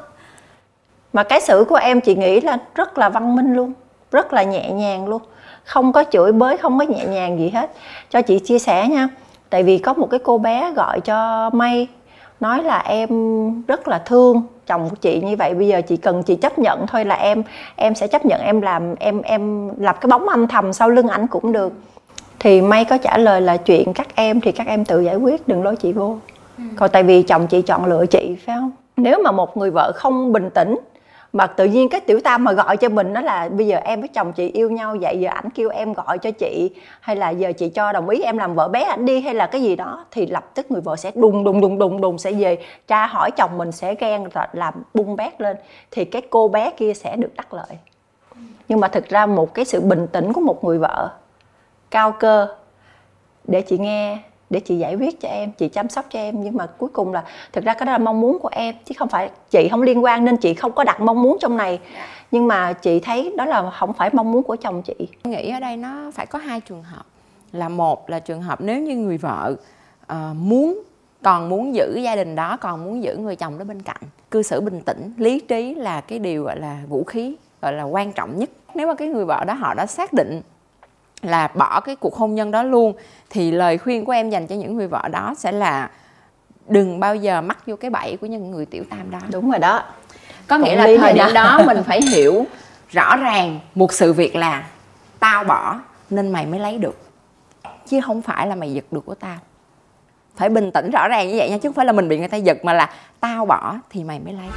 Mà 1.13 1.23
cái 1.23 1.41
xử 1.41 1.65
của 1.69 1.75
em 1.75 2.01
chị 2.01 2.15
nghĩ 2.15 2.41
là 2.41 2.57
rất 2.75 2.97
là 2.97 3.09
văn 3.09 3.35
minh 3.35 3.53
luôn 3.53 3.73
rất 4.11 4.33
là 4.33 4.43
nhẹ 4.43 4.71
nhàng 4.71 5.07
luôn 5.07 5.21
không 5.63 5.93
có 5.93 6.03
chửi 6.11 6.31
bới 6.31 6.57
không 6.57 6.79
có 6.79 6.85
nhẹ 6.85 7.05
nhàng 7.05 7.39
gì 7.39 7.49
hết. 7.49 7.71
Cho 8.09 8.21
chị 8.21 8.39
chia 8.39 8.59
sẻ 8.59 8.87
nha. 8.87 9.09
Tại 9.49 9.63
vì 9.63 9.77
có 9.77 9.93
một 9.93 10.07
cái 10.11 10.19
cô 10.23 10.37
bé 10.37 10.71
gọi 10.71 10.99
cho 10.99 11.49
may 11.53 11.87
nói 12.39 12.63
là 12.63 12.79
em 12.79 13.65
rất 13.65 13.87
là 13.87 13.99
thương 13.99 14.41
chồng 14.67 14.89
của 14.89 14.95
chị 14.95 15.21
như 15.21 15.35
vậy. 15.35 15.53
Bây 15.53 15.67
giờ 15.67 15.81
chị 15.81 15.97
cần 15.97 16.23
chị 16.23 16.35
chấp 16.35 16.59
nhận 16.59 16.87
thôi 16.87 17.05
là 17.05 17.15
em 17.15 17.43
em 17.75 17.95
sẽ 17.95 18.07
chấp 18.07 18.25
nhận 18.25 18.41
em 18.41 18.61
làm 18.61 18.95
em 18.95 19.21
em 19.21 19.69
lập 19.77 19.97
cái 20.01 20.07
bóng 20.07 20.29
âm 20.29 20.47
thầm 20.47 20.73
sau 20.73 20.89
lưng 20.89 21.07
ảnh 21.07 21.27
cũng 21.27 21.51
được. 21.51 21.73
Thì 22.39 22.61
may 22.61 22.85
có 22.85 22.97
trả 22.97 23.17
lời 23.17 23.41
là 23.41 23.57
chuyện 23.57 23.93
các 23.93 24.15
em 24.15 24.41
thì 24.41 24.51
các 24.51 24.67
em 24.67 24.85
tự 24.85 25.01
giải 25.01 25.15
quyết 25.15 25.47
đừng 25.47 25.63
lôi 25.63 25.75
chị 25.75 25.93
vô. 25.93 26.17
Còn 26.75 26.89
tại 26.89 27.03
vì 27.03 27.23
chồng 27.23 27.47
chị 27.47 27.61
chọn 27.61 27.85
lựa 27.85 28.05
chị 28.05 28.35
phải 28.45 28.55
không? 28.55 28.71
Nếu 28.97 29.21
mà 29.23 29.31
một 29.31 29.57
người 29.57 29.71
vợ 29.71 29.91
không 29.95 30.33
bình 30.33 30.49
tĩnh 30.49 30.79
mà 31.33 31.47
tự 31.47 31.65
nhiên 31.65 31.89
cái 31.89 32.01
tiểu 32.01 32.19
tam 32.23 32.43
mà 32.43 32.51
gọi 32.51 32.77
cho 32.77 32.89
mình 32.89 33.13
đó 33.13 33.21
là 33.21 33.49
bây 33.49 33.67
giờ 33.67 33.77
em 33.77 34.01
với 34.01 34.07
chồng 34.07 34.33
chị 34.33 34.47
yêu 34.47 34.69
nhau 34.69 34.97
vậy, 35.01 35.19
giờ 35.19 35.29
ảnh 35.29 35.49
kêu 35.49 35.69
em 35.69 35.93
gọi 35.93 36.17
cho 36.17 36.31
chị, 36.31 36.75
hay 36.99 37.15
là 37.15 37.29
giờ 37.29 37.51
chị 37.51 37.69
cho 37.69 37.91
đồng 37.91 38.09
ý 38.09 38.21
em 38.21 38.37
làm 38.37 38.55
vợ 38.55 38.67
bé 38.67 38.83
ảnh 38.83 39.05
đi, 39.05 39.21
hay 39.21 39.33
là 39.33 39.47
cái 39.47 39.61
gì 39.61 39.75
đó, 39.75 40.05
thì 40.11 40.25
lập 40.25 40.45
tức 40.53 40.71
người 40.71 40.81
vợ 40.81 40.95
sẽ 40.95 41.11
đùng 41.15 41.43
đùng 41.43 41.61
đùng 41.61 41.79
đùng 41.79 42.01
đùng 42.01 42.17
sẽ 42.17 42.31
về 42.31 42.57
tra 42.87 43.07
hỏi 43.07 43.31
chồng 43.31 43.57
mình 43.57 43.71
sẽ 43.71 43.95
ghen 43.95 44.23
rồi 44.33 44.45
làm 44.53 44.73
bung 44.93 45.15
bét 45.15 45.41
lên. 45.41 45.57
Thì 45.91 46.05
cái 46.05 46.21
cô 46.29 46.47
bé 46.47 46.71
kia 46.77 46.93
sẽ 46.93 47.15
được 47.15 47.35
đắc 47.35 47.53
lợi. 47.53 47.77
Nhưng 48.67 48.79
mà 48.79 48.87
thực 48.87 49.09
ra 49.09 49.25
một 49.25 49.53
cái 49.53 49.65
sự 49.65 49.81
bình 49.81 50.07
tĩnh 50.07 50.33
của 50.33 50.41
một 50.41 50.63
người 50.63 50.77
vợ 50.77 51.09
cao 51.91 52.11
cơ 52.11 52.47
để 53.43 53.61
chị 53.61 53.77
nghe 53.77 54.17
để 54.51 54.59
chị 54.59 54.77
giải 54.77 54.95
quyết 54.95 55.19
cho 55.21 55.29
em 55.29 55.51
chị 55.51 55.67
chăm 55.67 55.89
sóc 55.89 56.05
cho 56.09 56.19
em. 56.19 56.43
Nhưng 56.43 56.57
mà 56.57 56.65
cuối 56.65 56.89
cùng 56.93 57.13
là 57.13 57.23
thực 57.53 57.63
ra 57.63 57.73
cái 57.73 57.85
đó 57.85 57.91
là 57.91 57.97
mong 57.97 58.21
muốn 58.21 58.39
của 58.39 58.49
em 58.51 58.75
chứ 58.85 58.95
không 58.97 59.09
phải 59.09 59.29
chị 59.49 59.67
không 59.71 59.81
liên 59.81 60.03
quan 60.03 60.25
nên 60.25 60.37
chị 60.37 60.53
không 60.53 60.71
có 60.71 60.83
đặt 60.83 61.01
mong 61.01 61.21
muốn 61.21 61.37
trong 61.41 61.57
này. 61.57 61.79
Nhưng 62.31 62.47
mà 62.47 62.73
chị 62.73 62.99
thấy 62.99 63.33
đó 63.37 63.45
là 63.45 63.71
không 63.71 63.93
phải 63.93 64.09
mong 64.13 64.31
muốn 64.31 64.43
của 64.43 64.55
chồng 64.55 64.81
chị. 64.81 64.95
Nghĩ 65.23 65.49
ở 65.49 65.59
đây 65.59 65.77
nó 65.77 66.11
phải 66.13 66.25
có 66.25 66.39
hai 66.39 66.61
trường 66.61 66.83
hợp. 66.83 67.03
Là 67.51 67.69
một 67.69 68.09
là 68.09 68.19
trường 68.19 68.41
hợp 68.41 68.61
nếu 68.61 68.81
như 68.81 68.95
người 68.95 69.17
vợ 69.17 69.55
ờ, 70.07 70.33
muốn 70.37 70.83
còn 71.23 71.49
muốn 71.49 71.75
giữ 71.75 71.99
gia 72.03 72.15
đình 72.15 72.35
đó 72.35 72.57
còn 72.57 72.83
muốn 72.83 73.03
giữ 73.03 73.17
người 73.17 73.35
chồng 73.35 73.57
đó 73.57 73.65
bên 73.65 73.81
cạnh 73.81 74.01
cư 74.31 74.43
xử 74.43 74.61
bình 74.61 74.81
tĩnh 74.81 75.13
lý 75.17 75.39
trí 75.39 75.75
là 75.75 76.01
cái 76.01 76.19
điều 76.19 76.43
gọi 76.43 76.59
là 76.59 76.81
vũ 76.87 77.03
khí 77.03 77.35
gọi 77.61 77.73
là 77.73 77.83
quan 77.83 78.13
trọng 78.13 78.39
nhất. 78.39 78.49
Nếu 78.75 78.87
mà 78.87 78.93
cái 78.93 79.07
người 79.07 79.25
vợ 79.25 79.43
đó 79.47 79.53
họ 79.53 79.73
đã 79.73 79.85
xác 79.85 80.13
định 80.13 80.41
là 81.21 81.47
bỏ 81.47 81.79
cái 81.79 81.95
cuộc 81.95 82.15
hôn 82.15 82.35
nhân 82.35 82.51
đó 82.51 82.63
luôn 82.63 82.93
thì 83.29 83.51
lời 83.51 83.77
khuyên 83.77 84.05
của 84.05 84.11
em 84.11 84.29
dành 84.29 84.47
cho 84.47 84.55
những 84.55 84.75
người 84.75 84.87
vợ 84.87 85.07
đó 85.11 85.33
sẽ 85.37 85.51
là 85.51 85.89
đừng 86.67 86.99
bao 86.99 87.15
giờ 87.15 87.41
mắc 87.41 87.57
vô 87.67 87.75
cái 87.75 87.91
bẫy 87.91 88.17
của 88.21 88.27
những 88.27 88.51
người 88.51 88.65
tiểu 88.65 88.83
tam 88.89 89.11
đó. 89.11 89.19
Đúng 89.31 89.51
rồi 89.51 89.59
đó. 89.59 89.83
Có 90.47 90.57
nghĩa 90.57 90.75
Cộng 90.75 90.85
là 90.85 90.97
thời 91.01 91.13
điểm 91.13 91.25
đó. 91.33 91.57
đó 91.57 91.63
mình 91.65 91.83
phải 91.87 92.01
hiểu 92.01 92.45
rõ 92.89 93.17
ràng 93.17 93.59
một 93.75 93.93
sự 93.93 94.13
việc 94.13 94.35
là 94.35 94.63
tao 95.19 95.43
bỏ 95.43 95.79
nên 96.09 96.31
mày 96.31 96.45
mới 96.45 96.59
lấy 96.59 96.77
được 96.77 96.97
chứ 97.87 98.01
không 98.01 98.21
phải 98.21 98.47
là 98.47 98.55
mày 98.55 98.73
giật 98.73 98.85
được 98.91 99.05
của 99.05 99.15
tao. 99.15 99.37
Phải 100.35 100.49
bình 100.49 100.71
tĩnh 100.71 100.91
rõ 100.91 101.07
ràng 101.07 101.27
như 101.27 101.35
vậy 101.37 101.49
nha 101.49 101.57
chứ 101.57 101.69
không 101.69 101.75
phải 101.75 101.85
là 101.85 101.91
mình 101.91 102.09
bị 102.09 102.19
người 102.19 102.27
ta 102.27 102.37
giật 102.37 102.65
mà 102.65 102.73
là 102.73 102.89
tao 103.19 103.45
bỏ 103.45 103.75
thì 103.89 104.03
mày 104.03 104.19
mới 104.19 104.33
lấy 104.33 104.47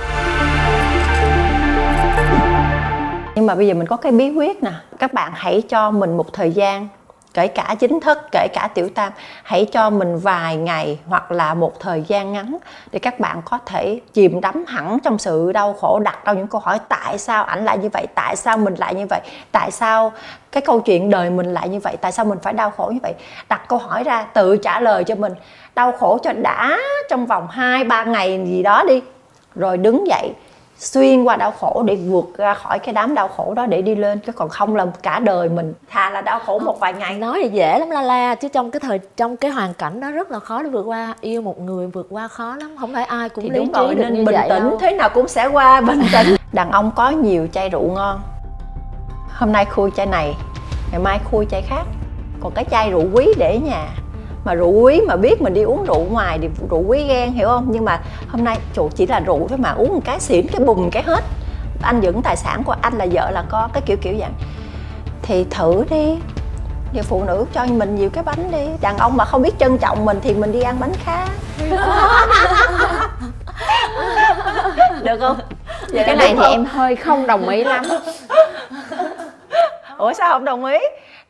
nhưng 3.34 3.46
mà 3.46 3.54
bây 3.54 3.66
giờ 3.66 3.74
mình 3.74 3.86
có 3.86 3.96
cái 3.96 4.12
bí 4.12 4.30
quyết 4.30 4.62
nè. 4.62 4.70
Các 4.98 5.12
bạn 5.12 5.32
hãy 5.34 5.62
cho 5.68 5.90
mình 5.90 6.16
một 6.16 6.32
thời 6.32 6.50
gian, 6.50 6.88
kể 7.34 7.46
cả 7.46 7.76
chính 7.78 8.00
thức, 8.00 8.18
kể 8.32 8.48
cả 8.52 8.68
tiểu 8.74 8.88
tam, 8.94 9.12
hãy 9.42 9.64
cho 9.72 9.90
mình 9.90 10.18
vài 10.18 10.56
ngày 10.56 10.98
hoặc 11.06 11.32
là 11.32 11.54
một 11.54 11.80
thời 11.80 12.04
gian 12.06 12.32
ngắn 12.32 12.56
để 12.92 12.98
các 12.98 13.20
bạn 13.20 13.42
có 13.44 13.58
thể 13.66 14.00
chìm 14.12 14.40
đắm 14.40 14.64
hẳn 14.68 14.98
trong 15.04 15.18
sự 15.18 15.52
đau 15.52 15.72
khổ, 15.72 15.98
đặt 15.98 16.24
ra 16.24 16.32
những 16.32 16.46
câu 16.46 16.60
hỏi, 16.60 16.78
tại 16.88 17.18
sao 17.18 17.44
ảnh 17.44 17.64
lại 17.64 17.78
như 17.78 17.88
vậy? 17.92 18.06
Tại 18.14 18.36
sao 18.36 18.56
mình 18.56 18.74
lại 18.74 18.94
như 18.94 19.06
vậy? 19.10 19.20
Tại 19.52 19.70
sao 19.70 20.12
cái 20.52 20.60
câu 20.60 20.80
chuyện 20.80 21.10
đời 21.10 21.30
mình 21.30 21.54
lại 21.54 21.68
như 21.68 21.80
vậy? 21.80 21.96
Tại 22.00 22.12
sao 22.12 22.24
mình 22.24 22.38
phải 22.42 22.52
đau 22.52 22.70
khổ 22.70 22.90
như 22.94 23.00
vậy? 23.02 23.14
Đặt 23.48 23.68
câu 23.68 23.78
hỏi 23.78 24.04
ra, 24.04 24.22
tự 24.22 24.56
trả 24.56 24.80
lời 24.80 25.04
cho 25.04 25.14
mình. 25.14 25.32
Đau 25.74 25.92
khổ 25.92 26.18
cho 26.22 26.32
đã 26.32 26.78
trong 27.10 27.26
vòng 27.26 27.48
2 27.48 27.84
3 27.84 28.04
ngày 28.04 28.44
gì 28.46 28.62
đó 28.62 28.84
đi, 28.88 29.02
rồi 29.54 29.78
đứng 29.78 30.06
dậy 30.06 30.30
xuyên 30.84 31.24
qua 31.24 31.36
đau 31.36 31.50
khổ 31.50 31.82
để 31.86 31.96
vượt 31.96 32.24
ra 32.36 32.54
khỏi 32.54 32.78
cái 32.78 32.92
đám 32.92 33.14
đau 33.14 33.28
khổ 33.28 33.54
đó 33.54 33.66
để 33.66 33.82
đi 33.82 33.94
lên. 33.94 34.18
Chứ 34.26 34.32
còn 34.32 34.48
không 34.48 34.76
là 34.76 34.86
cả 35.02 35.18
đời 35.18 35.48
mình 35.48 35.74
thà 35.90 36.10
là 36.10 36.20
đau 36.20 36.38
khổ 36.46 36.58
một 36.58 36.80
vài 36.80 36.92
ngày. 36.92 37.14
Nói 37.14 37.40
thì 37.42 37.48
dễ 37.48 37.78
lắm 37.78 37.90
la 37.90 38.02
la 38.02 38.34
chứ 38.34 38.48
trong 38.48 38.70
cái 38.70 38.80
thời 38.80 39.00
trong 39.16 39.36
cái 39.36 39.50
hoàn 39.50 39.74
cảnh 39.74 40.00
đó 40.00 40.10
rất 40.10 40.30
là 40.30 40.38
khó 40.38 40.62
để 40.62 40.68
vượt 40.68 40.82
qua. 40.82 41.14
Yêu 41.20 41.42
một 41.42 41.60
người 41.60 41.86
vượt 41.86 42.06
qua 42.10 42.28
khó 42.28 42.56
lắm 42.56 42.76
không 42.80 42.92
phải 42.92 43.04
ai 43.04 43.28
cũng 43.28 43.44
thì 43.44 43.50
lý 43.50 43.58
đúng 43.58 43.72
trí 43.72 43.80
rồi 43.80 43.94
được 43.94 44.02
nên 44.02 44.14
như 44.14 44.24
bình 44.24 44.34
vậy 44.34 44.48
tĩnh 44.48 44.62
đâu. 44.70 44.78
thế 44.80 44.90
nào 44.90 45.08
cũng 45.14 45.28
sẽ 45.28 45.46
qua 45.46 45.80
bình 45.86 46.02
tĩnh. 46.12 46.36
Đàn 46.52 46.70
ông 46.70 46.90
có 46.96 47.10
nhiều 47.10 47.48
chai 47.52 47.68
rượu 47.68 47.90
ngon. 47.94 48.20
Hôm 49.38 49.52
nay 49.52 49.64
khui 49.64 49.90
chai 49.96 50.06
này 50.06 50.34
ngày 50.92 51.00
mai 51.00 51.18
khui 51.30 51.46
chai 51.50 51.62
khác. 51.62 51.82
Còn 52.40 52.52
cái 52.54 52.64
chai 52.70 52.90
rượu 52.90 53.04
quý 53.12 53.26
để 53.38 53.54
ở 53.54 53.66
nhà 53.68 53.86
mà 54.44 54.54
rượu 54.54 54.70
quý 54.70 55.00
mà 55.06 55.16
biết 55.16 55.42
mình 55.42 55.54
đi 55.54 55.62
uống 55.62 55.84
rượu 55.84 56.04
ngoài 56.10 56.38
thì 56.42 56.48
rượu 56.70 56.82
quý 56.86 57.04
ghen 57.08 57.32
hiểu 57.32 57.48
không? 57.48 57.66
Nhưng 57.70 57.84
mà 57.84 58.00
hôm 58.28 58.44
nay 58.44 58.58
chủ 58.74 58.88
chỉ 58.94 59.06
là 59.06 59.20
rượu 59.20 59.48
thôi 59.48 59.58
mà 59.58 59.70
uống 59.70 59.94
một 59.94 60.00
cái 60.04 60.20
xỉn 60.20 60.46
cái 60.52 60.60
bùng 60.66 60.90
cái 60.90 61.02
hết. 61.02 61.24
Anh 61.82 62.00
dẫn 62.00 62.22
tài 62.22 62.36
sản 62.36 62.62
của 62.64 62.74
anh 62.80 62.98
là 62.98 63.06
vợ 63.12 63.30
là 63.30 63.44
con 63.50 63.70
cái 63.72 63.82
kiểu 63.86 63.96
kiểu 63.96 64.14
vậy. 64.18 64.30
Thì 65.22 65.44
thử 65.50 65.84
đi. 65.90 66.18
Giờ 66.92 67.02
phụ 67.02 67.24
nữ 67.24 67.44
cho 67.52 67.64
mình 67.64 67.94
nhiều 67.94 68.10
cái 68.10 68.24
bánh 68.24 68.50
đi. 68.52 68.66
Đàn 68.80 68.98
ông 68.98 69.16
mà 69.16 69.24
không 69.24 69.42
biết 69.42 69.58
trân 69.58 69.78
trọng 69.78 70.04
mình 70.04 70.20
thì 70.22 70.34
mình 70.34 70.52
đi 70.52 70.60
ăn 70.60 70.76
bánh 70.80 70.92
khác. 71.04 71.28
Được 75.02 75.18
không? 75.20 75.36
Vậy 75.88 76.04
cái 76.06 76.16
này 76.16 76.34
thì 76.38 76.44
em 76.50 76.64
hơi 76.64 76.96
không 76.96 77.26
đồng 77.26 77.48
ý 77.48 77.64
lắm. 77.64 77.84
Ủa 79.98 80.12
sao 80.12 80.32
không 80.32 80.44
đồng 80.44 80.64
ý? 80.64 80.78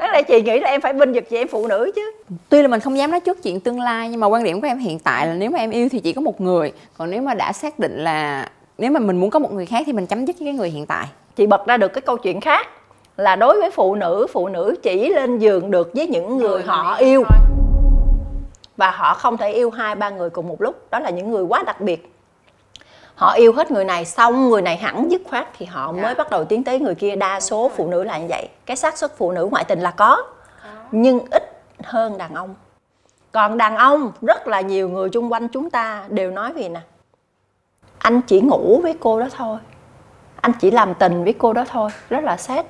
Đó 0.05 0.11
là 0.11 0.23
chị 0.23 0.43
nghĩ 0.43 0.61
là 0.61 0.69
em 0.69 0.81
phải 0.81 0.93
binh 0.93 1.13
vực 1.13 1.25
chị 1.31 1.37
em 1.37 1.49
phụ 1.49 1.67
nữ 1.67 1.93
chứ. 1.95 2.13
Tuy 2.49 2.63
là 2.63 2.69
mình 2.69 2.81
không 2.81 2.99
dám 2.99 3.11
nói 3.11 3.21
trước 3.21 3.43
chuyện 3.43 3.61
tương 3.61 3.81
lai 3.81 4.09
nhưng 4.09 4.21
mà 4.21 4.27
quan 4.27 4.45
điểm 4.45 4.61
của 4.61 4.67
em 4.67 4.79
hiện 4.79 4.99
tại 4.99 5.27
là 5.27 5.35
nếu 5.35 5.51
mà 5.51 5.59
em 5.59 5.71
yêu 5.71 5.89
thì 5.89 6.01
chỉ 6.01 6.13
có 6.13 6.21
một 6.21 6.41
người. 6.41 6.73
Còn 6.99 7.11
nếu 7.11 7.23
mà 7.23 7.35
đã 7.35 7.53
xác 7.53 7.79
định 7.79 8.05
là 8.05 8.49
nếu 8.79 8.91
mà 8.91 9.01
mình 9.01 9.21
muốn 9.21 9.31
có 9.31 9.39
một 9.39 9.53
người 9.53 9.67
khác 9.67 9.83
thì 9.87 9.93
mình 9.93 10.07
chấm 10.07 10.25
dứt 10.25 10.37
với 10.39 10.47
cái 10.47 10.55
người 10.55 10.71
hiện 10.71 10.87
tại. 10.87 11.07
Chị 11.37 11.47
bật 11.47 11.67
ra 11.67 11.77
được 11.77 11.89
cái 11.89 12.01
câu 12.01 12.17
chuyện 12.17 12.41
khác 12.41 12.69
Là 13.17 13.37
đối 13.37 13.61
với 13.61 13.71
phụ 13.71 13.95
nữ, 13.95 14.27
phụ 14.33 14.49
nữ 14.49 14.75
chỉ 14.83 15.09
lên 15.09 15.39
giường 15.39 15.71
được 15.71 15.91
với 15.95 16.07
những 16.07 16.39
người 16.39 16.63
họ 16.63 16.95
yêu 16.95 17.25
Và 18.77 18.91
họ 18.91 19.15
không 19.15 19.37
thể 19.37 19.53
yêu 19.53 19.71
hai 19.71 19.95
ba 19.95 20.11
người 20.11 20.31
cùng 20.31 20.49
một 20.49 20.63
lúc. 20.63 20.91
Đó 20.91 20.99
là 20.99 21.11
những 21.11 21.31
người 21.31 21.43
quá 21.43 21.63
đặc 21.67 21.81
biệt 21.81 22.14
họ 23.15 23.33
yêu 23.33 23.53
hết 23.53 23.71
người 23.71 23.85
này 23.85 24.05
xong 24.05 24.49
người 24.49 24.63
này 24.63 24.77
hẳn 24.77 25.11
dứt 25.11 25.23
khoát 25.25 25.49
thì 25.59 25.67
họ 25.67 25.93
mới 25.93 26.15
bắt 26.15 26.31
đầu 26.31 26.45
tiến 26.45 26.65
tới 26.65 26.81
người 26.81 26.95
kia. 26.95 27.17
Đa 27.17 27.41
số 27.41 27.71
phụ 27.77 27.89
nữ 27.89 28.05
là 28.05 28.19
như 28.19 28.27
vậy. 28.29 28.49
Cái 28.67 28.77
xác 28.77 28.99
suất 28.99 29.17
phụ 29.17 29.33
nữ 29.33 29.49
ngoại 29.51 29.65
tình 29.65 29.81
là 29.81 29.91
có 29.91 30.23
nhưng 30.91 31.21
ít 31.31 31.63
hơn 31.83 32.19
đàn 32.19 32.35
ông. 32.35 32.55
Còn 33.33 33.59
đàn 33.59 33.77
ông 33.77 34.13
rất 34.23 34.49
là 34.49 34.61
nhiều 34.61 34.89
người 34.89 35.11
chung 35.11 35.33
quanh 35.33 35.49
chúng 35.49 35.71
ta 35.71 36.05
đều 36.09 36.31
nói 36.31 36.53
vì 36.53 36.69
nè. 36.69 36.81
Anh 37.99 38.21
chỉ 38.21 38.41
ngủ 38.41 38.81
với 38.83 38.95
cô 39.01 39.21
đó 39.21 39.27
thôi. 39.37 39.59
Anh 40.41 40.53
chỉ 40.61 40.71
làm 40.71 40.95
tình 40.95 41.25
với 41.25 41.33
cô 41.33 41.53
đó 41.53 41.65
thôi. 41.71 41.91
Rất 42.09 42.25
là 42.25 42.37
xét 42.37 42.67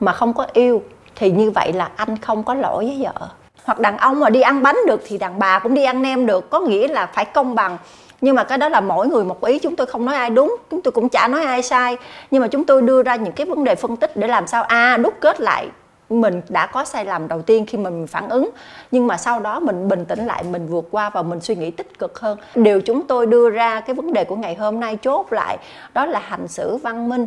mà 0.00 0.12
không 0.12 0.32
có 0.32 0.46
yêu 0.52 0.82
thì 1.16 1.30
như 1.30 1.50
vậy 1.50 1.72
là 1.72 1.90
anh 1.96 2.18
không 2.18 2.42
có 2.42 2.54
lỗi 2.54 2.84
với 2.84 2.98
vợ. 3.00 3.28
Hoặc 3.64 3.80
đàn 3.80 3.98
ông 3.98 4.20
mà 4.20 4.30
đi 4.30 4.40
ăn 4.40 4.62
bánh 4.62 4.76
được 4.86 5.00
thì 5.06 5.18
đàn 5.18 5.38
bà 5.38 5.58
cũng 5.58 5.74
đi 5.74 5.84
ăn 5.84 6.02
nem 6.02 6.26
được. 6.26 6.50
Có 6.50 6.60
nghĩa 6.60 6.88
là 6.88 7.06
phải 7.06 7.24
công 7.24 7.54
bằng 7.54 7.78
nhưng 8.20 8.34
mà 8.34 8.44
cái 8.44 8.58
đó 8.58 8.68
là 8.68 8.80
mỗi 8.80 9.08
người 9.08 9.24
một 9.24 9.44
ý 9.44 9.58
chúng 9.58 9.76
tôi 9.76 9.86
không 9.86 10.04
nói 10.04 10.14
ai 10.14 10.30
đúng 10.30 10.56
chúng 10.70 10.82
tôi 10.82 10.92
cũng 10.92 11.08
chả 11.08 11.28
nói 11.28 11.44
ai 11.44 11.62
sai. 11.62 11.96
Nhưng 12.30 12.42
mà 12.42 12.48
chúng 12.48 12.64
tôi 12.64 12.82
đưa 12.82 13.02
ra 13.02 13.16
những 13.16 13.32
cái 13.32 13.46
vấn 13.46 13.64
đề 13.64 13.74
phân 13.74 13.96
tích 13.96 14.16
để 14.16 14.28
làm 14.28 14.46
sao 14.46 14.62
a 14.62 14.94
à, 14.94 14.96
đúc 14.96 15.14
kết 15.20 15.40
lại 15.40 15.68
mình 16.10 16.42
đã 16.48 16.66
có 16.66 16.84
sai 16.84 17.04
lầm 17.04 17.28
đầu 17.28 17.42
tiên 17.42 17.66
khi 17.66 17.78
mình 17.78 18.06
phản 18.06 18.28
ứng. 18.28 18.50
Nhưng 18.90 19.06
mà 19.06 19.16
sau 19.16 19.40
đó 19.40 19.60
mình 19.60 19.88
bình 19.88 20.04
tĩnh 20.04 20.26
lại 20.26 20.42
mình 20.42 20.66
vượt 20.66 20.88
qua 20.90 21.10
và 21.10 21.22
mình 21.22 21.40
suy 21.40 21.54
nghĩ 21.54 21.70
tích 21.70 21.98
cực 21.98 22.18
hơn. 22.18 22.38
Điều 22.54 22.80
chúng 22.80 23.06
tôi 23.06 23.26
đưa 23.26 23.50
ra 23.50 23.80
cái 23.80 23.94
vấn 23.94 24.12
đề 24.12 24.24
của 24.24 24.36
ngày 24.36 24.54
hôm 24.54 24.80
nay 24.80 24.96
chốt 24.96 25.26
lại 25.32 25.58
đó 25.94 26.06
là 26.06 26.18
hành 26.18 26.48
xử 26.48 26.76
văn 26.76 27.08
minh. 27.08 27.26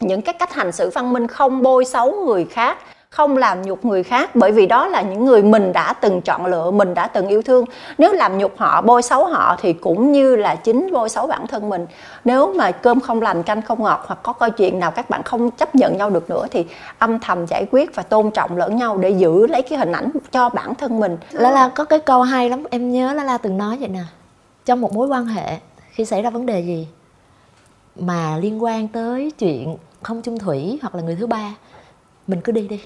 Những 0.00 0.22
cái 0.22 0.34
cách 0.38 0.54
hành 0.54 0.72
xử 0.72 0.90
văn 0.94 1.12
minh 1.12 1.26
không 1.26 1.62
bôi 1.62 1.84
xấu 1.84 2.12
người 2.26 2.44
khác 2.44 2.78
không 3.16 3.36
làm 3.36 3.62
nhục 3.62 3.84
người 3.84 4.02
khác, 4.02 4.36
bởi 4.36 4.52
vì 4.52 4.66
đó 4.66 4.86
là 4.86 5.02
những 5.02 5.24
người 5.24 5.42
mình 5.42 5.72
đã 5.72 5.92
từng 5.92 6.20
chọn 6.20 6.46
lựa, 6.46 6.70
mình 6.70 6.94
đã 6.94 7.06
từng 7.06 7.28
yêu 7.28 7.42
thương. 7.42 7.64
Nếu 7.98 8.12
làm 8.12 8.38
nhục 8.38 8.58
họ, 8.58 8.80
bôi 8.80 9.02
xấu 9.02 9.24
họ 9.24 9.56
thì 9.60 9.72
cũng 9.72 10.12
như 10.12 10.36
là 10.36 10.54
chính 10.54 10.92
bôi 10.92 11.08
xấu 11.08 11.26
bản 11.26 11.46
thân 11.46 11.68
mình. 11.68 11.86
Nếu 12.24 12.54
mà 12.54 12.70
cơm 12.70 13.00
không 13.00 13.22
lành, 13.22 13.42
canh 13.42 13.62
không 13.62 13.82
ngọt 13.82 14.04
hoặc 14.06 14.18
có 14.22 14.32
câu 14.32 14.50
chuyện 14.50 14.78
nào 14.78 14.90
các 14.90 15.10
bạn 15.10 15.22
không 15.22 15.50
chấp 15.50 15.74
nhận 15.74 15.96
nhau 15.96 16.10
được 16.10 16.30
nữa 16.30 16.46
thì 16.50 16.66
âm 16.98 17.18
thầm 17.18 17.46
giải 17.46 17.66
quyết 17.70 17.94
và 17.94 18.02
tôn 18.02 18.30
trọng 18.30 18.56
lẫn 18.56 18.76
nhau 18.76 18.98
để 18.98 19.10
giữ 19.10 19.46
lấy 19.46 19.62
cái 19.62 19.78
hình 19.78 19.92
ảnh 19.92 20.10
cho 20.32 20.48
bản 20.48 20.74
thân 20.74 21.00
mình. 21.00 21.16
La 21.30 21.50
la 21.50 21.68
có 21.68 21.84
cái 21.84 21.98
câu 21.98 22.22
hay 22.22 22.50
lắm. 22.50 22.64
Em 22.70 22.92
nhớ 22.92 23.12
la 23.12 23.24
la 23.24 23.38
từng 23.38 23.58
nói 23.58 23.76
vậy 23.80 23.88
nè. 23.88 24.04
Trong 24.64 24.80
một 24.80 24.92
mối 24.92 25.08
quan 25.08 25.26
hệ, 25.26 25.58
khi 25.90 26.04
xảy 26.04 26.22
ra 26.22 26.30
vấn 26.30 26.46
đề 26.46 26.60
gì 26.60 26.88
mà 27.96 28.36
liên 28.36 28.64
quan 28.64 28.88
tới 28.88 29.30
chuyện 29.38 29.76
không 30.02 30.22
chung 30.22 30.38
thủy 30.38 30.78
hoặc 30.82 30.94
là 30.94 31.02
người 31.02 31.16
thứ 31.16 31.26
ba, 31.26 31.54
mình 32.26 32.40
cứ 32.40 32.52
đi 32.52 32.68
đi 32.68 32.80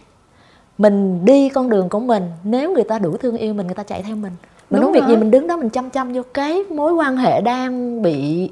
mình 0.81 1.25
đi 1.25 1.49
con 1.49 1.71
đường 1.71 1.89
của 1.89 2.01
mình 2.01 2.23
nếu 2.45 2.73
người 2.73 2.85
ta 2.85 2.99
đủ 2.99 3.17
thương 3.17 3.37
yêu 3.37 3.55
mình 3.55 3.67
người 3.67 3.75
ta 3.75 3.83
chạy 3.83 4.03
theo 4.03 4.17
mình. 4.17 4.33
Mình 4.71 4.83
không 4.83 4.93
việc 4.93 5.03
gì 5.09 5.17
mình 5.17 5.31
đứng 5.31 5.47
đó 5.47 5.57
mình 5.57 5.71
chăm 5.71 5.91
chăm 5.91 6.13
vô 6.13 6.23
cái 6.35 6.63
mối 6.71 6.93
quan 6.93 7.17
hệ 7.17 7.41
đang 7.41 8.03
bị 8.03 8.51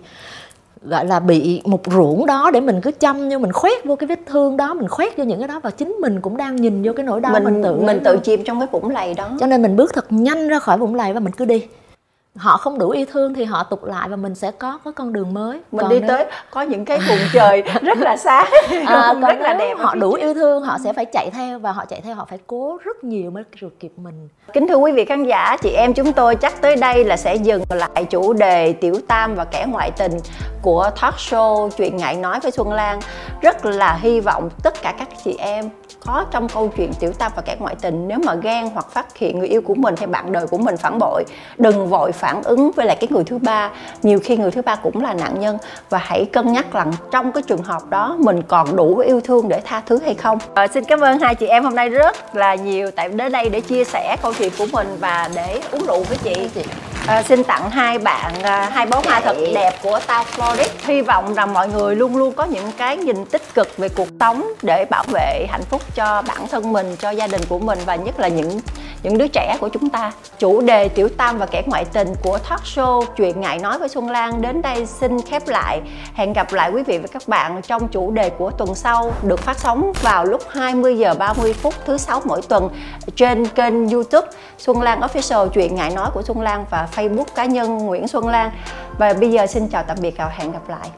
gọi 0.83 1.07
là 1.07 1.21
bị 1.21 1.62
một 1.64 1.81
ruộng 1.87 2.27
đó 2.27 2.51
để 2.51 2.61
mình 2.61 2.81
cứ 2.81 2.91
chăm 2.91 3.29
như 3.29 3.38
mình 3.38 3.53
khoét 3.53 3.85
vô 3.85 3.97
cái 3.97 4.07
vết 4.07 4.19
thương 4.27 4.57
đó 4.57 4.75
mình 4.75 4.88
khoét 4.88 5.17
vô 5.17 5.25
những 5.25 5.38
cái 5.38 5.49
đó 5.49 5.61
và 5.62 5.71
chính 5.71 5.97
mình 6.01 6.21
cũng 6.21 6.37
đang 6.37 6.57
nhìn 6.57 6.83
vô 6.83 6.93
cái 6.97 7.07
nỗi 7.07 7.21
đau 7.21 7.33
mình 7.33 7.45
mình 7.45 7.62
tự 7.62 7.81
mình 7.81 8.01
tự 8.05 8.19
chìm 8.19 8.45
trong 8.45 8.61
cái 8.61 8.69
vũng 8.73 8.91
lầy 8.91 9.14
đó. 9.14 9.31
Cho 9.41 9.47
nên 9.47 9.62
mình 9.62 9.77
bước 9.77 9.95
thật 9.95 10.07
nhanh 10.12 10.49
ra 10.49 10.59
khỏi 10.59 10.79
vũng 10.79 10.95
lầy 10.95 11.12
và 11.12 11.21
mình 11.21 11.33
cứ 11.33 11.45
đi 11.45 11.67
họ 12.38 12.57
không 12.57 12.79
đủ 12.79 12.90
yêu 12.90 13.07
thương 13.12 13.35
thì 13.35 13.44
họ 13.44 13.62
tục 13.62 13.85
lại 13.85 14.09
và 14.09 14.16
mình 14.16 14.35
sẽ 14.35 14.51
có 14.51 14.79
có 14.85 14.92
con 14.92 15.12
đường 15.12 15.35
mới. 15.35 15.61
Mình 15.72 15.81
còn 15.81 15.90
đi 15.90 16.01
nếu... 16.01 16.09
tới 16.09 16.27
có 16.51 16.62
những 16.62 16.85
cái 16.85 16.98
vùng 17.09 17.18
trời 17.33 17.62
rất 17.83 17.98
là 17.98 18.16
xa 18.16 18.44
à, 18.87 19.09
còn 19.12 19.20
rất 19.20 19.40
là 19.40 19.55
đẹp 19.55 19.74
họ 19.79 19.94
đủ 19.94 20.12
yêu 20.12 20.35
thương 20.35 20.62
họ 20.62 20.79
sẽ 20.85 20.92
phải 20.92 21.05
chạy 21.05 21.31
theo 21.31 21.59
và 21.59 21.72
họ 21.72 21.85
chạy 21.85 22.01
theo 22.01 22.14
họ 22.14 22.27
phải 22.31 22.38
cố 22.46 22.79
rất 22.85 23.05
nhiều 23.05 23.31
mới 23.31 23.44
được 23.61 23.81
kịp 23.81 23.92
mình. 23.96 24.29
Kính 24.53 24.68
thưa 24.68 24.77
quý 24.77 24.92
vị 24.92 25.05
khán 25.05 25.24
giả 25.24 25.57
chị 25.62 25.70
em 25.70 25.94
chúng 25.94 26.12
tôi 26.12 26.37
chắc 26.37 26.61
tới 26.61 26.77
đây 26.77 27.05
là 27.05 27.16
sẽ 27.16 27.35
dừng 27.35 27.62
lại 27.68 28.05
chủ 28.11 28.33
đề 28.33 28.72
tiểu 28.72 28.94
tam 29.09 29.35
và 29.35 29.44
kẻ 29.44 29.66
ngoại 29.68 29.90
tình 29.90 30.12
của 30.62 30.90
talk 31.01 31.14
show 31.14 31.70
chuyện 31.70 31.96
ngại 31.96 32.16
nói 32.16 32.40
với 32.40 32.51
xuân 32.51 32.72
lan. 32.72 33.01
Rất 33.42 33.66
là 33.66 33.98
hy 34.01 34.20
vọng 34.20 34.51
tất 34.62 34.83
cả 34.83 34.94
các 34.98 35.09
chị 35.24 35.37
em 35.38 35.70
có 36.07 36.25
trong 36.31 36.49
câu 36.49 36.73
chuyện 36.77 36.93
tiểu 36.95 37.13
tam 37.13 37.33
và 37.37 37.43
kẻ 37.43 37.57
ngoại 37.59 37.75
tình. 37.81 38.09
Nếu 38.09 38.19
mà 38.25 38.35
ghen 38.35 38.71
hoặc 38.75 38.87
phát 38.93 39.17
hiện 39.17 39.39
người 39.39 39.49
yêu 39.49 39.61
của 39.61 39.75
mình 39.75 39.95
hay 39.99 40.07
bạn 40.07 40.33
đời 40.33 40.47
của 40.47 40.59
mình 40.59 40.77
phản 40.77 40.99
bội 40.99 41.25
đừng 41.59 41.89
vội 41.89 42.13
phản 42.13 42.43
ứng 42.43 42.71
với 42.73 42.87
lại 42.87 42.97
cái 43.01 43.09
người 43.11 43.25
thứ 43.25 43.39
ba. 43.39 43.71
Nhiều 44.03 44.19
khi 44.25 44.37
người 44.37 44.51
thứ 44.51 44.63
ba 44.63 44.77
cũng 44.77 45.03
là 45.03 45.15
nạn 45.15 45.41
nhân. 45.41 45.59
Và 45.91 45.99
hãy 45.99 46.25
cân 46.25 46.53
nhắc 46.53 46.73
rằng 46.73 46.93
trong 47.11 47.33
cái 47.33 47.43
trường 47.43 47.63
hợp 47.63 47.83
đó 47.91 48.17
mình 48.19 48.43
còn 48.43 48.77
đủ 48.77 48.99
yêu 48.99 49.21
thương 49.21 49.49
để 49.49 49.61
tha 49.65 49.83
thứ 49.87 49.99
hay 50.05 50.15
không. 50.15 50.39
À, 50.55 50.67
xin 50.67 50.85
cảm 50.85 51.01
ơn 51.01 51.19
hai 51.19 51.35
chị 51.35 51.47
em 51.47 51.65
hôm 51.65 51.75
nay 51.75 51.89
rất 51.89 52.37
là 52.37 52.55
nhiều 52.55 52.91
tại 52.91 53.09
đến 53.09 53.33
đây 53.33 53.49
để 53.49 53.61
chia 53.61 53.85
sẻ 53.85 54.17
câu 54.23 54.33
chuyện 54.39 54.53
của 54.59 54.67
mình 54.73 54.97
và 55.01 55.31
để 55.35 55.61
uống 55.73 55.87
rượu 55.87 56.03
với 56.03 56.19
chị, 56.25 56.49
chị. 56.55 56.63
À, 57.07 57.23
xin 57.23 57.45
tặng 57.45 57.71
hai 57.71 57.99
bạn 57.99 58.33
à, 58.43 58.71
hai 58.73 58.87
bó 58.87 59.03
hoa 59.05 59.21
thật 59.21 59.37
đẹp 59.55 59.73
của 59.83 60.01
tao 60.07 60.25
Florist 60.37 60.69
hy 60.81 61.03
vọng 61.03 61.35
rằng 61.35 61.53
mọi 61.53 61.69
người 61.69 61.97
luôn 61.97 62.17
luôn 62.17 62.33
có 62.33 62.45
những 62.45 62.73
cái 62.77 62.97
nhìn 62.97 63.25
tích 63.25 63.55
cực 63.55 63.77
về 63.77 63.89
cuộc 63.89 64.09
sống 64.21 64.53
để 64.63 64.85
bảo 64.91 65.05
vệ 65.13 65.47
hạnh 65.49 65.63
phúc 65.71 65.83
cho 65.94 66.22
bản 66.29 66.48
thân 66.48 66.72
mình, 66.72 66.96
cho 66.98 67.11
gia 67.11 67.27
đình 67.27 67.40
của 67.48 67.59
mình 67.59 67.79
và 67.87 67.96
nhất 67.96 68.20
là 68.20 68.29
những 68.29 68.61
những 69.03 69.18
đứa 69.18 69.27
trẻ 69.29 69.57
của 69.61 69.68
chúng 69.68 69.90
ta. 69.90 70.12
Chủ 70.38 70.61
đề 70.61 70.88
tiểu 70.88 71.09
tam 71.09 71.38
và 71.38 71.46
kẻ 71.46 71.62
ngoại 71.66 71.85
tình 71.85 72.14
của 72.22 72.38
talk 72.38 72.62
show 72.64 73.05
chuyện 73.16 73.40
ngại 73.40 73.59
nói 73.59 73.79
với 73.79 73.88
xuân 73.88 74.11
lan 74.11 74.42
đến 74.42 74.62
đây 74.62 74.87
xin 74.87 75.22
khép 75.22 75.48
lại. 75.48 75.81
Hẹn 76.14 76.33
gặp 76.33 76.53
lại 76.53 76.70
quý 76.70 76.83
vị 76.83 76.98
và 76.98 77.09
các 77.12 77.29
bạn 77.29 77.62
trong 77.62 77.88
chủ 77.88 78.11
đề 78.11 78.31
của 78.31 78.51
tuần 78.51 78.74
sau 78.74 79.12
được 79.22 79.40
phát 79.40 79.59
sóng 79.59 79.92
vào 80.03 80.24
lúc 80.24 80.42
20 80.48 80.98
giờ 80.98 81.14
30 81.18 81.53
phút 81.53 81.74
thứ 81.87 81.98
sáu 81.98 82.22
mỗi 82.24 82.42
tuần 82.42 82.68
trên 83.16 83.46
kênh 83.46 83.88
youtube 83.88 84.29
xuân 84.59 84.83
lan 84.83 85.01
official, 85.01 85.48
chuyện 85.48 85.74
ngại 85.74 85.90
nói 85.90 86.11
của 86.14 86.22
xuân 86.22 86.40
lan 86.40 86.64
và 86.70 86.88
facebook 86.94 87.24
cá 87.35 87.44
nhân 87.44 87.79
nguyễn 87.79 88.09
xuân 88.09 88.29
lan. 88.29 88.51
Và 88.98 89.12
bây 89.12 89.31
giờ 89.31 89.46
xin 89.46 89.68
chào 89.68 89.83
tạm 89.83 89.96
biệt 90.01 90.14
và 90.18 90.29
hẹn 90.29 90.53
gặp 90.53 90.68
lại. 90.68 90.90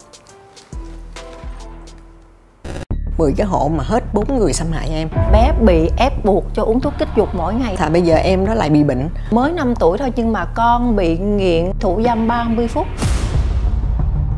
10 3.20 3.32
cái 3.36 3.46
hộ 3.46 3.70
mà 3.76 3.84
hết 3.86 4.04
bốn 4.14 4.38
người 4.38 4.52
xâm 4.52 4.72
hại 4.72 4.88
em. 4.88 5.08
Bé 5.32 5.52
bị 5.60 5.90
ép 5.96 6.24
buộc 6.24 6.44
cho 6.54 6.62
uống 6.62 6.80
thuốc 6.80 6.92
kích 6.98 7.08
dục 7.16 7.28
mỗi 7.32 7.54
ngày. 7.54 7.76
Thà 7.76 7.88
bây 7.88 8.02
giờ 8.02 8.16
em 8.16 8.44
nó 8.44 8.54
lại 8.54 8.70
bị 8.70 8.84
bệnh. 8.84 9.08
Mới 9.30 9.52
5 9.52 9.74
tuổi 9.74 9.98
thôi 9.98 10.12
nhưng 10.16 10.32
mà 10.32 10.44
con 10.44 10.96
bị 10.96 11.18
nghiện 11.18 11.72
thủ 11.80 12.00
dâm 12.04 12.28
30 12.28 12.68
phút. 12.68 12.86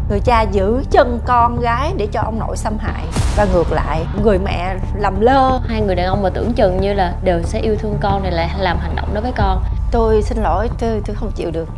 Người 0.08 0.20
cha 0.20 0.42
giữ 0.42 0.82
chân 0.90 1.20
con 1.26 1.60
gái 1.60 1.92
để 1.96 2.06
cho 2.12 2.20
ông 2.20 2.38
nội 2.38 2.56
xâm 2.56 2.78
hại. 2.78 3.04
Và 3.36 3.46
ngược 3.54 3.72
lại 3.72 4.06
người 4.22 4.38
mẹ 4.38 4.76
lầm 4.98 5.20
lơ. 5.20 5.60
Hai 5.68 5.80
người 5.80 5.94
đàn 5.94 6.06
ông 6.06 6.22
mà 6.22 6.30
tưởng 6.30 6.52
chừng 6.52 6.80
như 6.80 6.94
là 6.94 7.14
đều 7.24 7.42
sẽ 7.42 7.60
yêu 7.60 7.76
thương 7.78 7.96
con 8.00 8.22
này 8.22 8.32
lại 8.32 8.50
làm 8.58 8.78
hành 8.78 8.96
động 8.96 9.14
đó 9.14 9.20
với 9.20 9.32
con. 9.36 9.62
Tôi 9.92 10.22
xin 10.22 10.42
lỗi 10.42 10.70
tôi 10.78 11.02
tôi 11.06 11.16
không 11.16 11.30
chịu 11.34 11.50
được 11.50 11.68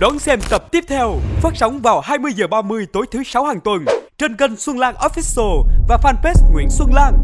Đón 0.00 0.18
xem 0.18 0.40
tập 0.50 0.64
tiếp 0.70 0.84
theo 0.88 1.16
phát 1.40 1.56
sóng 1.56 1.80
vào 1.82 2.00
20 2.00 2.32
giờ 2.32 2.46
30 2.46 2.86
tối 2.92 3.06
thứ 3.10 3.22
sáu 3.24 3.44
hàng 3.44 3.60
tuần 3.60 3.84
trên 4.18 4.36
kênh 4.36 4.56
Xuân 4.56 4.78
Lan 4.78 4.94
Official 4.94 5.62
và 5.88 5.98
fanpage 6.02 6.52
Nguyễn 6.52 6.70
Xuân 6.70 6.88
Lan. 6.94 7.14